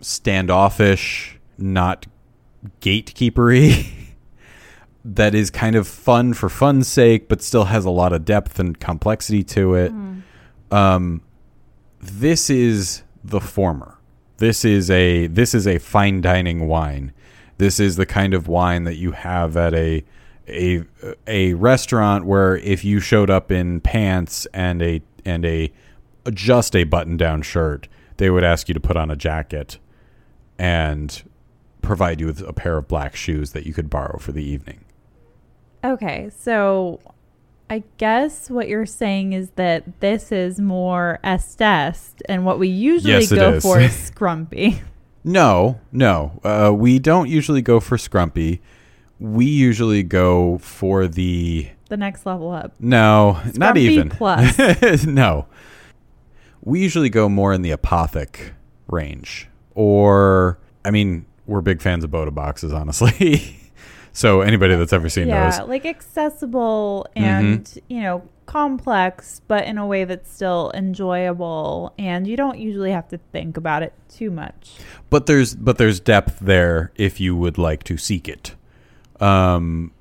[0.00, 2.06] standoffish, not
[2.80, 3.86] gatekeepery
[5.04, 8.58] that is kind of fun for fun's sake, but still has a lot of depth
[8.58, 9.92] and complexity to it.
[10.70, 11.22] Um,
[12.00, 13.98] this is the former.
[14.38, 17.12] This is a this is a fine dining wine.
[17.58, 20.04] This is the kind of wine that you have at a
[20.48, 20.82] a
[21.26, 25.72] a restaurant where if you showed up in pants and a and a
[26.32, 29.78] just a button down shirt, they would ask you to put on a jacket
[30.58, 31.22] and
[31.82, 34.84] provide you with a pair of black shoes that you could borrow for the evening.
[35.84, 37.00] Okay, so
[37.68, 42.68] I guess what you're saying is that this is more Est Est, and what we
[42.68, 43.62] usually Yes, go is.
[43.62, 44.80] for is Scrumpy.
[45.24, 46.38] No, no.
[46.44, 48.60] Uh, we don't usually go for scrumpy.
[49.18, 52.74] We usually go for the the next level up.
[52.78, 55.04] no, not even plus.
[55.06, 55.46] no.
[56.64, 58.52] We usually go more in the apothic
[58.88, 63.58] range, or I mean, we're big fans of Bota boxes, honestly.
[64.12, 65.70] so anybody that's ever seen yeah, those, Mm-hmm.
[65.70, 72.36] like accessible and you know complex, but in a way that's still enjoyable, and you
[72.36, 74.78] don't usually have to think about it too much.
[75.10, 78.54] but there's but there's depth there if you would like to seek it.
[79.20, 79.92] Um,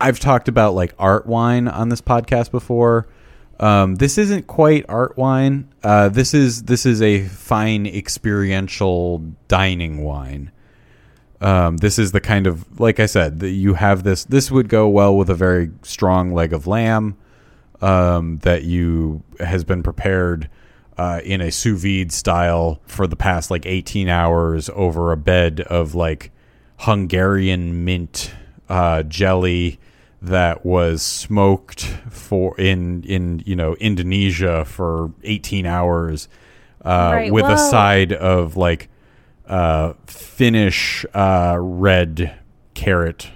[0.00, 3.06] I've talked about like art wine on this podcast before.
[3.60, 5.72] Um, this isn't quite art wine.
[5.82, 9.18] Uh, this is this is a fine experiential
[9.48, 10.50] dining wine.
[11.40, 14.24] Um, this is the kind of like I said that you have this.
[14.24, 17.16] This would go well with a very strong leg of lamb
[17.80, 20.48] um, that you has been prepared
[20.96, 25.60] uh, in a sous vide style for the past like 18 hours over a bed
[25.62, 26.30] of like
[26.78, 28.32] Hungarian mint
[28.68, 29.78] uh, jelly
[30.24, 36.28] that was smoked for in in you know Indonesia for 18 hours
[36.84, 38.88] uh, Right, with a side of like
[39.46, 42.34] uh, Finnish uh, red
[42.74, 43.30] carrot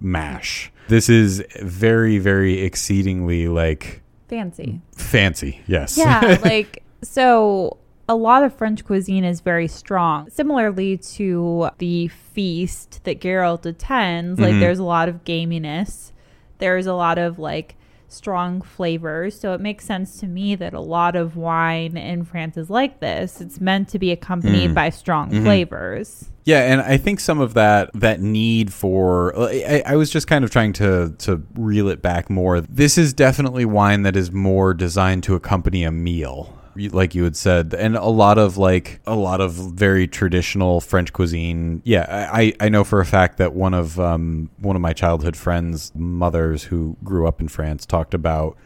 [0.00, 0.70] mash.
[0.88, 4.80] This is very very exceedingly like Fancy.
[4.96, 5.60] fancy.
[5.66, 5.96] Yes.
[5.98, 7.76] Yeah, like so
[8.08, 10.28] a lot of French cuisine is very strong.
[10.30, 14.60] Similarly to the feast that Geralt attends, like Mhm.
[14.60, 16.12] there's a lot of gaminess.
[16.58, 17.76] There's a lot of like
[18.08, 19.38] strong flavors.
[19.40, 23.00] So it makes sense to me that a lot of wine in France is like
[23.00, 23.40] this.
[23.40, 24.74] It's meant to be accompanied Mm.
[24.74, 25.42] by strong Mhm.
[25.42, 26.30] flavors.
[26.44, 30.44] Yeah, and I think some of that that need for I, I was just kind
[30.44, 32.60] of trying to to reel it back more.
[32.60, 37.36] This is definitely wine that is more designed to accompany a meal, like you had
[37.36, 41.82] said, and a lot of like a lot of very traditional French cuisine.
[41.84, 45.36] Yeah, I I know for a fact that one of um one of my childhood
[45.36, 48.56] friends' mothers who grew up in France talked about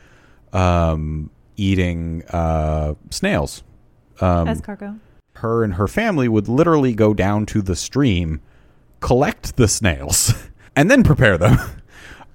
[0.52, 3.62] um eating uh snails.
[4.20, 4.98] Um, Escargot.
[5.34, 8.40] her and her family would literally go down to the stream,
[9.00, 10.34] collect the snails,
[10.76, 11.58] and then prepare them.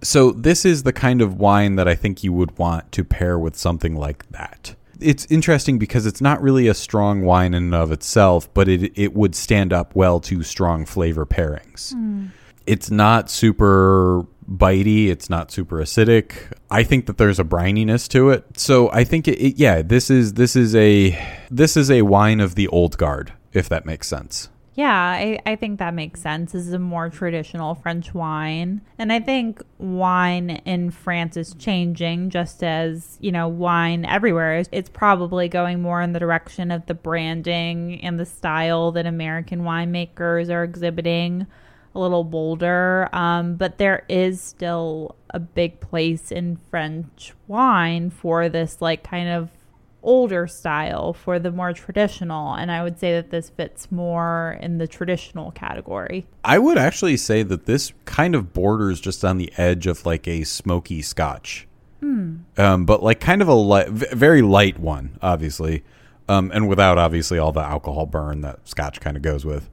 [0.02, 3.40] So this is the kind of wine that I think you would want to pair
[3.40, 4.76] with something like that.
[5.04, 8.92] It's interesting because it's not really a strong wine in and of itself, but it
[8.96, 11.94] it would stand up well to strong flavor pairings.
[11.94, 12.28] Hmm.
[12.66, 16.34] It's not super bitey, it's not super acidic.
[16.72, 18.46] I think that there's a brininess to it.
[18.58, 21.20] So I think it, it yeah, this is this is a
[21.52, 24.50] this is a wine of the old guard, if that makes sense.
[24.76, 26.52] Yeah, I, I think that makes sense.
[26.54, 28.82] This is a more traditional French wine.
[28.98, 34.64] And I think wine in France is changing just as, you know, wine everywhere.
[34.72, 39.62] It's probably going more in the direction of the branding and the style that American
[39.62, 41.46] winemakers are exhibiting.
[41.96, 43.10] a little bolder.
[43.14, 49.30] Um, but there is still a big place in French wine for this, like, kind
[49.30, 49.50] of
[50.04, 52.54] older style, for the more traditional.
[52.54, 56.28] And I would say that this fits more in the traditional category.
[56.44, 60.28] I would actually say that this kind of borders just on the edge of like
[60.28, 61.68] a smoky scotch.
[62.58, 65.84] Um, but like kind of a light, very light one, obviously,
[66.28, 69.70] um, and without obviously all the alcohol burn that scotch kind of goes with.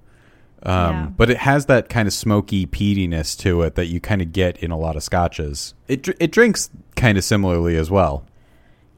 [0.62, 1.07] Um, Yeah.
[1.16, 4.59] But it has that kind of smoky peatiness to it that you kind of get
[4.59, 5.74] in a lot of scotches.
[5.89, 8.24] It it drinks kind of similarly as well.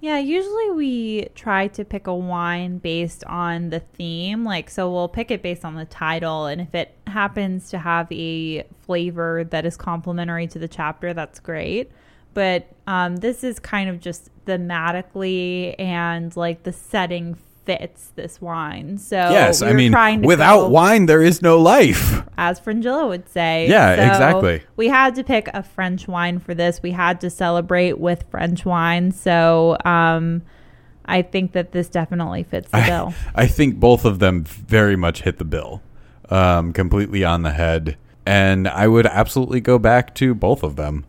[0.02, 4.42] Yeah, usually we try to pick a wine based on the theme.
[4.42, 6.46] Like, so we'll pick it based on the title.
[6.46, 11.38] And if it happens to have a flavor that is complementary to the chapter, that's
[11.38, 11.92] great.
[12.34, 18.98] But um, this is kind of just thematically and like the setting fits this wine.
[18.98, 22.22] So yes, we I mean, trying to without go- wine, there is no life.
[22.36, 23.68] as Fringilla would say.
[23.68, 24.62] Yeah, So exactly.
[24.76, 26.80] We had to pick a French wine for this.
[26.82, 29.12] We had to celebrate with French wine.
[29.12, 30.42] So um,
[31.04, 33.14] I think that this definitely fits the bill.
[33.34, 35.82] I think both of them very much hit the bill,
[36.30, 37.96] um, completely on the head.
[38.24, 41.04] And I would absolutely go back to both of them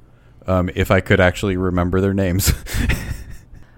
[0.47, 2.51] um, if I could actually remember their names.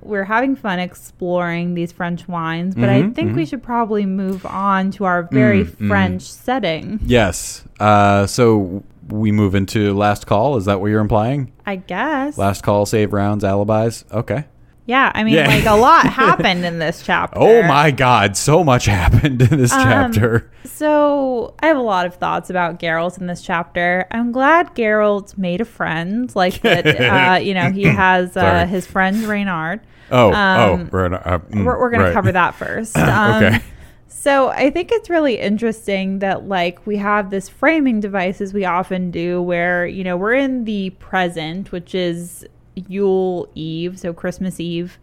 [0.06, 4.46] We're having fun exploring these French wines, but I Mhm, think we should probably move
[4.46, 5.88] on to our very Mm, mm.
[5.88, 7.00] French setting.
[7.06, 7.64] yes.
[7.80, 10.58] Uh, so we move into last call.
[10.58, 11.52] Is that what you're implying?
[11.66, 12.38] I guess.
[12.38, 14.06] Last call, save rounds, alibis.
[14.12, 14.46] Okay.
[14.88, 15.48] Yeah, I mean, Yeah.
[15.48, 17.40] like a lot happened in this chapter.
[17.40, 20.52] Oh my God, so much happened in this Um, chapter.
[20.66, 24.06] So I have a lot of thoughts about Geralt in this chapter.
[24.12, 26.86] I'm glad Geralt made a friend, like that.
[27.36, 29.80] uh, you know, he has uh, his friend Reynart.
[30.12, 32.08] Oh, um, oh, we're, uh, mm, We're, we're going right.
[32.10, 32.96] to cover that first.
[32.98, 33.60] Um, Okay.
[34.08, 38.66] So I think it's really interesting that like we have this framing device as we
[38.66, 42.44] often do, where you know we're in the present, which is
[42.76, 45.00] Yule Eve, so Christmas Eve.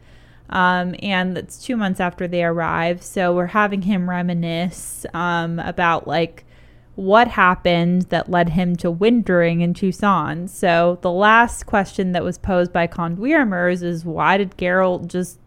[0.51, 3.03] Um, and it's two months after they arrive.
[3.03, 6.45] So we're having him reminisce um, about like
[6.95, 10.51] what happened that led him to wintering in Toussaint.
[10.51, 15.39] So the last question that was posed by Condwiramurs is why did Geralt just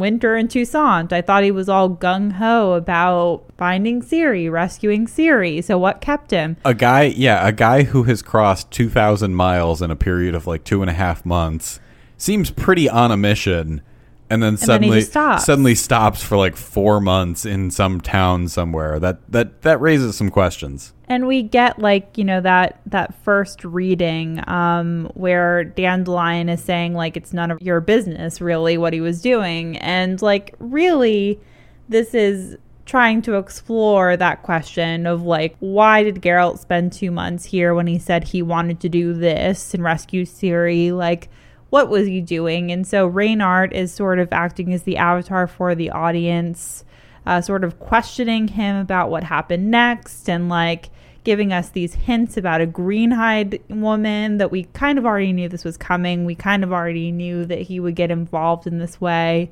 [0.00, 1.12] winter in Toussaint?
[1.12, 5.62] I thought he was all gung ho about finding Ciri, rescuing Ciri.
[5.62, 6.56] So what kept him?
[6.64, 10.64] A guy, yeah, a guy who has crossed 2,000 miles in a period of like
[10.64, 11.78] two and a half months
[12.16, 13.82] seems pretty on a mission.
[14.28, 15.44] And then then he suddenly, just stops.
[15.44, 19.00] suddenly stops for like four months in some town somewhere.
[19.00, 20.92] That that that raises some questions.
[21.10, 26.94] And we get like, you know, that that first reading um where Dandelion is saying
[26.94, 29.76] like it's none of your business really what he was doing.
[29.78, 31.40] And like really
[31.88, 32.56] this is
[32.86, 37.88] trying to explore that question of like why did Geralt spend 2 months here when
[37.88, 41.28] he said he wanted to do this and rescue Ciri like
[41.70, 42.70] what was he doing?
[42.70, 46.84] And so Reynart is sort of acting as the avatar for the audience,
[47.26, 50.90] uh, sort of questioning him about what happened next and like
[51.24, 55.48] giving us these hints about a green hide woman that we kind of already knew
[55.48, 56.24] this was coming.
[56.24, 59.50] We kind of already knew that he would get involved in this way.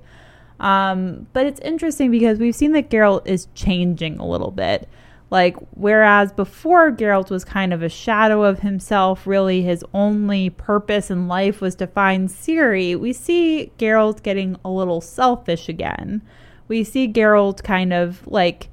[0.60, 4.88] Um, but it's interesting because we've seen that Geralt is changing a little bit.
[5.30, 11.10] Like, whereas before Geralt was kind of a shadow of himself, really his only purpose
[11.10, 16.22] in life was to find Ciri, we see Geralt getting a little selfish again.
[16.66, 18.68] We see Geralt kind of like,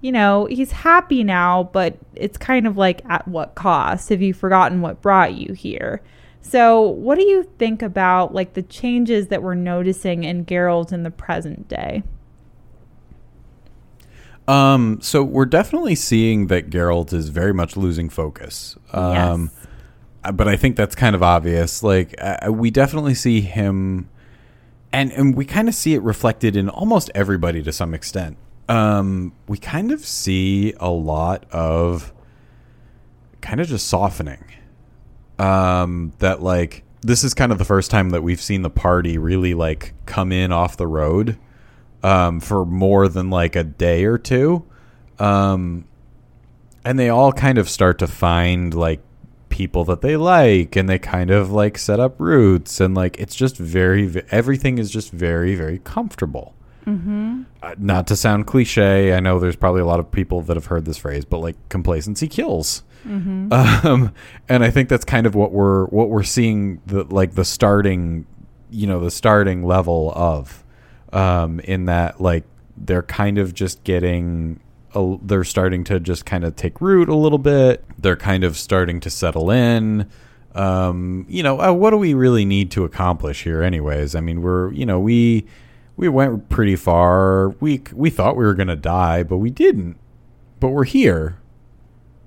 [0.00, 4.08] you know, he's happy now, but it's kind of like at what cost?
[4.08, 6.00] Have you forgotten what brought you here?
[6.42, 11.02] So, what do you think about like the changes that we're noticing in Geralt in
[11.02, 12.02] the present day?
[14.48, 18.76] Um, so we're definitely seeing that Geralt is very much losing focus.
[18.92, 19.50] Um,
[20.24, 20.32] yes.
[20.34, 21.82] but I think that's kind of obvious.
[21.82, 24.08] Like uh, we definitely see him,
[24.92, 28.38] and and we kind of see it reflected in almost everybody to some extent.
[28.70, 32.12] Um, we kind of see a lot of
[33.40, 34.44] kind of just softening.
[35.38, 39.18] Um, that like this is kind of the first time that we've seen the party
[39.18, 41.38] really like come in off the road
[42.02, 44.64] um, for more than like a day or two.
[45.18, 45.86] Um,
[46.84, 49.00] and they all kind of start to find like
[49.48, 53.34] people that they like and they kind of like set up roots and like it's
[53.34, 56.54] just very everything is just very very comfortable
[56.86, 57.42] Mm-hmm.
[57.62, 60.66] uh, not to sound cliche i know there's probably a lot of people that have
[60.66, 63.52] heard this phrase but like complacency kills Mm-hmm.
[63.86, 64.12] um,
[64.48, 68.26] and I think that's kind of what we're what we're seeing the like the starting,
[68.70, 70.64] you know, the starting level of,
[71.12, 72.44] um, in that like
[72.76, 74.60] they're kind of just getting
[74.94, 77.84] a, they're starting to just kind of take root a little bit.
[77.98, 80.10] They're kind of starting to settle in.
[80.54, 84.14] Um, you know, uh, what do we really need to accomplish here, anyways?
[84.14, 85.46] I mean, we're you know we
[86.00, 87.50] we went pretty far.
[87.60, 89.98] We we thought we were gonna die, but we didn't.
[90.58, 91.38] But we're here,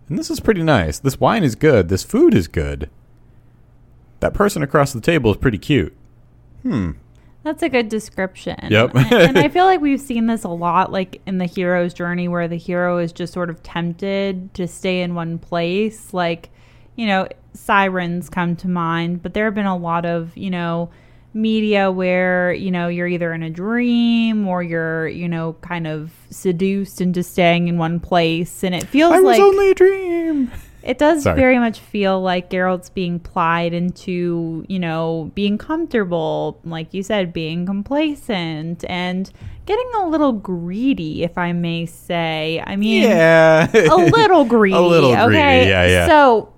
[0.07, 0.99] and this is pretty nice.
[0.99, 1.89] This wine is good.
[1.89, 2.87] This food is good.
[4.19, 5.95] That person across the table is pretty cute.
[6.61, 6.91] Hmm.
[7.41, 8.57] That's a good description.
[8.69, 8.95] Yep.
[8.95, 12.27] and, and I feel like we've seen this a lot, like in the hero's journey,
[12.27, 16.13] where the hero is just sort of tempted to stay in one place.
[16.13, 16.51] Like,
[16.95, 20.91] you know, sirens come to mind, but there have been a lot of, you know,
[21.34, 26.11] media where, you know, you're either in a dream or you're, you know, kind of
[26.30, 28.64] seduced into staying in one place.
[28.64, 30.51] And it feels like I was like only a dream.
[30.84, 31.35] it does Sorry.
[31.39, 37.34] very much feel like Geralt's being plied into, you know, being comfortable, like you said,
[37.34, 39.31] being complacent and
[39.65, 42.61] getting a little greedy, if I may say.
[42.68, 43.72] I mean, Yeah.
[43.73, 44.76] a little greedy.
[44.77, 45.69] A little greedy, okay?
[45.69, 46.07] yeah, yeah.
[46.07, 46.52] So,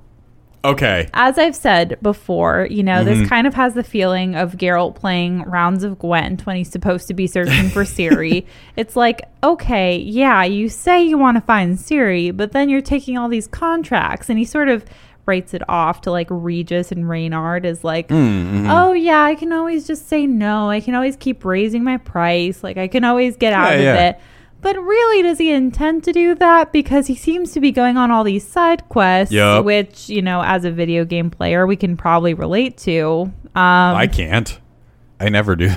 [0.71, 1.09] okay.
[1.13, 3.19] as I've said before, you know, Mm-hmm.
[3.21, 7.07] this kind of has the feeling of Geralt playing rounds of Gwent when he's supposed
[7.07, 8.45] to be searching for Ciri.
[8.75, 13.17] it's like, okay, yeah, you say you want to find Ciri, but then you're taking
[13.17, 14.85] all these contracts, and he sort of
[15.27, 18.69] writes it off to like Regis and Reynart as like, Mm-hmm.
[18.69, 20.69] oh yeah, I can always just say no.
[20.69, 22.63] I can always keep raising my price.
[22.63, 24.07] Like I can always get out Yeah, of yeah.
[24.09, 24.19] it.
[24.65, 26.73] But really, does he intend to do that?
[26.73, 29.63] Because he seems to be going on all these side quests, Yup.
[29.63, 33.31] which, you know, as a video game player, we can probably relate to.
[33.53, 34.59] Um, I can't.
[35.19, 35.69] I never do.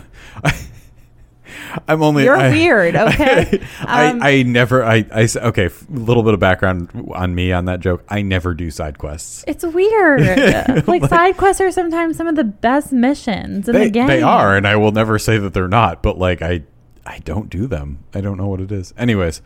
[1.86, 2.24] I'm only.
[2.24, 3.62] You're I- weird, okay?
[3.80, 4.82] I, Um, I never.
[4.82, 5.66] I, I okay.
[5.66, 8.04] A little bit of background on me on that joke.
[8.08, 9.44] I never do side quests.
[9.46, 10.22] it's weird.
[10.88, 14.06] like, side quests are sometimes some of the best missions in They, the game.
[14.06, 16.02] they are, and I will never say that they're not.
[16.02, 16.62] But like, I
[17.08, 18.04] I don't do them.
[18.14, 18.92] I don't know what it is.
[18.98, 19.40] Anyways,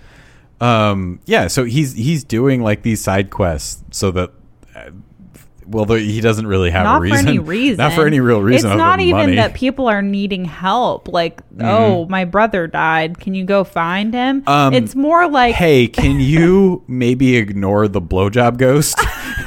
[0.60, 1.46] um, yeah.
[1.46, 4.32] So he's he's doing like these side quests so that.
[4.74, 4.90] Uh,
[5.64, 7.18] well, he doesn't really have not a reason.
[7.18, 7.76] Not for any reason.
[7.78, 8.72] Not for any real reason.
[8.72, 9.32] It's not even money.
[9.32, 9.36] Mm-hmm.
[9.36, 11.06] that people are needing help.
[11.06, 13.20] Like, oh, my brother died.
[13.20, 14.42] Can you go find him?
[14.48, 18.98] Um, it's more like, hey, can you maybe ignore the blowjob ghost?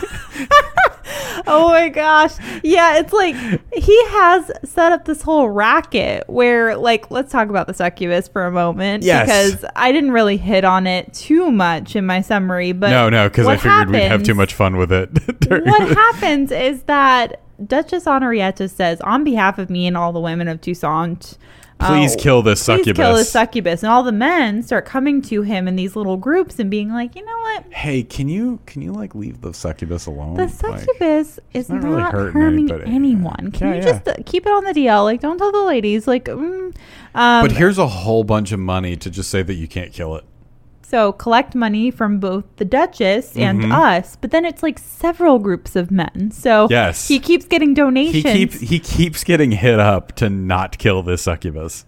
[1.48, 2.34] oh my gosh.
[2.64, 3.36] Yeah, it's like
[3.74, 8.46] he has set up this whole racket where, like, let's talk about the succubus for
[8.46, 9.04] a moment.
[9.04, 9.26] Yes.
[9.56, 12.72] Because I didn't really hit on it too much in my summary.
[12.72, 15.10] But no, no, because I figured we'd have too much fun with it.
[15.50, 15.50] what
[15.88, 20.48] the- happens is that Duchess Henrietta says, on behalf of me and all the women
[20.48, 21.38] of Toussaint,
[21.80, 22.86] Please uh, kill this succubus.
[22.86, 23.84] Please kill succubus." this succubus.
[23.84, 27.16] And all the men start coming to him in these little groups and being like,
[27.16, 27.66] you know what?
[27.72, 30.36] hey, can you can you like leave the succubus alone?
[30.36, 32.92] The Like, succubus is not not, really hurting harming anybody.
[32.92, 33.52] anyone.
[33.52, 33.92] Can Yeah, you yeah.
[33.92, 35.04] just uh, keep it on the DL?
[35.04, 36.08] Like, don't tell the ladies.
[36.08, 36.76] Like, mm.
[37.14, 40.16] um, but here's a whole bunch of money to just say that you can't kill
[40.16, 40.24] it.
[40.96, 43.74] So collect money from both the Duchess and Mhm.
[43.74, 46.32] us, but then it's like several groups of men.
[46.32, 47.10] So Yes.
[47.10, 48.24] he keeps getting donations.
[48.24, 51.84] He keeps he keeps getting hit up to not kill this succubus.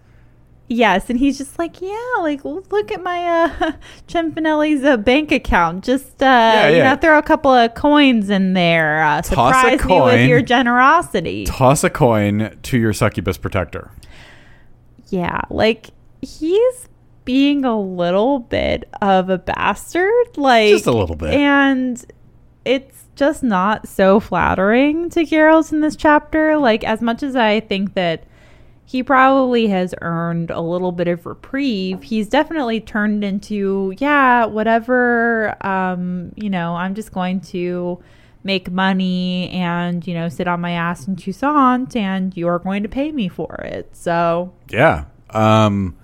[0.70, 3.72] Yes, and he's just like, yeah, like look at my uh
[4.08, 5.84] Cianfanelli's uh, bank account.
[5.84, 6.90] Just uh you yeah.
[6.92, 9.02] know, throw a couple of coins in there.
[9.02, 11.44] Uh, surprise me with your generosity.
[11.46, 13.90] Toss a coin to your succubus protector.
[15.08, 15.86] yeah, like
[16.20, 16.88] he's
[17.28, 21.34] being a little bit of a bastard, like Just a little bit.
[21.34, 22.02] and
[22.64, 26.56] it's just not so flattering to Geralt in this chapter.
[26.56, 28.24] Like as much as I think that
[28.86, 32.02] he probably has earned a little bit of reprieve.
[32.02, 35.54] He's definitely turned into, yeah, whatever.
[35.66, 38.02] Um, you know, I'm just going to
[38.42, 42.88] make money and, you know, sit on my ass in Toussaint and you're going to
[42.88, 43.94] pay me for it.
[43.94, 45.04] So, Yeah.
[45.28, 45.94] Um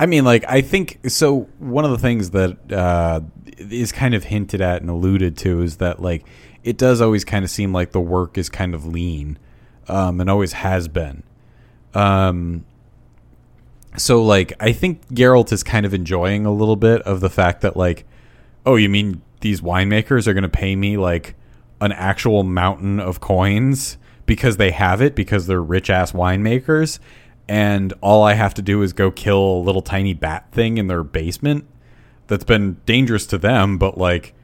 [0.00, 3.20] I mean like I think so one of the things that uh
[3.58, 6.24] is kind of hinted at and alluded to is that like
[6.64, 9.38] it does always kind of seem like the work is kind of lean
[9.88, 11.22] um and always has been.
[11.92, 12.64] Um
[13.98, 17.60] so like I think Geralt is kind of enjoying a little bit of the fact
[17.60, 18.06] that like
[18.64, 21.34] oh you mean these winemakers are going to pay me like
[21.82, 27.00] an actual mountain of coins because they have it because they're rich ass winemakers
[27.50, 30.86] and all I have to do is go kill a little tiny bat thing in
[30.86, 31.66] their basement.
[32.28, 34.34] That's been dangerous to them but like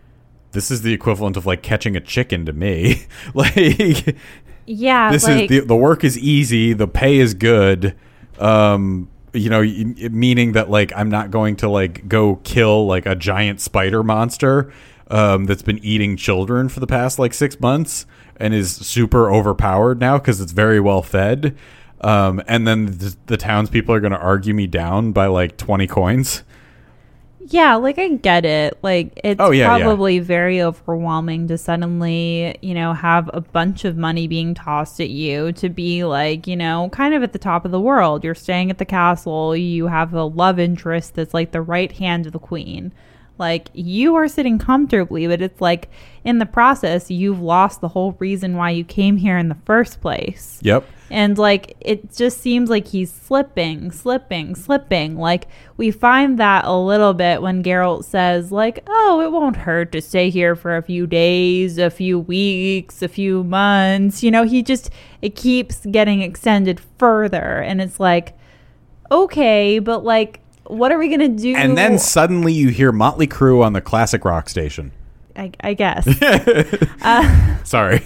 [0.50, 3.06] this is the equivalent of like catching a chicken to me.
[3.34, 4.16] Like
[4.66, 7.94] yeah, this like, is the, the work is easy the pay is good
[8.40, 9.62] um you know
[10.10, 14.72] meaning that like i'm not going to like go kill like a giant spider monster
[15.08, 18.06] um that's been eating children for the past like six months
[18.36, 21.56] and is super overpowered now because it's very well fed
[22.06, 25.86] um and then the, the townspeople are going to argue me down by like 20
[25.86, 26.42] coins
[27.48, 28.78] Yeah, like I get it.
[28.82, 29.84] Like it's Oh, yeah, yeah.
[29.84, 35.10] probably very overwhelming to suddenly, you know, have a bunch of money being tossed at
[35.10, 38.24] you to be like, you know, kind of at the top of the world.
[38.24, 42.26] You're staying at the castle, you have a love interest that's like the right hand
[42.26, 42.92] of the queen.
[43.38, 45.90] Like you are sitting comfortably, but it's like
[46.24, 50.00] in the process you've lost the whole reason why you came here in the first
[50.00, 50.58] place.
[50.62, 50.88] Yep.
[51.10, 55.16] And like it just seems like he's slipping, slipping, slipping.
[55.16, 55.46] Like
[55.76, 60.00] we find that a little bit when Geralt says like, "Oh, it won't hurt to
[60.00, 64.62] stay here for a few days, a few weeks, a few months." You know, he
[64.62, 64.90] just
[65.22, 68.36] it keeps getting extended further and it's like,
[69.12, 73.26] "Okay, but like what are we going to do?" And then suddenly you hear Motley
[73.26, 74.92] Crue on the classic rock station.
[75.36, 76.06] I, I guess.
[77.02, 78.02] Uh, Sorry.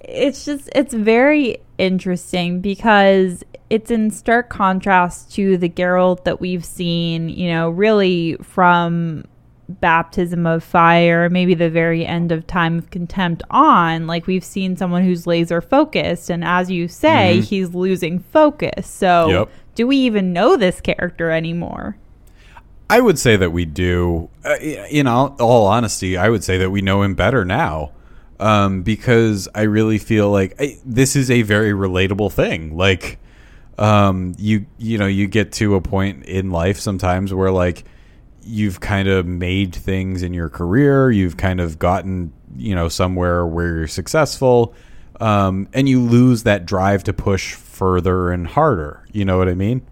[0.00, 6.64] it's just it's very interesting because it's in stark contrast to the Geralt that we've
[6.64, 9.24] seen, you know, really from
[9.68, 14.06] baptism of fire, maybe the very end of time of contempt on.
[14.06, 17.42] Like we've seen someone who's laser focused, and as you say, mm-hmm.
[17.42, 18.88] he's losing focus.
[18.88, 19.50] So Yep.
[19.80, 21.96] Do we even know this character anymore?
[22.90, 24.28] I would say that we do.
[24.44, 27.92] Uh, in all, all honesty, I would say that we know him better now.
[28.38, 32.76] Um, because I really feel like I, this is a very relatable thing.
[32.76, 33.18] Like,
[33.78, 37.84] um, you you know, you get to a point in life sometimes where like
[38.42, 43.46] you've kind of made things in your career, you've kind of gotten you know somewhere
[43.46, 44.74] where you're successful,
[45.20, 49.06] um, and you lose that drive to push further and harder.
[49.10, 49.82] You know what I mean?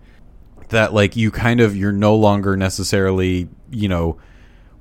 [0.69, 4.19] that like you kind of you're no longer necessarily you know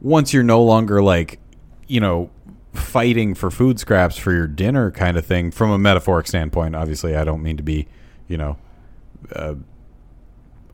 [0.01, 1.39] once you're no longer like
[1.87, 2.29] you know
[2.73, 7.15] fighting for food scraps for your dinner kind of thing from a metaphoric standpoint obviously
[7.15, 7.87] i don't mean to be
[8.27, 8.57] you know
[9.33, 9.55] uh,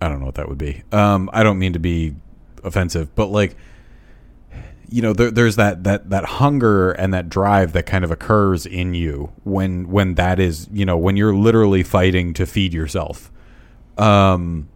[0.02, 2.16] i don't know what that would be um i don't mean to be
[2.64, 3.56] offensive but like
[4.94, 8.68] you know there, there's that that that hunger and that drive that kind of occurs
[8.68, 13.32] in you when when that is you know when you're literally fighting to feed yourself.
[13.98, 14.70] Um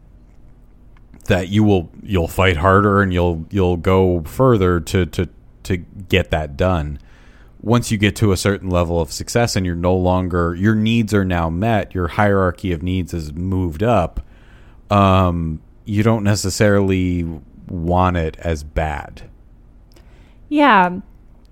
[1.26, 5.30] that you will you'll fight harder and you'll you'll go further to to
[5.62, 6.98] to get that done.
[7.62, 11.14] Once you get to a certain level of success and you're no longer your needs
[11.14, 14.22] are now met your hierarchy of needs has moved up
[14.90, 17.24] um you don't necessarily
[17.68, 19.28] want it as bad
[20.50, 21.00] Yeah.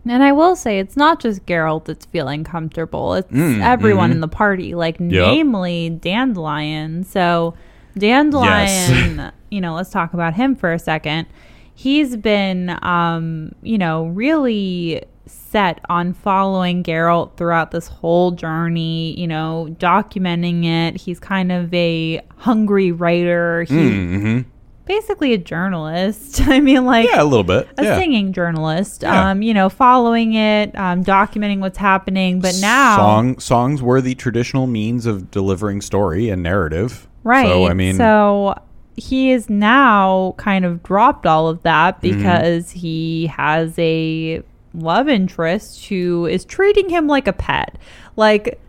[0.08, 3.16] And I will say it's not just Geralt that's feeling comfortable.
[3.16, 4.16] It's Mm, everyone mhm.
[4.16, 7.04] in the party, like namely Dandelion.
[7.04, 7.56] So
[7.98, 11.28] Dandelion, you know, let's talk about him for a second.
[11.74, 19.28] He's been um, you know, really set on following Geralt throughout this whole journey, you
[19.28, 21.02] know, documenting it.
[21.02, 23.64] He's kind of a hungry writer.
[23.64, 24.42] He mm-hmm.
[24.86, 26.42] Basically a journalist.
[26.48, 27.98] I mean like yeah a little bit a yeah.
[27.98, 29.32] singing journalist, Yeah.
[29.32, 32.40] um, you know, following it, um, documenting what's happening.
[32.40, 37.48] But now, song songs were the traditional means of delivering story and narrative right?
[37.48, 38.56] so i mean so
[38.98, 42.18] he is now kind of dropped all of that Mm-hmm.
[42.18, 44.42] because he has a
[44.74, 47.78] love interest who is treating him like a pet,
[48.16, 48.60] like.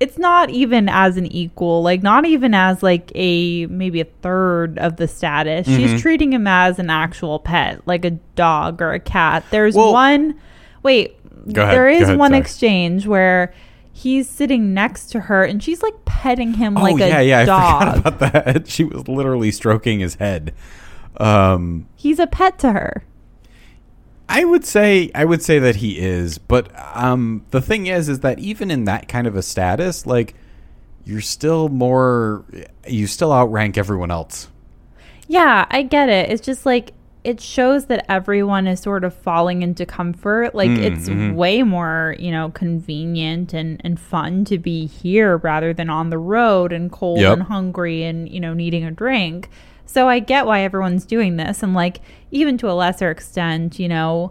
[0.00, 4.78] It's not even as an equal, like not even as like a maybe a third
[4.78, 5.68] of the status.
[5.68, 5.76] Mm-hmm.
[5.76, 9.44] She's treating him as an actual pet, like a dog or a cat.
[9.50, 10.40] There's Well- one
[10.82, 11.16] wait,
[11.52, 12.40] Go ahead, there go ahead, one sorry.
[12.40, 13.52] exchange where
[13.92, 17.38] he's sitting next to her and she's like petting him oh like yeah a yeah
[17.40, 20.54] i forgot about that she was literally stroking his head
[21.18, 23.02] um He's a pet to her.
[24.32, 28.20] I would say I would say that he is, but um, the thing is, is
[28.20, 30.34] that even in that kind of a status, like
[31.04, 32.44] you're still more,
[32.86, 34.48] you still outrank everyone else.
[35.26, 36.30] Yeah, I get it.
[36.30, 36.92] It's just like
[37.22, 40.54] it shows that everyone is sort of falling into comfort.
[40.54, 41.34] Like Mm, it's mhm.
[41.34, 46.18] way more, you know, convenient and, and fun to be here rather than on the
[46.18, 47.32] road and cold Yep.
[47.34, 49.50] and hungry and, you know, needing a drink.
[49.90, 51.64] So I get why everyone's doing this.
[51.64, 52.00] And like
[52.30, 54.30] even to a lesser extent, you know,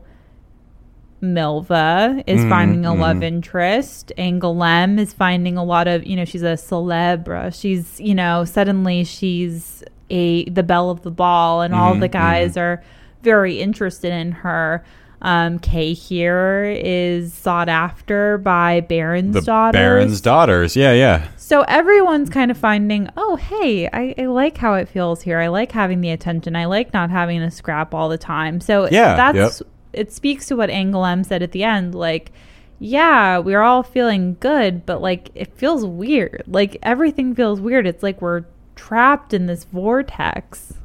[1.21, 3.23] Milva is Mm, finding a love mhm.
[3.23, 4.13] interest.
[4.17, 7.51] Angoulême is finding a lot of, you know, she's a celebre.
[7.51, 12.07] She's, you know, suddenly she's a the belle of the ball, and all Mhm, the
[12.07, 12.81] guys are
[13.21, 14.81] very interested in her.
[15.21, 19.79] Um, Cahir is sought after by Baron's The daughters.
[19.79, 24.75] Baron's daughters, yeah, yeah, So everyone's kind of finding, oh, hey, I, I like how
[24.75, 25.39] it feels here.
[25.39, 26.55] I like having the attention.
[26.55, 28.61] I like not having to scrap all the time.
[28.61, 31.95] So Yeah, that's it speaks to what Angoulême said at the end.
[31.95, 32.31] Like,
[32.77, 36.43] yeah, we're all feeling good, but like it feels weird.
[36.47, 37.85] Like everything feels weird.
[37.87, 40.75] It's like we're trapped in this vortex.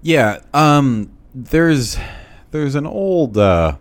[0.00, 0.40] yeah.
[0.54, 1.98] Um, there's
[2.56, 3.76] there's an old uh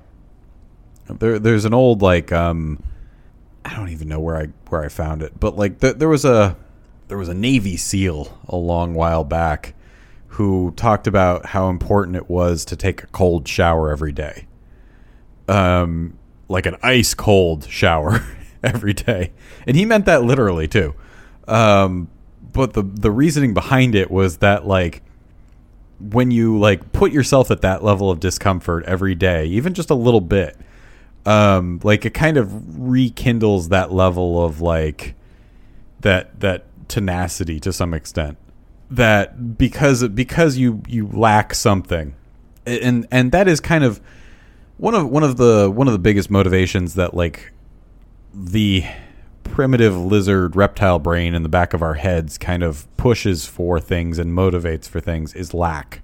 [1.08, 2.84] there there's an old like um
[3.64, 6.26] I don't even know where I where I found it, but like th- there was
[6.26, 6.58] a
[7.08, 9.74] there was a Navy SEAL a long while back
[10.28, 14.48] who talked about how important it was to take a cold shower every day.
[15.48, 18.26] Um like an ice cold shower
[18.64, 19.32] every day.
[19.66, 20.96] And he meant that literally too.
[21.48, 22.10] Um
[22.52, 25.02] but the the reasoning behind it was that like
[26.00, 29.96] when you like put yourself at that level of discomfort every day, even just a
[29.96, 30.58] little bit,
[31.26, 35.16] um, like it kind of rekindles that level of like
[36.02, 38.38] that that tenacity to some extent.
[38.92, 42.16] That because because you you lack something,
[42.66, 44.00] and and that is kind of
[44.78, 47.52] one of one of the one of the biggest motivations that like
[48.34, 48.84] the
[49.46, 54.20] primitive lizard reptile brain in the back of our heads kind of pushes for things
[54.20, 56.02] and motivates for things is lack.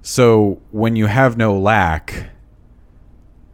[0.00, 2.30] So when you have no lack,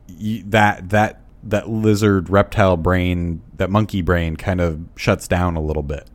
[0.06, 5.60] you, that that that lizard reptile brain, that monkey brain kind of shuts down a
[5.60, 6.08] little bit.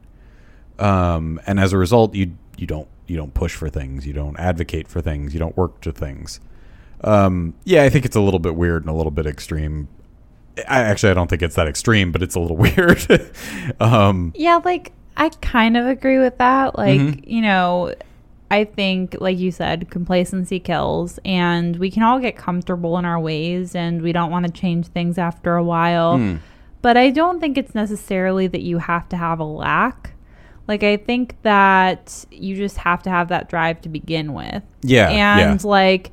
[0.79, 4.39] Um, and as a result, you you don't you don't push for things, you don't
[4.39, 6.39] advocate for things, you don't work to things.
[7.03, 9.87] Um, yeah, I think it's a little bit weird and a little bit extreme.
[10.67, 13.05] I actually I don't think it's that extreme, but it's a little weird.
[13.79, 16.77] um, Yeah, like I kind of agree with that.
[16.77, 17.23] Like, Mhm.
[17.27, 17.93] you know,
[18.49, 23.19] I think, like you said, complacency kills, and we can all get comfortable in our
[23.19, 26.17] ways, and we don't want to change things after a while.
[26.17, 26.35] Hmm.
[26.81, 30.11] But I don't think it's necessarily that you have to have a lack.
[30.67, 34.61] Like, I think that you just have to have that drive to begin with.
[34.81, 35.67] yeah, And yeah.
[35.67, 36.11] like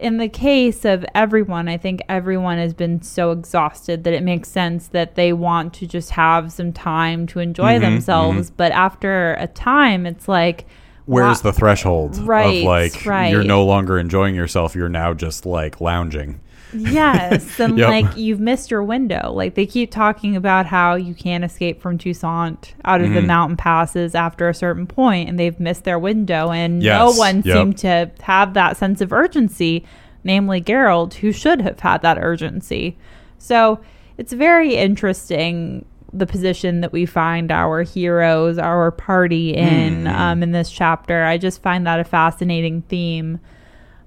[0.00, 4.48] in the case of everyone, I think everyone has been so exhausted that it makes
[4.48, 8.50] sense that they want to just have some time to enjoy Mhm, themselves.
[8.50, 10.66] But after a time, it's like,
[11.06, 13.30] Where's wow- the threshold Right, of like right.
[13.32, 16.40] you're no longer enjoying yourself, you're now just like lounging.
[16.72, 17.88] Yes, and Yep.
[17.88, 19.32] like you've missed your window.
[19.32, 23.26] Like they keep talking about how you can't escape from Toussaint out of the Mhm.
[23.26, 26.50] mountain passes after a certain point, and they've missed their window.
[26.50, 27.56] And Yes, no one yep.
[27.56, 29.84] seemed to have that sense of urgency,
[30.24, 32.96] namely Geralt, who should have had that urgency.
[33.38, 33.80] So
[34.18, 40.12] it's very interesting the position that we find our heroes, our party in Mhm.
[40.12, 41.24] um, in this chapter.
[41.24, 43.38] I just find that a fascinating theme.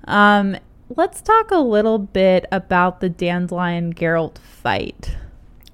[0.06, 0.57] Um,
[0.98, 5.15] let's talk a little bit about the Dandelion Geralt fight.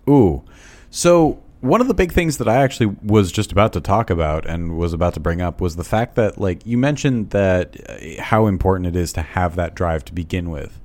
[0.10, 0.44] Ooh.
[0.90, 4.46] So one of the big things that I actually was just about to talk about
[4.46, 8.22] and was about to bring up was the fact that like you mentioned that uh,
[8.22, 10.80] how important it is to have that drive to begin with.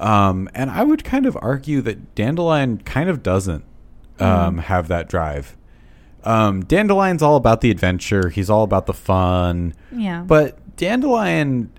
[0.00, 3.64] Um, and I would kind of argue that Dandelion kind of doesn't
[4.18, 5.56] um, have that drive.
[6.24, 8.28] Um, Dandelion's all about the adventure.
[8.28, 9.74] He's all about the fun.
[9.92, 10.22] Yeah.
[10.22, 11.70] But Dandelion,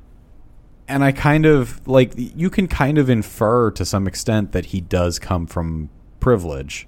[0.87, 4.81] and I kind of like you can kind of infer to some extent that he
[4.81, 5.89] does come from
[6.19, 6.87] privilege.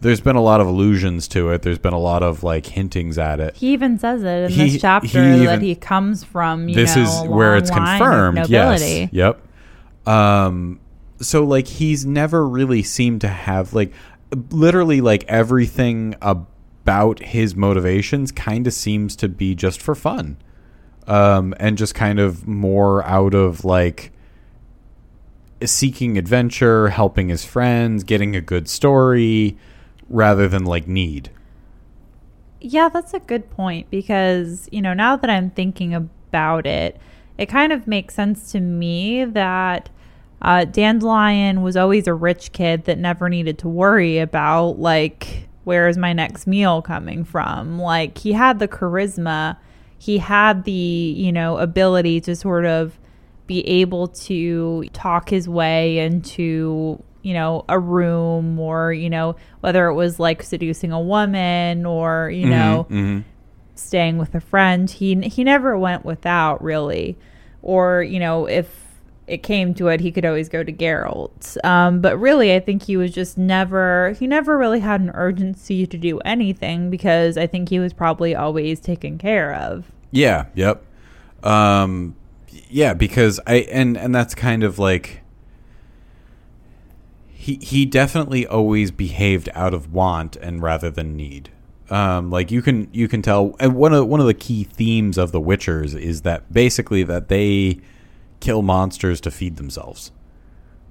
[0.00, 1.62] There's been a lot of allusions to it.
[1.62, 3.56] There's been a lot of like hintings at it.
[3.56, 6.68] he even says it in He- this chapter he that he comes from.
[6.68, 8.48] You this know, is where it's confirmed.
[8.48, 9.08] Yes.
[9.12, 9.40] Yep.
[10.06, 10.80] Um.
[11.20, 13.92] So like he's never really seemed to have like
[14.50, 20.36] literally like everything about his motivations kind of seems to be just for fun.
[21.06, 24.12] Um, and just kind of more out of like
[25.64, 29.56] seeking adventure, helping his friends, getting a good story,
[30.08, 31.30] rather than like need.
[32.60, 36.98] Yeah, that's a good point because, you know, now that I'm thinking about it,
[37.38, 39.90] it kind of makes sense to me that
[40.42, 45.88] uh, Dandelion was always a rich kid that never needed to worry about, like, where
[45.88, 47.78] is my next meal coming from?
[47.78, 49.56] Like, he had the charisma,
[49.98, 52.98] he had the, you know, ability to sort of
[53.46, 59.86] be able to talk his way into you know a room or you know whether
[59.88, 63.24] it was like seducing a woman or you know Mhm.
[63.74, 67.16] staying with a friend he he never went without really
[67.62, 68.85] or you know if
[69.26, 72.84] it came to it he could always go to Geralt um, but really I think
[72.84, 77.46] he was just never he never really had an urgency to do anything because I
[77.46, 80.46] think he was probably always taken care of Yeah.
[80.54, 80.82] Yep.
[81.42, 82.16] Um,
[82.68, 85.22] yeah, because I and and that's kind of like
[87.28, 91.50] he he definitely always behaved out of want and rather than need.
[91.88, 95.16] Um, like you can you can tell, and one of one of the key themes
[95.18, 97.80] of the Witchers is that basically that they
[98.46, 100.12] kill monsters to feed themselves.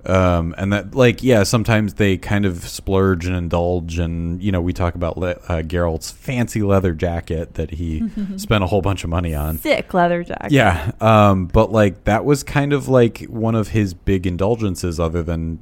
[0.06, 4.62] Um, and that, like, yeah, sometimes they kind of splurge and indulge, and you know,
[4.62, 8.04] we talk about le- uh, Geralt's fancy leather jacket that he
[8.38, 9.58] spent a whole bunch of money on.
[9.58, 10.52] Sick leather jacket.
[10.52, 15.24] Yeah, um, but like that was kind of like one of his big indulgences, other
[15.24, 15.60] than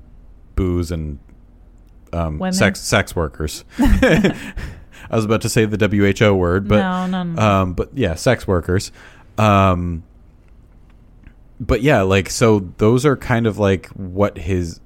[0.56, 1.20] booze and
[2.12, 3.64] um, sex sex workers.
[3.80, 4.36] I
[5.12, 7.42] was about to say the WHO word, but no, no, no.
[7.42, 8.92] um, but yeah, sex workers.
[9.38, 10.04] Um,
[11.60, 14.80] but yeah, like so, those are kind of like what his,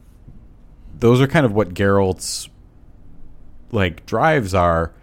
[0.98, 2.50] those are kind of what Geralt's
[3.72, 4.94] like drives are,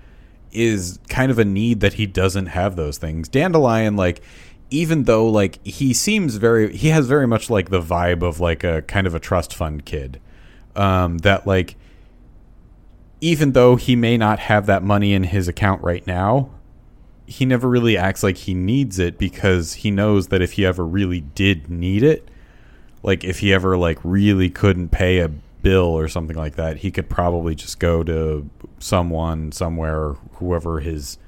[0.52, 3.28] is kind of a need that he doesn't have those things.
[3.28, 4.22] Dandelion, like,
[4.70, 8.64] even though like he seems very, he has very much like the vibe of like
[8.64, 10.20] a kind of a trust fund kid,
[10.76, 11.76] um, that like.
[13.20, 16.50] Even though he may not have that money in his account right now,
[17.38, 20.84] he never really acts like he needs it because he knows that if he ever
[20.86, 22.28] really did need it,
[23.02, 26.90] like if he ever like really couldn't pay a bill or something like that, he
[26.90, 28.48] could probably just go to
[28.78, 31.18] someone somewhere, whoever his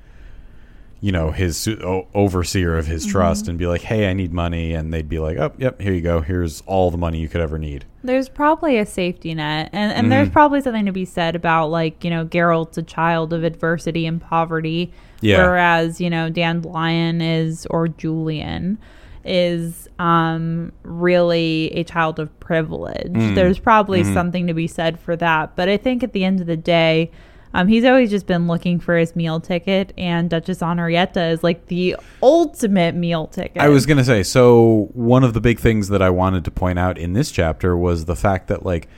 [1.01, 4.73] you know his o- overseer of his trust and be like hey i need money
[4.73, 6.23] and they'd be like oh yep here you go.
[6.23, 7.85] Here's all the money you could ever need.
[8.03, 10.33] There's probably a safety net and, and there's Mhm.
[10.33, 14.21] probably something to be said about like you know geralt's a child of adversity and
[14.23, 14.91] poverty
[15.21, 15.39] Yeah.
[15.47, 18.79] whereas you know dandelion is or julian
[19.25, 23.35] is um really a child of privilege Mm.
[23.35, 24.15] there's probably Mhm.
[24.15, 27.11] something to be said for that but i think at the end of the day
[27.55, 31.69] um, he's always just been looking for his meal ticket, and Duchess Henrietta is like
[31.69, 33.63] the ultimate meal ticket.
[33.63, 36.51] I was going to say, so one of the big things that I wanted to
[36.51, 38.89] point out in this chapter was the fact that like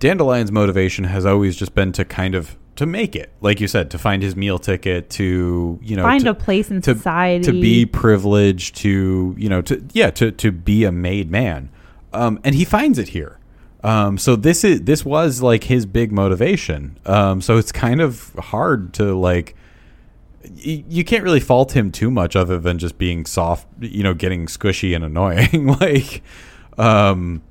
[0.00, 3.90] Dandelion's motivation has always just been to kind of to make it, like you said,
[3.90, 7.44] to find his meal ticket, to you know, find to, a place in to, society
[7.44, 11.70] to be privileged, to you know, to yeah, to to be a made man,
[12.12, 13.38] um, and he finds it here.
[13.82, 16.98] Um, so this is this was like his big motivation.
[17.06, 19.56] Um, so it's kind of hard to like
[20.44, 24.14] y- you can't really fault him too much other than just being soft, you know,
[24.14, 25.66] getting squishy and annoying.
[25.80, 26.22] like,
[26.78, 27.42] um,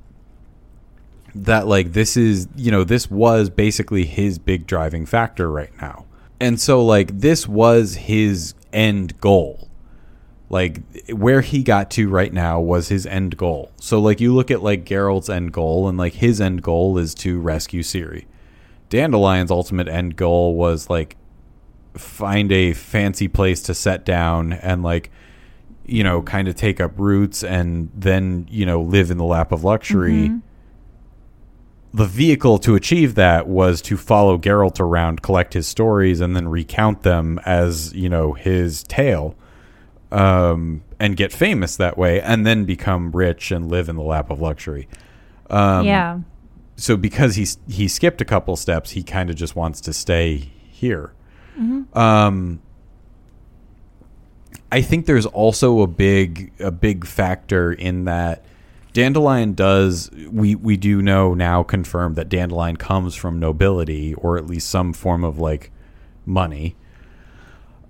[1.34, 6.06] that like this is, you know, this was basically his big driving factor right now.
[6.40, 9.68] And so like this was his end goal.
[10.48, 10.80] Like
[11.10, 13.70] where he got to right now was his end goal.
[13.76, 17.14] So like you look at like Geralt's end goal and like his end goal is
[17.16, 18.26] to rescue Ciri.
[18.88, 21.16] Dandelion's ultimate end goal was like
[21.94, 25.10] find a fancy place to set down and like
[25.84, 29.50] you know kind of take up roots and then you know live in the lap
[29.52, 30.38] of luxury mm-hmm.
[31.92, 36.48] The vehicle to achieve that was to follow Geralt around collect his stories and then
[36.48, 39.34] recount them as you know his tale
[40.12, 44.30] um and get famous that way and then become rich and live in the lap
[44.30, 44.88] of luxury
[45.50, 46.20] um yeah.
[46.76, 50.36] so because he's he skipped a couple steps, he kind of just wants to stay
[50.36, 51.12] here.
[51.94, 52.62] Um,
[54.72, 58.44] I think there's also a big a big factor in that
[58.92, 64.46] Dandelion does we we do know now confirmed that Dandelion comes from nobility or at
[64.46, 65.70] least some form of like
[66.26, 66.76] money.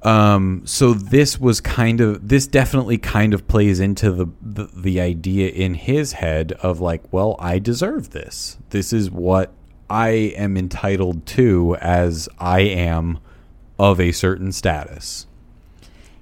[0.02, 5.01] Um, so this was kind of this definitely kind of plays into the, the the
[5.01, 8.59] idea in his head of like, well, I deserve this.
[8.70, 9.52] This is what
[9.90, 13.18] I am entitled to as I am
[13.78, 15.27] of a certain status.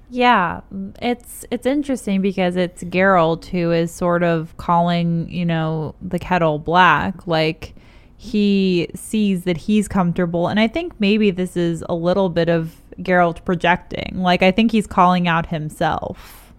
[0.09, 0.61] Yeah,
[1.01, 6.57] it's it's interesting because it's Geralt who is sort of calling, you know, the kettle
[6.57, 7.27] black.
[7.27, 7.75] Like
[8.17, 12.75] he sees that he's comfortable, and I think maybe this is a little bit of
[12.99, 14.13] Geralt projecting.
[14.15, 16.53] Like I think he's calling out himself.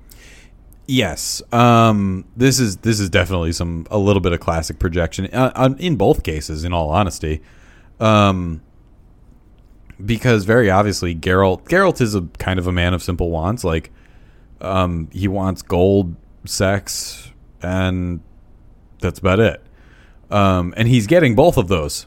[0.86, 5.74] Yes, um, this is this is definitely some a little bit of classic projection uh,
[5.78, 6.62] in both cases.
[6.62, 7.42] In all honesty,
[7.98, 8.60] um,
[10.04, 13.64] because very obviously Geralt Geralt is a kind of a man of simple wants.
[13.64, 13.90] Like,
[14.60, 16.14] um, he wants gold,
[16.44, 17.32] sex,
[17.62, 18.20] and
[19.00, 19.62] that's about it.
[20.30, 22.06] Um, and he's getting both of those.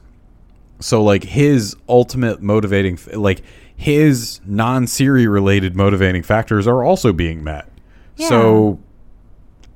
[0.79, 3.41] So like his ultimate motivating, like
[3.75, 7.69] his non-Ciri related motivating factors are also being met.
[8.15, 8.79] So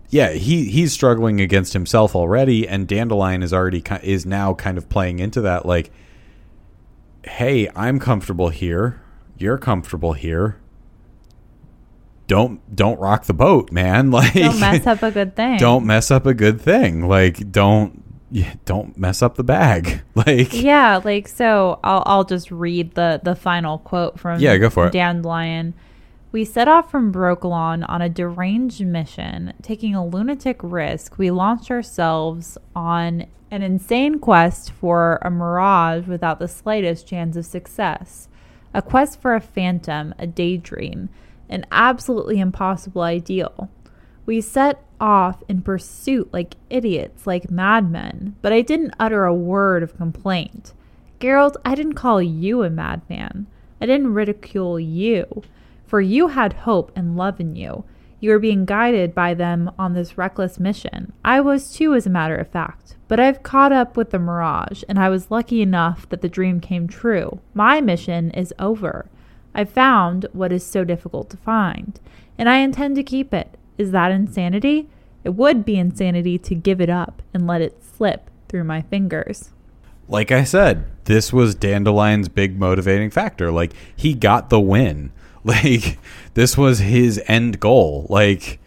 [0.09, 4.87] yeah, he he's struggling against himself already, and Dandelion is already is now kind of
[4.89, 5.65] playing into that.
[5.65, 5.91] Like,
[7.27, 9.01] hey, I'm comfortable here.
[9.37, 10.59] You're comfortable here.
[12.27, 14.11] Don't don't rock the boat, man.
[14.17, 15.59] Like, Don't mess up a good thing.
[15.59, 17.07] don't mess up a good thing.
[17.07, 20.01] Like, don't yeah, don't mess up the bag.
[20.15, 24.69] Like, Yeah, like so I'll I'll just read the the final quote from Yeah, go
[24.69, 24.93] for it.
[24.93, 25.73] Dandelion.
[26.33, 31.17] We set off from Brokilon on a deranged mission, taking a lunatic risk.
[31.17, 37.45] We launched ourselves on an insane quest for a mirage without the slightest chance of
[37.45, 38.27] success.
[38.73, 41.09] A quest for a phantom, a daydream,
[41.49, 43.69] an absolutely impossible ideal.
[44.25, 49.83] We set off in pursuit like idiots, like madmen, but I didn't utter a word
[49.83, 50.73] of complaint.
[51.19, 53.47] Geralt, I didn't call you a madman.
[53.79, 55.43] I didn't ridicule you,
[55.85, 57.85] for you had hope and love in you.
[58.19, 61.13] You were being guided by them on this reckless mission.
[61.23, 62.96] I was too, as a matter of fact.
[63.07, 66.59] But I've caught up with the mirage, and I was lucky enough that the dream
[66.59, 67.39] came true.
[67.53, 69.09] My mission is over.
[69.55, 71.99] I found what is so difficult to find,
[72.37, 73.57] and I intend to keep it.
[73.77, 74.89] Is that insanity?
[75.23, 79.51] It would be insanity to give it up and let it slip through my fingers.
[80.07, 83.51] Like I said, this was Dandelion's big motivating factor.
[83.51, 85.11] Like he got the win.
[85.43, 85.97] Like
[86.33, 88.05] this was his end goal.
[88.09, 88.59] Like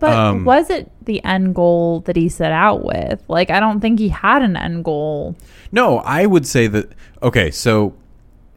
[0.00, 3.22] But Um, was it the end goal that he set out with?
[3.28, 5.34] Like, I don't think he had an end goal.
[5.72, 6.92] No, I would say that.
[7.22, 7.94] Okay, so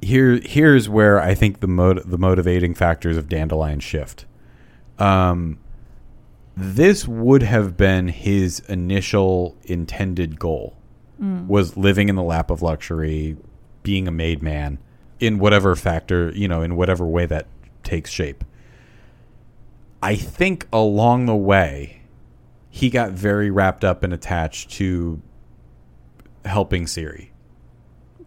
[0.01, 4.25] here here's where I think the mot- the motivating factors of Dandelion shift.
[4.99, 5.57] Um,
[6.57, 10.75] this would have been his initial intended goal
[11.47, 13.37] was living in the lap of luxury,
[13.83, 14.79] being a made man
[15.19, 17.45] in whatever factor you know in whatever way that
[17.83, 18.43] takes shape.
[20.01, 22.01] I think along the way,
[22.69, 25.21] he got very wrapped up and attached to
[26.45, 27.29] helping Ciri.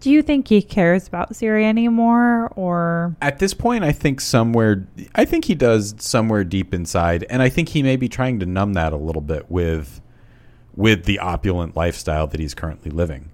[0.00, 2.52] Do you think he cares about Ciri anymore?
[2.56, 7.40] Or, At this point, I think somewhere, I think he does somewhere deep inside, and
[7.40, 10.02] I think he may be trying to numb that a little bit with,
[10.76, 13.30] with the opulent lifestyle that he's currently living.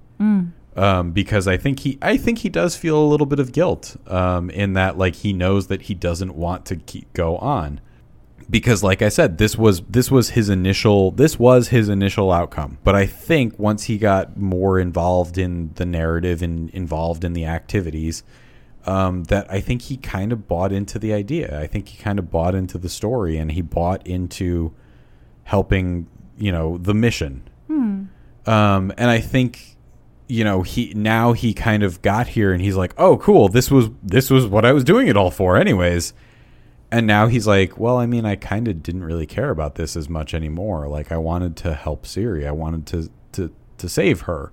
[0.77, 3.97] Um, because I think he, I think he does feel a little bit of guilt
[4.07, 7.81] um, in that, like he knows that he doesn't want to keep go on.
[8.51, 12.79] Because, like I said, this was this was his initial this was his initial outcome.
[12.83, 17.47] But I think once he got more involved in the narrative and involved in the
[17.47, 18.25] activities,
[18.87, 21.61] um, that I think he kind of bought into the idea.
[21.61, 24.73] I think he kind of bought into the story and he bought into
[25.45, 27.49] helping, you know, the mission.
[28.47, 29.77] Um, and I think,
[30.27, 33.71] you know, he now he kind of got here and he's like, oh, cool, this
[33.71, 36.15] was this was what I was doing it all for, anyways.
[36.93, 39.97] And now he's like, well, I mean, I kind of didn't really care about this
[39.97, 40.89] as much anymore.
[40.89, 42.47] Like, I wanted to help Ciri.
[42.47, 44.53] I wanted to to to save her.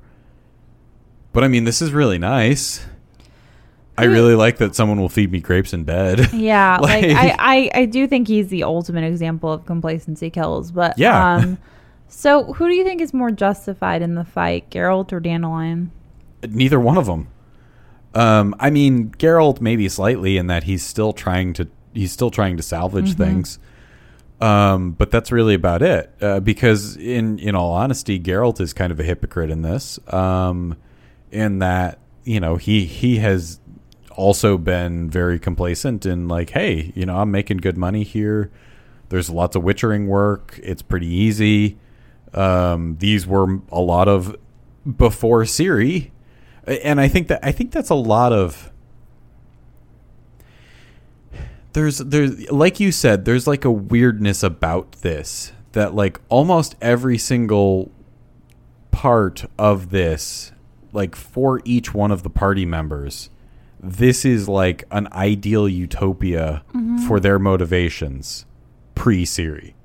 [1.34, 2.86] But I mean, this is really nice.
[4.00, 6.32] I really like that someone will feed me grapes in bed.
[6.34, 10.72] yeah, like, Like- I, I, I do think he's the ultimate example of complacency kills.
[10.72, 11.36] But, Yeah.
[11.36, 11.58] Um,
[12.08, 15.92] so, who do you think is more justified in the fight, Geralt or Dandelion?
[16.48, 17.28] Neither one of them.
[18.14, 22.58] Um, I mean, Geralt maybe slightly in that he's still trying to he's still trying
[22.58, 23.60] to salvage things.
[24.40, 26.14] Um, but that's really about it.
[26.22, 30.00] Uh, because in in all honesty, Geralt is kind of a hypocrite in this.
[30.14, 30.78] Um,
[31.32, 33.60] in that you know he he has
[34.12, 38.52] also been very complacent in like, hey, you know, I'm making good money here.
[39.10, 40.60] There's lots of witchering work.
[40.62, 41.78] It's pretty easy.
[42.34, 44.36] Um, these were a lot of
[44.98, 46.12] before Ciri,
[46.66, 48.72] and I think that I think that's a lot of.
[51.78, 57.20] There's there's like you said, there's like a weirdness about this that like almost every
[57.20, 57.92] single
[58.90, 60.54] part of this,
[60.92, 63.30] like for each one of the party members,
[63.80, 66.64] this is like an ideal utopia
[67.08, 68.48] for their motivations
[68.96, 69.76] pre Ciri.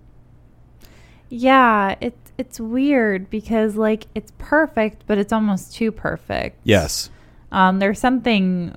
[1.28, 6.58] Yeah, it's it's weird because like it's perfect, but it's almost too perfect.
[6.64, 7.10] Yes.
[7.50, 8.74] Um, there's something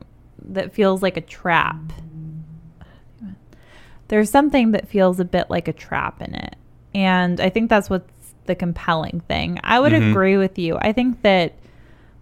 [0.49, 1.77] that feels like a trap.
[4.07, 6.55] There's something that feels a bit like a trap in it.
[6.93, 9.59] And I think that's what's the compelling thing.
[9.63, 10.11] I would Mhm.
[10.11, 10.77] agree with you.
[10.79, 11.53] I think that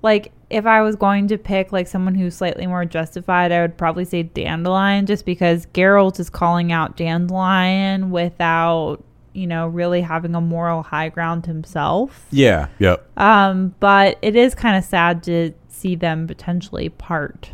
[0.02, 3.78] like if I was going to pick like someone who's slightly more justified, I would
[3.78, 9.04] probably say Dandelion just because Geralt is calling out Dandelion without,
[9.34, 12.28] you know, really having a moral high ground himself.
[12.32, 12.68] Yeah.
[12.80, 13.06] Yep.
[13.18, 17.52] Um, but it is kind of sad to see them potentially part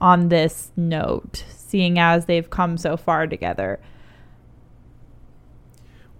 [0.00, 3.80] on this note, seeing as they've come so far together.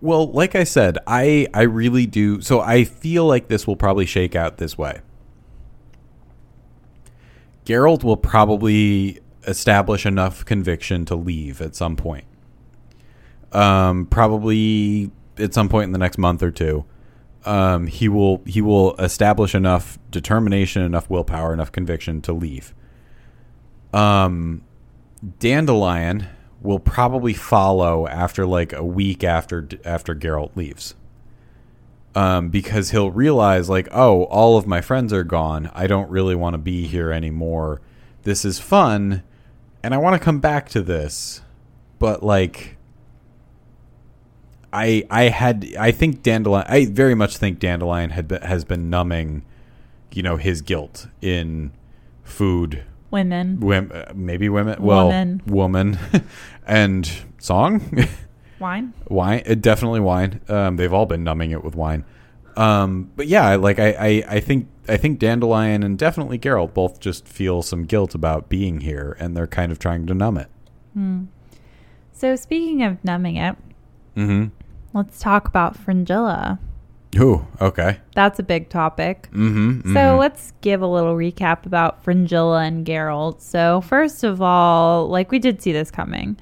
[0.00, 2.40] Well, like I said, I I really do.
[2.40, 5.00] So I feel like this will probably shake out this way.
[7.64, 12.24] Geralt will probably establish enough conviction to leave at some point.
[13.52, 16.84] Um, probably at some point in the next month or two.
[17.44, 22.74] Um, he will he will establish enough determination, enough willpower, enough conviction to leave.
[23.92, 24.62] Um,
[25.38, 26.26] Dandelion
[26.60, 30.94] will probably follow after like a week after after Geralt leaves.
[32.14, 35.70] Um, because he'll realize like, oh, all of my friends are gone.
[35.74, 37.80] I don't really want to be here anymore.
[38.24, 39.22] This is fun,
[39.82, 41.40] and I want to come back to this,
[41.98, 42.76] but like,
[44.72, 46.66] I I had I think Dandelion.
[46.68, 49.44] I very much think Dandelion had been, has been numbing,
[50.12, 51.72] you know, his guilt in
[52.22, 53.60] food Women.
[53.60, 54.82] Wom- maybe women.
[54.82, 55.42] Well, Woman.
[55.46, 55.98] woman,
[56.66, 57.08] and
[57.38, 57.80] song,
[58.58, 58.92] Wine.
[59.08, 59.42] wine.
[59.48, 60.40] uh, Definitely wine.
[60.48, 62.04] Um, they've all been numbing it with wine.
[62.56, 67.00] Um, but yeah, like I, I, I think I think Dandelion and definitely Geralt both
[67.00, 70.48] just feel some guilt about being here, and they're kind of trying to numb it.
[72.12, 73.56] So speaking of numbing it,
[74.16, 74.48] Mm-hmm.
[74.92, 76.58] let's talk about Fringilla.
[77.18, 77.98] Ooh, okay.
[78.14, 79.28] That's a big topic.
[79.32, 79.92] Mm-hmm.
[79.94, 83.40] So let's give a little recap about Fringilla and Geralt.
[83.40, 86.38] So first of all, like we did see this coming.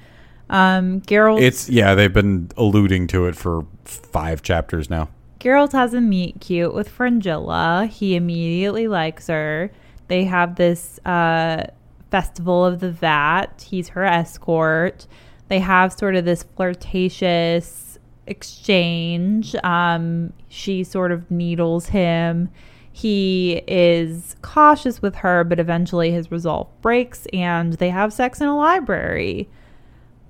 [0.49, 5.09] Um, Geralt it's yeah, they've been alluding to it for five chapters now.
[5.39, 7.87] Geralt has a meet cute with Fringilla.
[7.87, 9.71] He immediately likes her.
[10.07, 11.67] They have this uh,
[12.11, 13.65] festival of the vat.
[13.67, 15.07] He's her escort.
[15.47, 17.90] They have sort of this flirtatious
[18.31, 19.55] exchange.
[19.63, 22.49] Um, she sort of needles him.
[22.91, 28.47] He is cautious with her, but eventually his resolve breaks and they have sex in
[28.47, 29.49] a library.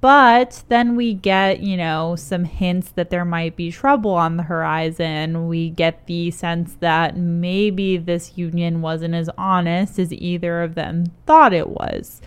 [0.02, 4.44] But then we get, you know, some hints that there might be trouble on the
[4.44, 5.48] horizon.
[5.48, 11.06] We get the sense that maybe this union wasn't as honest as either of them
[11.28, 12.20] thought it was.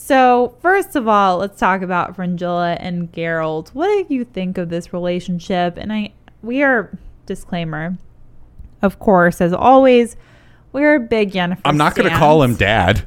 [0.00, 3.70] So, first of all, let's talk about Fringilla and Geralt.
[3.70, 5.76] What do you think of this relationship?
[5.76, 6.96] And I we are
[7.26, 7.98] disclaimer.
[8.80, 10.16] Of course, as always,
[10.72, 11.62] we're big Yennefer.
[11.64, 13.04] I'm not going to call him dad.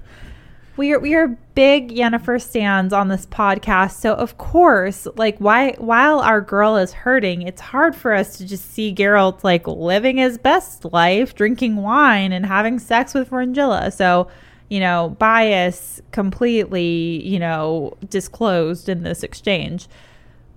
[0.75, 5.75] We are we are big Yennefer stands on this podcast, so of course, like why
[5.77, 10.17] while our girl is hurting, it's hard for us to just see Geralt like living
[10.17, 13.91] his best life, drinking wine and having sex with Fringilla.
[13.91, 14.27] So,
[14.71, 19.87] you know, bias completely, you know, disclosed in this exchange.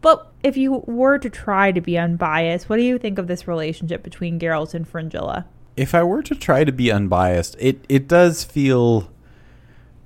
[0.00, 3.48] But if you were to try to be unbiased, what do you think of this
[3.48, 5.46] relationship between Geralt and Fringilla?
[5.76, 9.10] if I were to try to be unbiased, it it does feel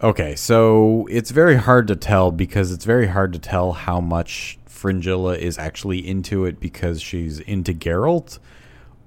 [0.03, 0.35] okay.
[0.35, 5.37] So it's very hard to tell because it's very hard to tell how much Fringilla
[5.37, 8.39] is actually into it because she's into Geralt,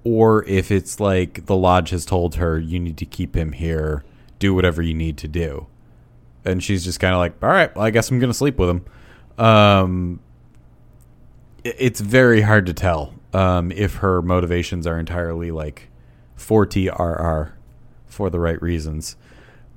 [0.04, 4.04] or if it's like the lodge has told her you need to keep him here,
[4.42, 5.68] do whatever you need to do,
[6.44, 8.70] and she's just kind of like, all right, well, I guess I'm gonna sleep with
[8.70, 8.86] him.
[9.38, 10.20] Um,
[11.64, 15.90] it's very hard to tell um, if her motivations are entirely like
[16.36, 17.52] for TRR
[18.08, 19.16] for the right reasons.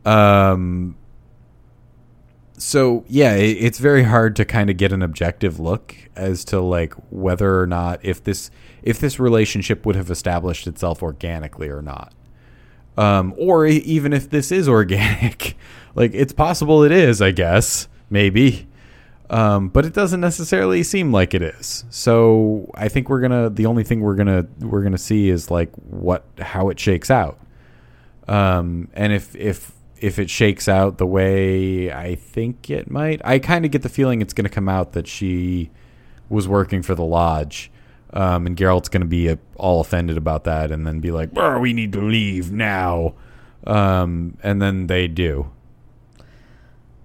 [0.04, 0.96] Um,
[2.56, 6.60] so yeah, it, it's very hard to kind of get an objective look as to
[6.60, 8.50] like whether or not if this
[8.82, 12.12] if this relationship would have established itself organically or not.
[12.96, 15.56] Um, or even if this is organic,
[15.94, 18.68] like it's possible it is, I guess, maybe.
[19.30, 21.84] Um, but it doesn't necessarily seem like it is.
[21.90, 23.50] So I think we're gonna.
[23.50, 27.38] The only thing we're gonna we're gonna see is like what how it shakes out.
[28.28, 33.38] Um, and if if if it shakes out the way I think it might, I
[33.38, 35.70] kind of get the feeling it's gonna come out that she
[36.28, 37.70] was working for the lodge.
[38.14, 41.34] Um, and Geralt's going to be uh all offended about that, and then be like,
[41.34, 43.14] "Brr, "We need to leave now,"
[43.66, 45.50] um, and then they do.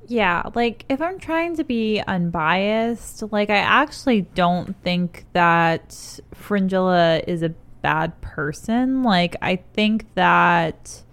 [0.08, 7.22] Yeah, like if I'm trying to be unbiased, like I actually don't think that Fringilla
[7.28, 7.50] is a
[7.82, 9.04] bad person.
[9.04, 11.04] Like I think that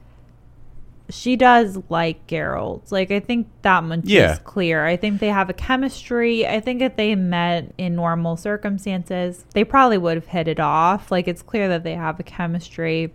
[1.09, 2.91] she does like Geralt.
[2.91, 4.33] Like I think that much Yeah.
[4.33, 4.85] is clear.
[4.85, 6.47] I think they have a chemistry.
[6.47, 11.11] I think if they met in normal circumstances, they probably would have hit it off.
[11.13, 13.13] Like it's clear that they have a chemistry.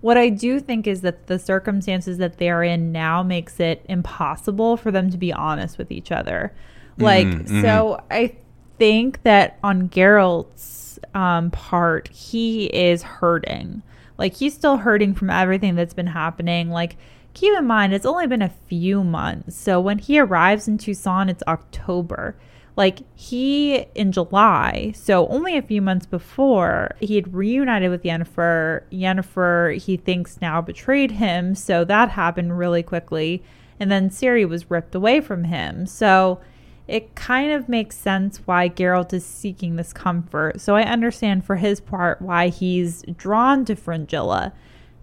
[0.00, 4.76] What I do think is that the circumstances that they're in now makes it impossible
[4.76, 6.52] for them to be honest with each other.
[6.98, 8.34] Like, Mhm, so I
[8.78, 13.82] think that on Geralt's um, part, he is hurting.
[14.18, 16.68] Like, he's still hurting from everything that's been happening.
[16.68, 16.96] Like,
[17.32, 19.56] keep in mind, it's only been a few months.
[19.56, 22.36] So when he arrives in Toussaint, it's October
[22.78, 28.82] like he in July, so only a few months before, he had reunited with Yennefer.
[28.92, 33.42] Yennefer, he thinks now betrayed him, so that happened really quickly.
[33.80, 35.86] And then Ciri was ripped away from him.
[35.86, 36.40] So
[36.88, 40.60] it kind of makes sense why Geralt is seeking this comfort.
[40.60, 44.54] So I understand for his part why he's drawn to Fringilla.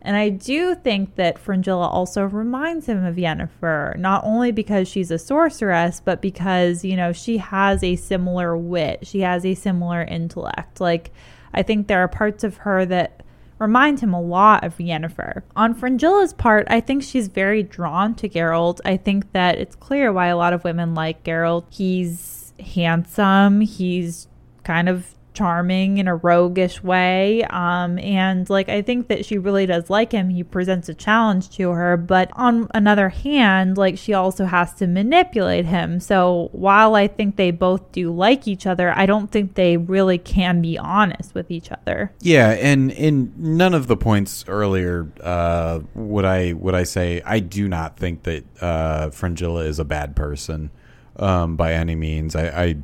[0.02, 5.10] And I do think that Fringilla also reminds him of Yennefer, not only because she's
[5.10, 9.08] a sorceress, but because, you know, she has a similar wit.
[9.08, 10.82] She has a similar intellect.
[10.82, 11.12] Like,
[11.54, 13.22] I think there are parts of her that
[13.60, 15.44] remind him a lot of Yennefer.
[15.56, 18.80] On Fringilla's part, I think she's very drawn to Geralt.
[18.86, 21.66] I think that it's clear why a lot of women like Geralt.
[21.70, 24.28] He's handsome, he's
[24.64, 27.44] kind of charming in a roguish way.
[27.44, 30.30] Um, and like, I think that she really does like him.
[30.30, 34.88] He presents a challenge to her, but on another hand, like, she also has to
[34.88, 36.00] manipulate him.
[36.00, 40.18] So while I think they both do like each other, I don't think they really
[40.18, 42.12] can be honest with each other.
[42.22, 47.40] Yeah, and in none of the points earlier uh, would I would I say I
[47.40, 50.72] do not think that uh, Fringilla is a bad person
[51.18, 52.36] um, by any means.
[52.36, 52.76] I, I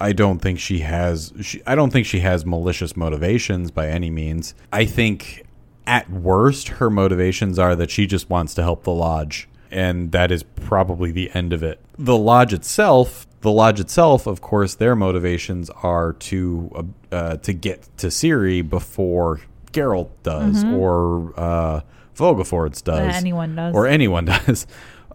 [0.00, 1.32] I don't think she has.
[1.40, 4.54] She, I don't think she has malicious motivations by any means.
[4.72, 5.46] I think
[5.86, 10.30] at worst her motivations are that she just wants to help the lodge, and that
[10.30, 11.80] is probably the end of it.
[11.98, 17.88] The lodge itself, the lodge itself, of course, their motivations are to uh, to get
[17.98, 19.40] to Ciri before
[19.72, 21.80] Geralt does, or uh,
[22.16, 23.74] Vilgefortz does, anyone does.
[23.74, 24.66] or anyone does.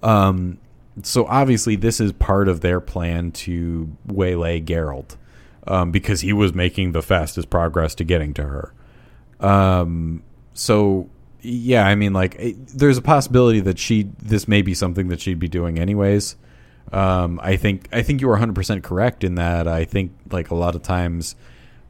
[0.02, 0.60] Um,
[1.04, 5.16] so obviously, this is part of their plan to waylay Geralt
[5.68, 8.74] um, because he was making the fastest progress to getting to her.
[9.40, 10.24] Um,
[10.54, 11.10] so
[11.42, 15.22] yeah, I mean, like, it, there's a possibility that she this may be something that
[15.22, 16.36] she'd be doing anyways.
[16.92, 19.68] Um, I think I think you are 100 percent correct in that.
[19.68, 21.36] I think like a lot of times,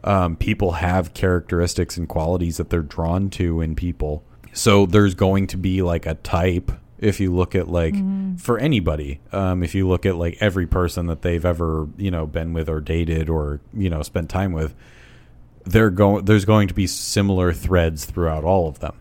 [0.04, 4.24] um, people have characteristics and qualities that they're drawn to in people.
[4.54, 7.96] So there's going to be like a type if you look at like
[8.38, 12.28] for anybody um, if you look at like every person that they've ever you know
[12.28, 14.76] been with or dated or you know spent time with
[15.66, 18.96] they're going there's going to be similar threads throughout all of them.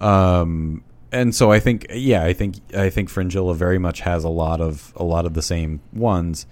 [0.00, 4.28] Um, and so I think yeah I think I think Fringilla very much has a
[4.28, 6.46] lot of a lot of the same ones.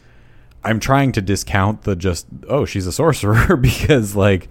[0.63, 4.49] I'm trying to discount the just oh she's a sorcerer because like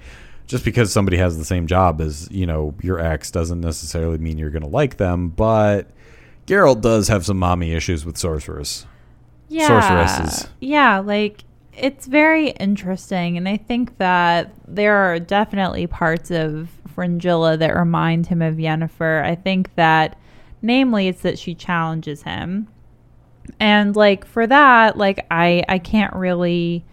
[0.47, 4.38] just because somebody has the same job as you know your ex doesn't necessarily mean
[4.38, 5.89] you're going to like them but
[6.47, 8.85] Geralt does have some mommy issues with sorcerers
[9.53, 10.47] yeah, sorceresses.
[10.59, 11.43] Yeah, like
[11.73, 18.27] it's very interesting, and I think that there are definitely parts of Fringilla that remind
[18.27, 19.23] him of Yennefer.
[19.23, 20.17] I think that,
[20.61, 22.67] namely, it's that she challenges him,
[23.59, 26.85] and like for that, like I I can't really.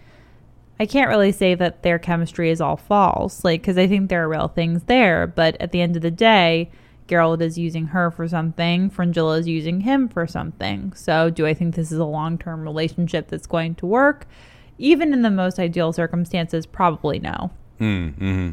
[0.79, 4.23] I can't really say that their chemistry is all false, like because I think there
[4.23, 5.27] are real things there.
[5.27, 6.71] But at the end of the day,
[7.07, 10.93] Geralt is using her for something, Fringilla is using him for something.
[10.93, 14.27] So, do I think this is a long term relationship that's going to work?
[14.77, 17.51] Even in the most ideal circumstances, probably no.
[17.79, 18.51] mm, hmm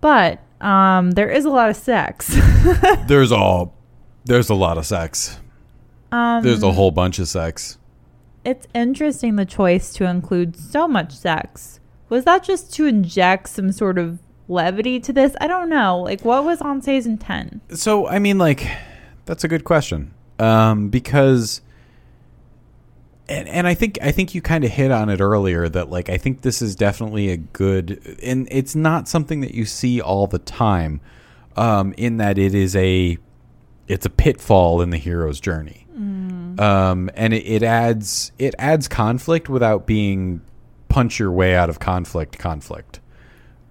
[0.00, 2.36] But um, there is a lot of sex.
[3.06, 3.74] there's all
[4.24, 5.40] there's a lot of sex
[6.12, 7.76] um, there's a whole bunch of sex
[8.44, 11.80] it's interesting the choice to include so much sex.
[12.08, 14.18] Was that just to inject some sort of
[14.52, 15.34] levity to this?
[15.40, 16.00] I don't know.
[16.00, 17.62] Like, what was Andrzej's intent?
[17.76, 18.68] So I mean, like,
[19.24, 20.14] that's a good question.
[20.38, 21.60] Um, because,
[23.28, 26.08] and and I think I think you kind of hit on it earlier that like
[26.08, 30.26] I think this is definitely a good, and it's not something that you see all
[30.26, 31.00] the time.
[31.54, 33.18] Um, in that it is a,
[33.86, 35.82] it's a pitfall in the hero's journey.
[36.58, 40.40] Um, and it, it adds it adds conflict without being
[40.88, 43.00] punch your way out of conflict conflict.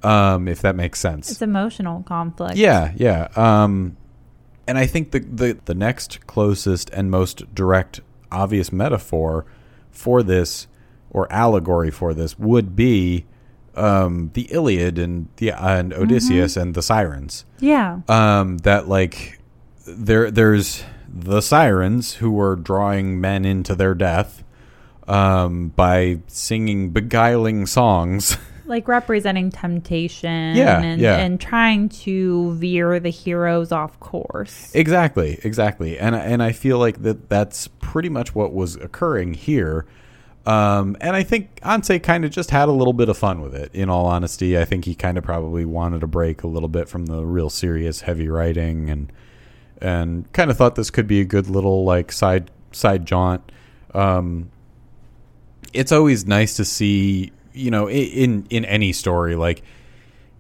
[0.04, 1.32] Um, if that makes sense.
[1.32, 2.58] It's emotional conflict.
[2.58, 3.28] Yeah, yeah.
[3.36, 3.98] Um,
[4.68, 8.00] and I think the, the the next closest and most direct,
[8.32, 9.46] obvious metaphor
[9.92, 10.68] for this
[11.10, 13.26] or allegory for this would be
[13.76, 17.46] um, the Iliad and the and Odysseus and the sirens.
[17.60, 18.00] Yeah.
[18.08, 19.40] Um, that like
[19.86, 24.44] there there's the sirens who were drawing men into their death
[25.08, 28.38] um, by singing beguiling songs.
[28.72, 31.18] like representing temptation Yeah, and, yeah.
[31.18, 34.72] and trying to veer the heroes off course.
[34.74, 39.86] Exactly, exactly, and and I feel like that that's pretty much what was occurring here.
[40.44, 43.54] Um, and I think Andrzej kind of just had a little bit of fun with
[43.54, 43.70] it.
[43.76, 46.90] In all honesty, I think he kind of probably wanted a break a little bit
[46.90, 49.12] from the real serious, heavy writing, and
[49.80, 53.52] and kind of thought this could be a good little like side side jaunt.
[53.94, 54.50] Um,
[55.74, 59.64] it's always nice to see, you know, in in any story like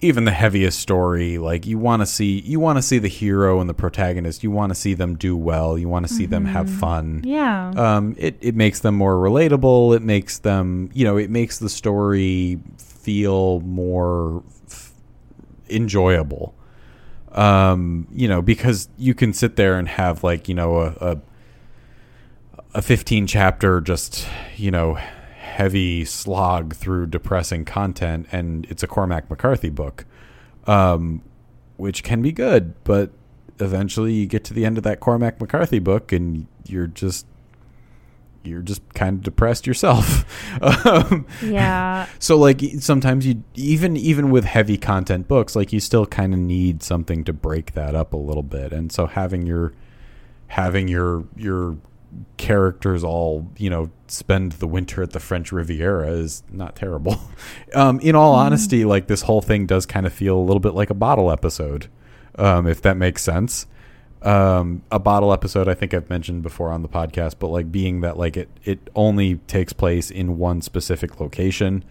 [0.03, 3.59] even the heaviest story like you want to see you want to see the hero
[3.59, 4.43] and the protagonist.
[4.43, 5.77] You want to see them do well.
[5.77, 7.21] You want to see them have fun.
[7.23, 7.69] Yeah.
[7.75, 9.95] um, it, it makes them more relatable.
[9.95, 14.93] It makes them you know it makes the story feel more f-
[15.69, 16.55] enjoyable.
[17.31, 21.17] Um, you know, because you can sit there and have like you know a a,
[22.73, 24.27] a fifteen chapter just
[24.57, 24.97] you know
[25.51, 30.05] heavy slog through depressing content, and it's a Cormac McCarthy book,
[30.65, 31.21] um,
[31.77, 33.11] which can be good, but
[33.59, 37.25] eventually you get to the end of that Cormac McCarthy book, and you're just
[38.43, 40.25] you're just kind of depressed yourself.
[40.61, 42.07] um, Yeah.
[42.19, 46.39] so like sometimes you even even with heavy content books, like you still kind of
[46.39, 48.71] need something to break that up a little bit.
[48.71, 49.73] And so having your
[50.47, 51.77] having your your
[52.37, 57.19] characters all you know spend the winter at the French Riviera is not terrible.
[57.73, 60.73] Um, in all honesty, like this whole thing does kind of feel a little bit
[60.73, 61.87] like a bottle episode,
[62.35, 63.65] um, if that makes sense.
[64.23, 68.01] Um, a bottle episode, I think I've mentioned before on the podcast, but like being
[68.01, 71.85] that like it it only takes place in one specific location,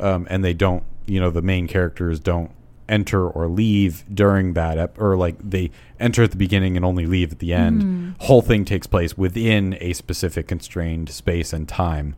[0.00, 2.50] um, and they don't, you know, the main characters don't
[2.88, 7.06] enter or leave during that ep- or like they enter at the beginning and only
[7.06, 8.16] leave at the end.
[8.20, 12.14] Whole thing takes place within a specific constrained space and time.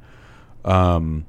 [0.65, 1.27] Um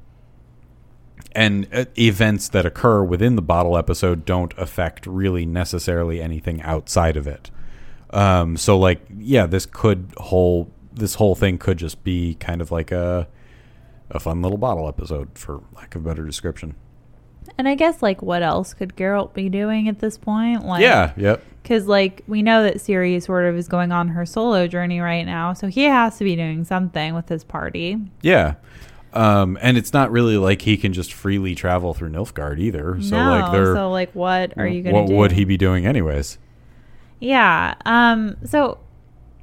[1.32, 7.16] and uh, events that occur within the bottle episode don't affect really necessarily anything outside
[7.16, 7.50] of it.
[8.10, 12.70] Um so like yeah this could whole this whole thing could just be kind of
[12.70, 13.28] like a
[14.10, 16.74] a fun little bottle episode for lack of a better description
[17.60, 20.64] And I guess like what else could Geralt be doing at this point?
[20.64, 24.24] Like yeah yep Because, like, we know that Ciri sort of is going on her
[24.24, 27.98] solo journey right now, so he has to be doing something with his party.
[28.22, 28.54] Yeah.
[29.12, 32.96] Um, and it's not really like he can just freely travel through Nilfgaard either.
[33.02, 35.16] So no, like they're so like, what are you going to what do?
[35.16, 36.38] would he be doing anyways?
[37.18, 37.74] Yeah.
[37.84, 38.38] Um.
[38.46, 38.78] So,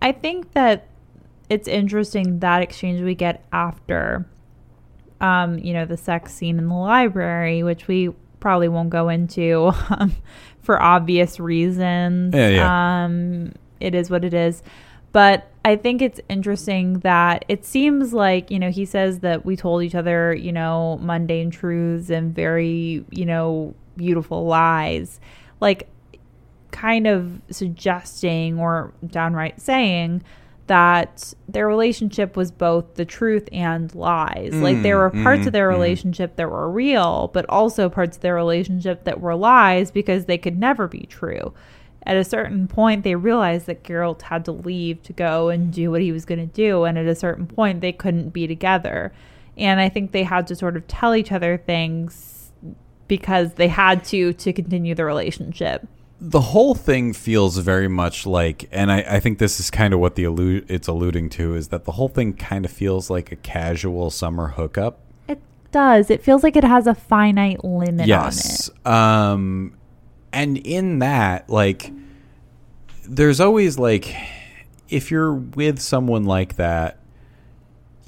[0.02, 0.88] I think that
[1.49, 4.26] it's interesting that exchange we get after,
[5.22, 9.72] um, you know, the sex scene in the library, which we probably won't go into
[9.89, 10.15] um,
[10.61, 12.35] for obvious reasons.
[12.35, 13.03] Yeah, yeah.
[13.06, 14.64] Um, it is what it is.
[15.11, 19.56] But I think it's interesting that it seems like, you know, he says that we
[19.56, 25.19] told each other, you know, mundane truths and very, you know, beautiful lies.
[25.60, 25.89] Like,
[26.72, 30.22] kind of suggesting or downright saying
[30.68, 34.53] that their relationship was both the truth and lies.
[34.56, 35.73] like there mm, were parts mm, of their mm.
[35.73, 40.38] relationship that were real, but also parts of their relationship that were lies because they
[40.38, 41.53] could never be true.
[42.03, 45.91] At a certain point, they realized that Geralt had to leave to go and do
[45.91, 46.85] what he was going to do.
[46.85, 49.11] And at a certain point, they couldn't be together.
[49.57, 52.52] And I think they had to sort of tell each other things
[53.07, 55.88] because they had to to continue the relationship.
[56.19, 59.99] The whole thing feels very much like, and I, I think this is kind of
[59.99, 63.31] what the allude, it's alluding to, is that the whole thing kind of feels like
[63.31, 64.99] a casual summer hookup.
[65.27, 65.39] It
[65.72, 66.10] does.
[66.10, 69.73] It feels like it has a finite limit yes um
[70.34, 71.91] and in that like
[73.07, 74.15] there's always like
[74.89, 76.99] if you're with someone like that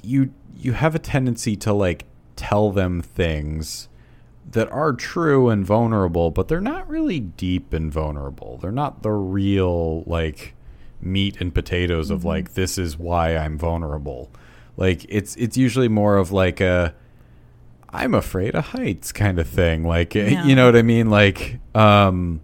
[0.02, 2.04] you you have a tendency to like
[2.36, 3.88] tell them things
[4.52, 9.10] that are true and vulnerable but they're not really deep and vulnerable they're not the
[9.12, 10.54] real like
[11.00, 14.30] meat and potatoes of like this is why I'm vulnerable
[14.76, 16.94] like it's it's usually more of like a
[17.92, 19.82] I'm afraid of heights kind of thing.
[19.82, 20.44] Like, Yeah.
[20.44, 21.10] you know what I mean?
[21.10, 22.40] Like, um,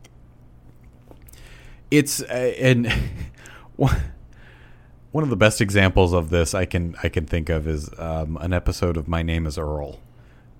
[1.90, 2.24] it's uh,
[2.58, 2.92] and
[3.76, 3.96] one
[5.12, 8.36] one of the best examples of this I can I can think of is um,
[8.40, 10.00] an episode of My Name Is Earl.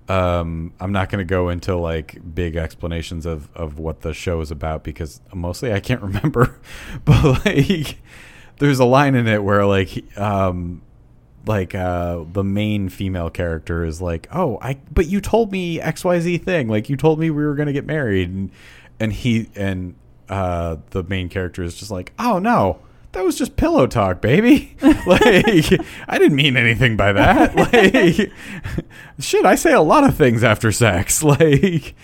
[0.08, 4.40] Um, I'm not going to go into like big explanations of of what the show
[4.40, 6.58] is about because mostly I can't remember.
[7.04, 7.98] but like,
[8.58, 10.82] there's a line in it where like um,
[11.46, 16.42] like uh the main female character is like oh i but you told me xyz
[16.42, 16.68] thing.
[16.68, 18.28] Like you told me we were going to get married.
[18.28, 18.50] And
[18.98, 19.94] and he and
[20.28, 22.80] uh the main character is just like oh no
[23.16, 24.76] that was just pillow talk baby.
[24.82, 25.22] Like
[26.08, 27.54] i didn't mean anything by that.
[27.72, 28.30] Like
[29.18, 31.22] shit i say a lot of things after sex.
[31.22, 31.94] Like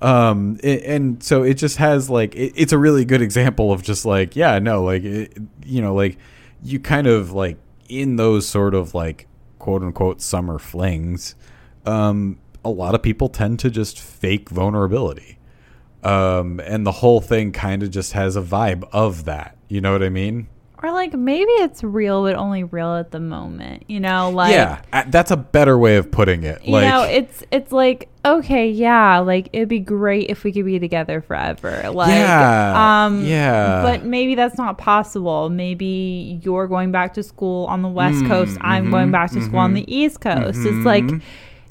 [0.00, 3.82] um a- and so it just has like it, it's a really good example of
[3.82, 6.18] just like yeah no like it, you know like
[6.62, 7.56] you kind of like
[7.88, 9.28] in those sort of like
[9.58, 11.34] quote unquote summer flings
[11.86, 15.38] um a lot of people tend to just fake vulnerability
[16.04, 19.92] um and the whole thing kind of just has a vibe of that you know
[19.92, 20.48] what i mean
[20.82, 23.84] Or like maybe it's real, but only real at the moment.
[23.86, 27.44] You know, like yeah that's a better way of putting it you like know, it's
[27.52, 31.88] it's like okay, yeah, like it'd be great if we could be together forever.
[31.90, 33.82] Like, Yeah, um, yeah.
[33.82, 35.50] but maybe that's not possible.
[35.50, 38.58] Maybe you're going back to school on the West Mm, Coast.
[38.60, 40.58] I'm going back to school on the East Coast.
[40.64, 41.20] It's like mhm.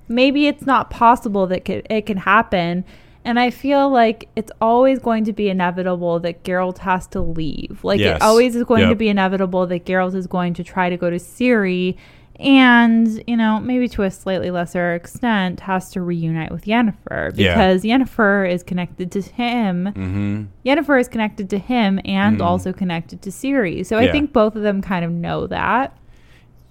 [0.08, 2.86] maybe it's not possible that could, it can happen.
[3.24, 7.80] And I feel like it's always going to be inevitable that Geralt has to leave.
[7.84, 8.16] Like Yes.
[8.18, 11.10] it always is going to be inevitable that Geralt is going to try to go
[11.10, 11.98] to Ciri
[12.40, 17.54] and, you know, maybe to a slightly lesser extent has to reunite with Yennefer Yeah.
[17.54, 19.86] because Yennefer is connected to him.
[19.94, 20.44] Mm-hmm.
[20.66, 22.44] Yennefer is connected to him and Mhm.
[22.44, 23.86] also connected to Ciri.
[23.86, 24.12] So I Yeah.
[24.14, 25.96] think both of them kind of know that.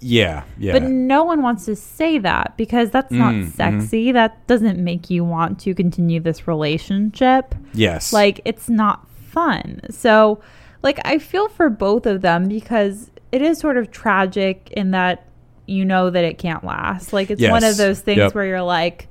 [0.00, 0.72] Yeah, yeah.
[0.72, 3.52] But no one wants to say that because that's not Mm, mhm.
[3.52, 4.12] sexy.
[4.12, 7.54] That doesn't make you want to continue this relationship.
[7.74, 8.12] yes.
[8.12, 9.80] Like, it's not fun.
[9.90, 10.40] So,
[10.82, 15.26] like, I feel for both of them because it is sort of tragic in that
[15.66, 17.12] you know that it can't last.
[17.12, 18.34] Like, it's one of those things Yep.
[18.34, 19.06] where you're like,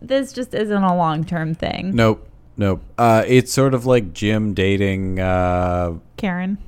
[0.00, 1.94] this just isn't a long term thing.
[1.94, 2.26] Nope.
[2.56, 2.82] Nope.
[2.96, 5.20] Uh, it's sort of like Jim dating.
[5.20, 6.58] Uh, Karen.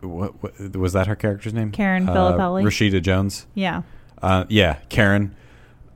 [0.00, 1.72] What, what was that her character's name?
[1.72, 2.64] Karen uh, Filippelli.
[2.64, 3.46] Rashida Jones.
[3.54, 3.82] Yeah.
[4.22, 5.34] Uh, yeah, Karen.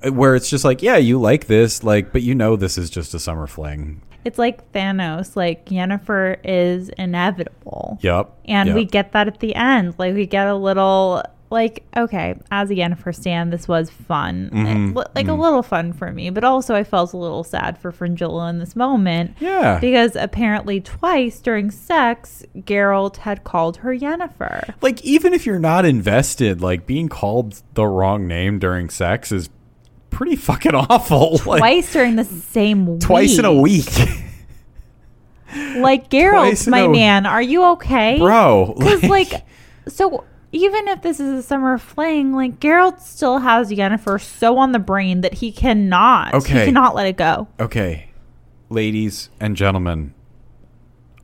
[0.05, 2.91] Uh, Where it's just like, yeah, you like this, like, but you know this is
[2.91, 4.03] just a summer fling.
[4.25, 5.37] It's like Thanos.
[5.37, 7.99] Like, Yennefer is inevitable.
[8.03, 8.31] Yep.
[8.47, 8.77] And yup.
[8.77, 9.95] we get that at the end.
[9.99, 14.51] Like we get a little like okay, as a Yennefer stan, this was fun.
[14.53, 15.41] Mhm, It- like a mhm.
[15.41, 18.77] little fun for me, but also I felt a little sad for Fringilla in this
[18.77, 19.35] moment.
[19.41, 19.79] Yeah.
[19.81, 24.75] Because apparently twice during sex, Geralt had called her Yennefer.
[24.81, 29.51] like even if you're not invested, like being called the wrong name during sex is
[30.11, 31.41] pretty fucking awful.
[31.47, 33.01] Like, Twice during the same week.
[33.01, 33.87] twice in a week,
[35.77, 38.19] Like Geralt, my man, are you okay?
[38.19, 38.75] bro.
[38.79, 39.33] Because like,
[39.89, 44.73] so even if this is a summer fling, like Geralt still has Yennefer so on
[44.73, 46.61] the brain that he cannot, Okay.
[46.61, 47.49] he cannot let it go.
[47.61, 48.11] okay,
[48.69, 50.15] ladies and gentlemen,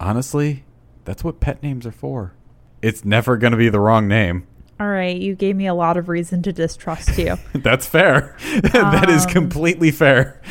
[0.01, 0.65] honestly,
[1.05, 2.35] that's what pet names are for.
[2.83, 4.47] It's never going to be the wrong name.
[4.79, 7.37] All right, you gave me a lot of reason to distrust you.
[7.55, 8.37] That's fair.
[8.75, 10.43] that is Um, completely fair.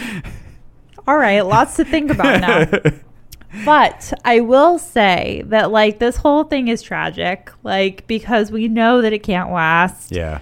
[1.08, 2.92] All right, lots to think about now.
[3.64, 9.02] But I will say that like this whole thing is tragic, like because we know
[9.02, 10.12] that it can't last.
[10.12, 10.40] yeah.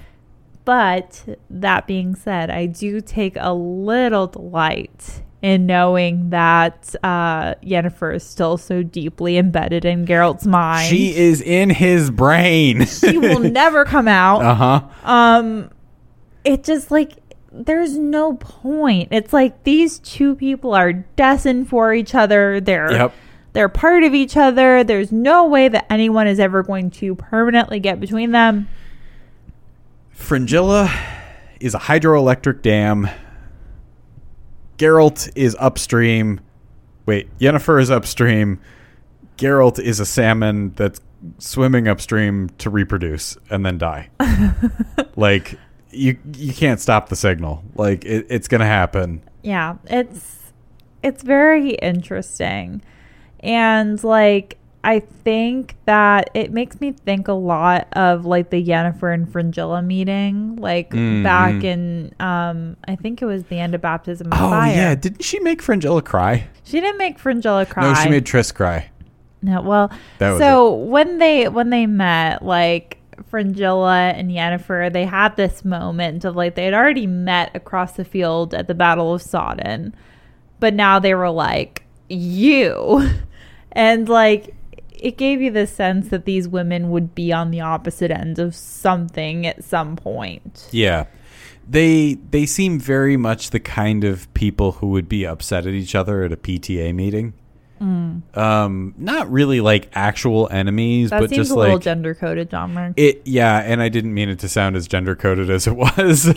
[0.65, 8.15] But that being said, I do take a little delight in knowing that uh, Yennefer
[8.15, 10.87] is still so deeply embedded in Geralt's mind.
[10.87, 12.85] She is in his brain.
[12.85, 14.41] She will never come out.
[14.41, 14.81] uh huh.
[15.03, 15.69] um
[16.45, 17.13] it just like
[17.53, 23.13] there's no point it's like these two people are destined for each other they're Yep.
[23.53, 27.79] they're part of each other there's no way that anyone is ever going to permanently
[27.79, 28.67] get between them
[30.09, 30.89] Fringilla
[31.59, 33.09] is a hydroelectric dam.
[34.77, 36.39] Geralt is upstream.
[37.05, 38.59] Wait, Yennefer is upstream.
[39.37, 41.01] Geralt is a salmon that's
[41.39, 44.09] swimming upstream to reproduce and then die.
[45.15, 45.57] like
[45.93, 47.63] you you can't stop the signal.
[47.75, 49.21] Like it, it's gonna happen.
[49.43, 50.51] yeah it's
[51.03, 52.81] it's very interesting
[53.41, 59.13] and like i think that it makes me think a lot of like the Yennefer
[59.13, 61.23] and Fringilla meeting like Mhm.
[61.23, 64.95] back in um i think it was the end of baptism of Oh fire yeah,
[64.95, 66.47] didn't she make Fringilla cry?
[66.63, 68.89] she didn't make Fringilla cry No, she made Triss cry.
[69.41, 72.97] No, well, so when they when they met, like
[73.29, 78.05] Fringilla and Yennefer, they had this moment of like they had already met across the
[78.05, 79.95] field at the Battle of Sodden,
[80.59, 83.09] but now they were like you,
[83.71, 84.55] and like
[85.03, 88.55] it gave you the sense that these women would be on the opposite end of
[88.55, 90.69] something at some point.
[90.71, 91.07] Yeah.
[91.67, 95.95] They they seem very much the kind of people who would be upset at each
[95.95, 97.33] other at a PTA meeting.
[97.83, 101.09] Um, not really like actual enemies, Mm.
[101.11, 102.93] That but seems just a little like gender coded, John Mark.
[102.97, 103.21] it.
[103.25, 106.33] Yeah, and I didn't mean it to sound as gender coded as it was.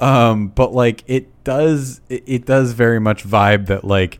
[0.00, 4.18] um, but like it does, it, it does very much vibe that like.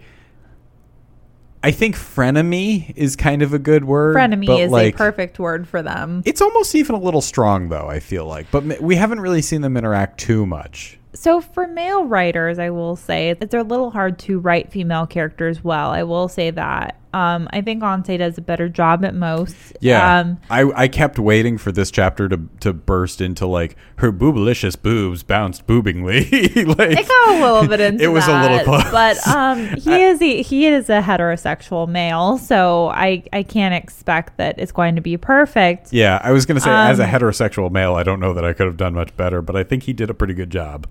[1.63, 4.15] I think frenemy is kind of a good word.
[4.17, 6.23] Frenemy but, is like, a perfect word for them.
[6.27, 7.89] It's almost even a little strong, though.
[7.89, 10.99] I feel like, but we haven't really seen them interact too much.
[11.15, 15.63] So for male writers, I will say it's a little hard to write female characters
[15.63, 15.91] well.
[15.91, 16.99] I will say that.
[17.15, 19.55] Um, I think Andrzej does a better job at most.
[19.81, 24.11] Yeah, Um, I, I kept waiting for this chapter to to burst into like her
[24.13, 26.31] boobalicious boobs bounced boobingly.
[26.79, 28.91] like, it got a little bit into It was a little close.
[28.91, 34.37] but um, he is a, he is a heterosexual male, so I I can't expect
[34.39, 35.93] that it's going to be perfect.
[35.93, 38.53] yeah, I was gonna say as a Um, heterosexual male, I don't know that I
[38.53, 40.89] could have done much better, but I think he did a pretty good job.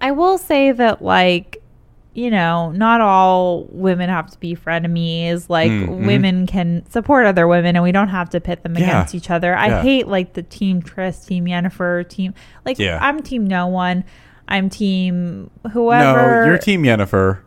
[0.00, 1.62] I will say that like
[2.16, 5.50] you know, not all women have to be frenemies.
[5.50, 6.06] Like Mm, mhm.
[6.06, 8.84] women can support other women, and we don't have to pit them Yeah.
[8.84, 9.54] against each other.
[9.54, 9.82] I Yeah.
[9.82, 12.32] hate like the team Triss, team Yennefer, team
[12.64, 12.98] like Yeah.
[13.02, 14.04] I'm team no one.
[14.48, 16.42] I'm team whoever.
[16.42, 17.38] No, you're Team Yennefer.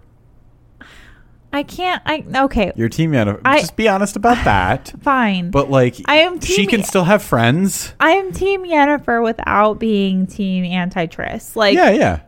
[1.51, 2.01] I can't.
[2.05, 2.71] I okay.
[2.75, 3.41] You're team Yennefer.
[3.43, 4.93] I- Just be honest about that.
[5.01, 5.49] Fine.
[5.49, 7.93] But like, I am she can still have friends.
[7.99, 11.55] I am Team Yennefer without being Team Anti-Triss.
[11.55, 12.19] Like, yeah, yeah.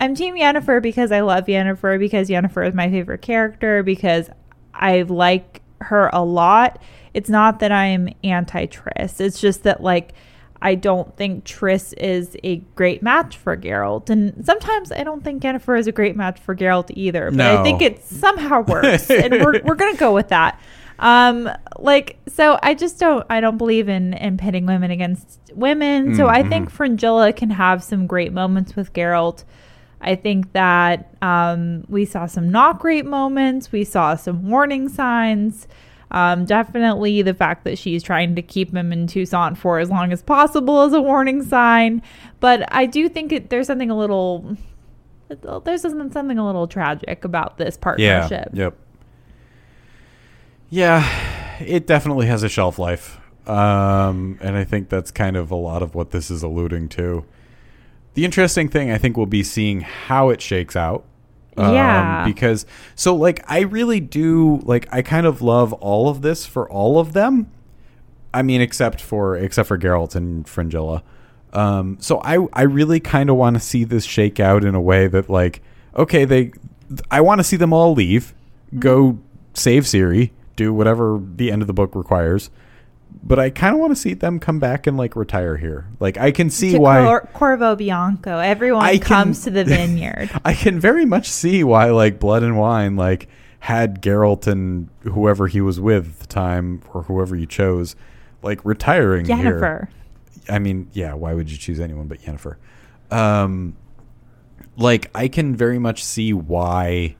[0.00, 4.30] I'm Team Yennefer because I love Yennefer because Yennefer is my favorite character because
[4.72, 6.80] I like her a lot.
[7.14, 9.20] It's not that I'm anti-Triss.
[9.20, 10.12] It's just that like
[10.60, 15.42] I don't think Triss is a great match for Geralt, and sometimes I don't think
[15.42, 17.30] Yennefer is a great match for Geralt either.
[17.30, 20.60] But I think it somehow works, and we're we're gonna go with that.
[20.98, 21.48] Um,
[21.78, 26.16] like so, I just don't I don't believe in in pitting women against women.
[26.16, 29.44] So I think Fringilla can have some great moments with Geralt.
[30.00, 33.72] I think that um, we saw some not great moments.
[33.72, 35.66] We saw some warning signs.
[36.10, 40.12] Um, definitely the fact that she's trying to keep him in Toussaint for as long
[40.12, 42.02] as possible is a warning sign.
[42.40, 44.56] But I do think it, there's something a little
[45.64, 48.48] there's something something a little tragic about this partnership.
[48.52, 48.64] Yeah.
[48.64, 48.78] Yep.
[50.70, 53.18] Yeah, it definitely has a shelf life.
[53.46, 57.24] Um, and I think that's kind of a lot of what this is alluding to.
[58.18, 61.04] The interesting thing, I think, will be seeing how it shakes out.
[61.56, 62.24] Um, Yeah.
[62.24, 62.66] Because,
[62.96, 66.98] so, like, I really do, like, I kind of love all of this for all
[66.98, 67.48] of them.
[68.34, 71.04] I mean, except for except for Geralt and Fringilla.
[71.52, 74.80] Um, so I I really kind of want to see this shake out in a
[74.80, 75.62] way that like
[75.96, 76.50] okay they
[77.12, 78.34] I want to see them all leave,
[78.80, 79.20] go
[79.54, 82.50] save Ciri, do whatever the end of the book requires.
[83.22, 85.86] But I kind of want to see them come back and like retire here.
[86.00, 89.64] Like I can see To why Cor- Corvo Bianco, everyone I can- comes to the
[89.66, 90.30] vineyard.
[90.44, 93.28] I can very much see why like Blood and Wine like
[93.60, 97.96] had Geralt and whoever he was with at the time or whoever you chose
[98.42, 99.36] like retiring here.
[99.60, 99.88] Yennefer.
[100.48, 102.56] I mean, yeah, why would you choose anyone but Yennefer?
[103.10, 103.76] Um,
[104.76, 107.16] like, I can very much see why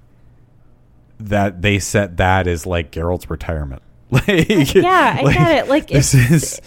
[1.19, 3.83] that they set that as like Geralt's retirement.
[4.11, 5.69] Like, Yeah, I get it.
[5.69, 6.61] Like, this is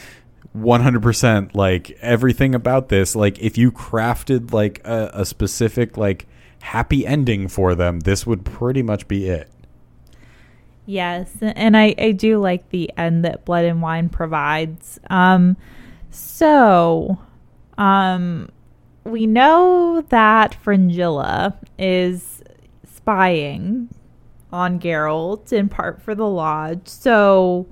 [0.53, 3.15] one hundred percent like everything about this.
[3.15, 6.27] Like, if you crafted like a, a specific like
[6.61, 9.49] happy ending for them, this would pretty much be it.
[10.85, 14.99] Yes, and I, I do like the end that Blood and Wine provides.
[15.09, 15.55] Um,
[16.09, 17.18] so,
[17.77, 18.49] um,
[19.03, 22.43] we know that Fringilla is
[22.93, 23.89] spying
[24.52, 26.88] on Geralt in part for the Lodge.
[26.88, 27.68] So,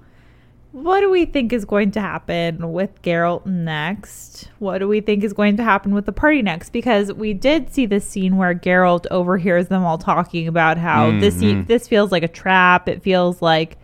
[0.72, 4.50] what do we think is going to happen with Geralt next?
[4.60, 6.72] What do we think is going to happen with the party next?
[6.72, 11.42] Because we did see this scene where Geralt overhears them all talking about how this
[11.42, 11.68] Mhm.
[11.68, 12.88] this feels like a trap.
[12.88, 13.78] It feels like,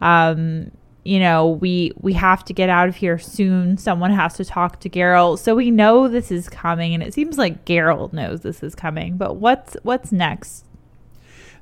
[0.00, 0.70] um,
[1.04, 3.76] you know, we we have to get out of here soon.
[3.76, 7.36] Someone has to talk to Geralt, so we know this is coming, and it seems
[7.38, 9.16] like Geralt knows this is coming.
[9.18, 10.64] But what's what's next?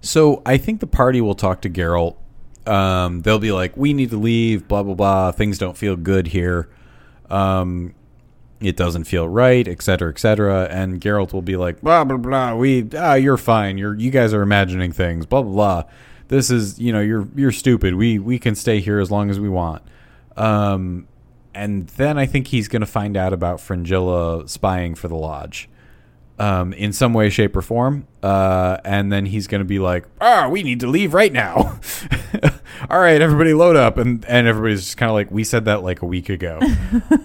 [0.01, 2.17] So I think the party will talk to Geralt.
[2.67, 5.33] Um, they'll be like, "We need to leave." Blah blah blah.
[5.33, 6.69] Things don't feel good here.
[7.31, 7.95] Um,
[8.61, 10.69] it doesn't feel right, etc., cetera, et cetera.
[10.71, 12.55] And Geralt will be like, "Blah blah blah.
[12.55, 13.79] We ah, you're fine.
[13.79, 15.27] You're you guys are imagining things.
[15.27, 15.85] Blah blah blah.
[16.29, 17.95] This is you know you're you're stupid.
[17.95, 19.83] We we can stay here as long as we want."
[20.37, 21.09] Um,
[21.55, 25.69] and then I think he's going to find out about Fringilla spying for the lodge
[26.39, 28.07] um, in some way, shape, or form.
[28.23, 31.81] Uh, and then he's going to be like, "Ah, we need to leave right now."
[32.91, 35.83] All right, everybody, load up, and and everybody's just kind of like, "We said that
[35.83, 36.61] like a week ago,"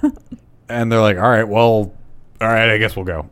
[0.69, 1.93] and they're like, "All right, well,
[2.41, 3.29] all right, I guess we'll go."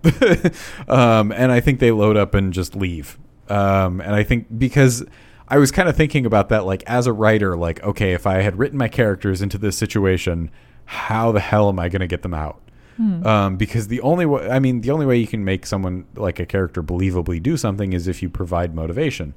[0.88, 3.18] um, and I think they load up and just leave.
[3.50, 5.04] Um, and I think because
[5.48, 8.42] I was kind of thinking about that, like as a writer, like okay, if I
[8.42, 10.52] had written my characters into this situation,
[10.86, 12.62] how the hell am I going to get them out?
[13.00, 16.40] Um, because the only way, I mean, the only way you can make someone like
[16.40, 19.34] a character believably do something is if you provide motivation.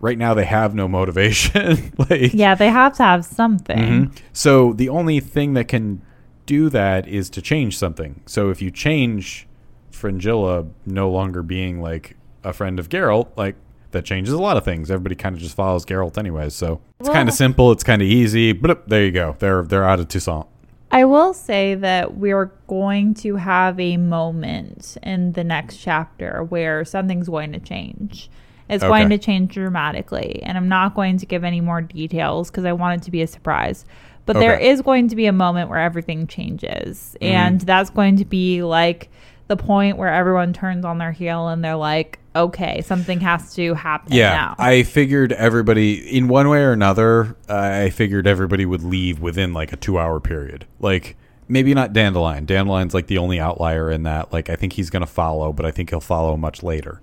[0.00, 1.92] Right now, they have no motivation.
[2.10, 3.78] like, Yeah, they have to have something.
[3.78, 4.18] Mhm.
[4.34, 6.02] So the only thing that can
[6.46, 8.20] do that is to change something.
[8.26, 9.46] So if you change
[9.90, 13.56] Fringilla no longer being like a friend of Geralt, like
[13.92, 14.90] that changes a lot of things.
[14.90, 16.52] Everybody kind of just follows Geralt anyways.
[16.54, 17.72] So it's kind of simple.
[17.72, 18.52] It's kind of easy.
[18.52, 19.36] But there you go.
[19.38, 20.46] They're they're out of Toussaint.
[20.94, 26.84] I will say that we're going to have a moment in the next chapter where
[26.84, 28.30] something's going to change.
[28.68, 28.90] It's Okay.
[28.90, 30.40] going to change dramatically.
[30.44, 33.22] And I'm not going to give any more details because I want it to be
[33.22, 33.84] a surprise.
[34.24, 34.70] But there Okay.
[34.70, 37.16] is going to be a moment where everything changes.
[37.20, 37.26] Mm-hmm.
[37.26, 39.10] And that's going to be like
[39.48, 43.74] the point where everyone turns on their heel and they're like, okay, something has to
[43.74, 44.54] happen Yeah, now.
[44.58, 49.72] I figured everybody, in one way or another, I figured everybody would leave within like
[49.72, 50.66] a two-hour period.
[50.80, 51.16] Like
[51.48, 52.46] maybe not Dandelion.
[52.46, 54.32] Dandelion's like the only outlier in that.
[54.32, 57.00] Like I think he's going to follow, but I think he'll follow much later.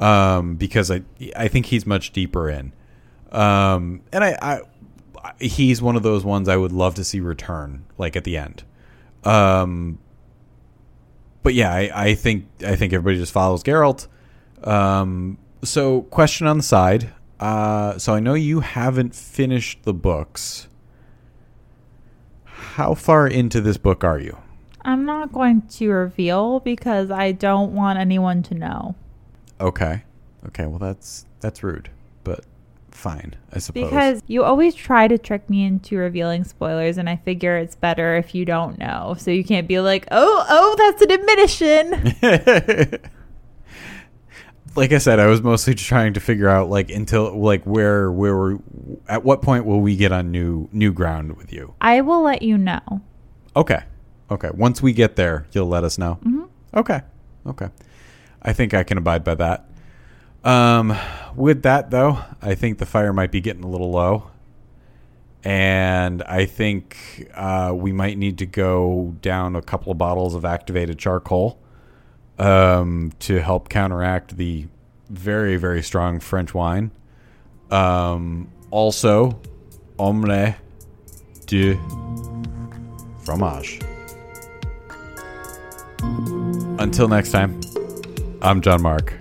[0.00, 1.02] um, because I
[1.36, 2.72] I think he's much deeper in,
[3.30, 4.60] um, and I, I
[5.38, 8.64] he's one of those ones I would love to see return like at the end.
[9.24, 9.98] Um,
[11.42, 14.06] but yeah, I, I think I think everybody just follows Geralt.
[14.64, 17.12] Um, so question on the side.
[17.40, 20.68] Uh, so I know you haven't finished the books.
[22.44, 24.38] How far into this book are you?
[24.84, 28.94] I'm not going to reveal because I don't want anyone to know.
[29.60, 30.02] Okay.
[30.46, 30.66] Okay.
[30.66, 31.90] Well, that's that's rude,
[32.22, 32.44] but
[32.90, 33.84] fine, I suppose.
[33.84, 38.16] Because you always try to trick me into revealing spoilers, and I figure it's better
[38.16, 39.16] if you don't know.
[39.18, 43.00] So you can't be like, oh, oh, that's an admission.
[44.76, 48.36] like I said, I was mostly trying to figure out like until like where where
[48.36, 48.58] we're,
[49.08, 51.74] at what point will we get on new new ground with you?
[51.80, 52.80] I will let you know.
[53.56, 53.82] Okay.
[54.30, 54.50] Okay.
[54.54, 56.18] Once we get there, you'll let us know.
[56.24, 56.48] Mhm.
[56.74, 57.00] Okay.
[57.46, 57.68] Okay.
[58.42, 59.68] I think I can abide by that.
[60.42, 60.96] Um,
[61.34, 64.30] with that though, I think the fire might be getting a little low,
[65.42, 70.44] and I think uh, we might need to go down a couple of bottles of
[70.44, 71.58] activated charcoal
[72.38, 74.66] um, to help counteract the
[75.10, 76.90] very very strong French wine.
[77.70, 79.40] Um, also,
[79.98, 80.58] omelette
[81.46, 81.78] de
[83.24, 83.80] fromage.
[86.78, 87.60] Until next time,
[88.42, 89.14] I'm John Mark.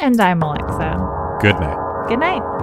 [0.00, 1.38] And I'm Alexa.
[1.40, 2.08] Good night.
[2.08, 2.59] Good night.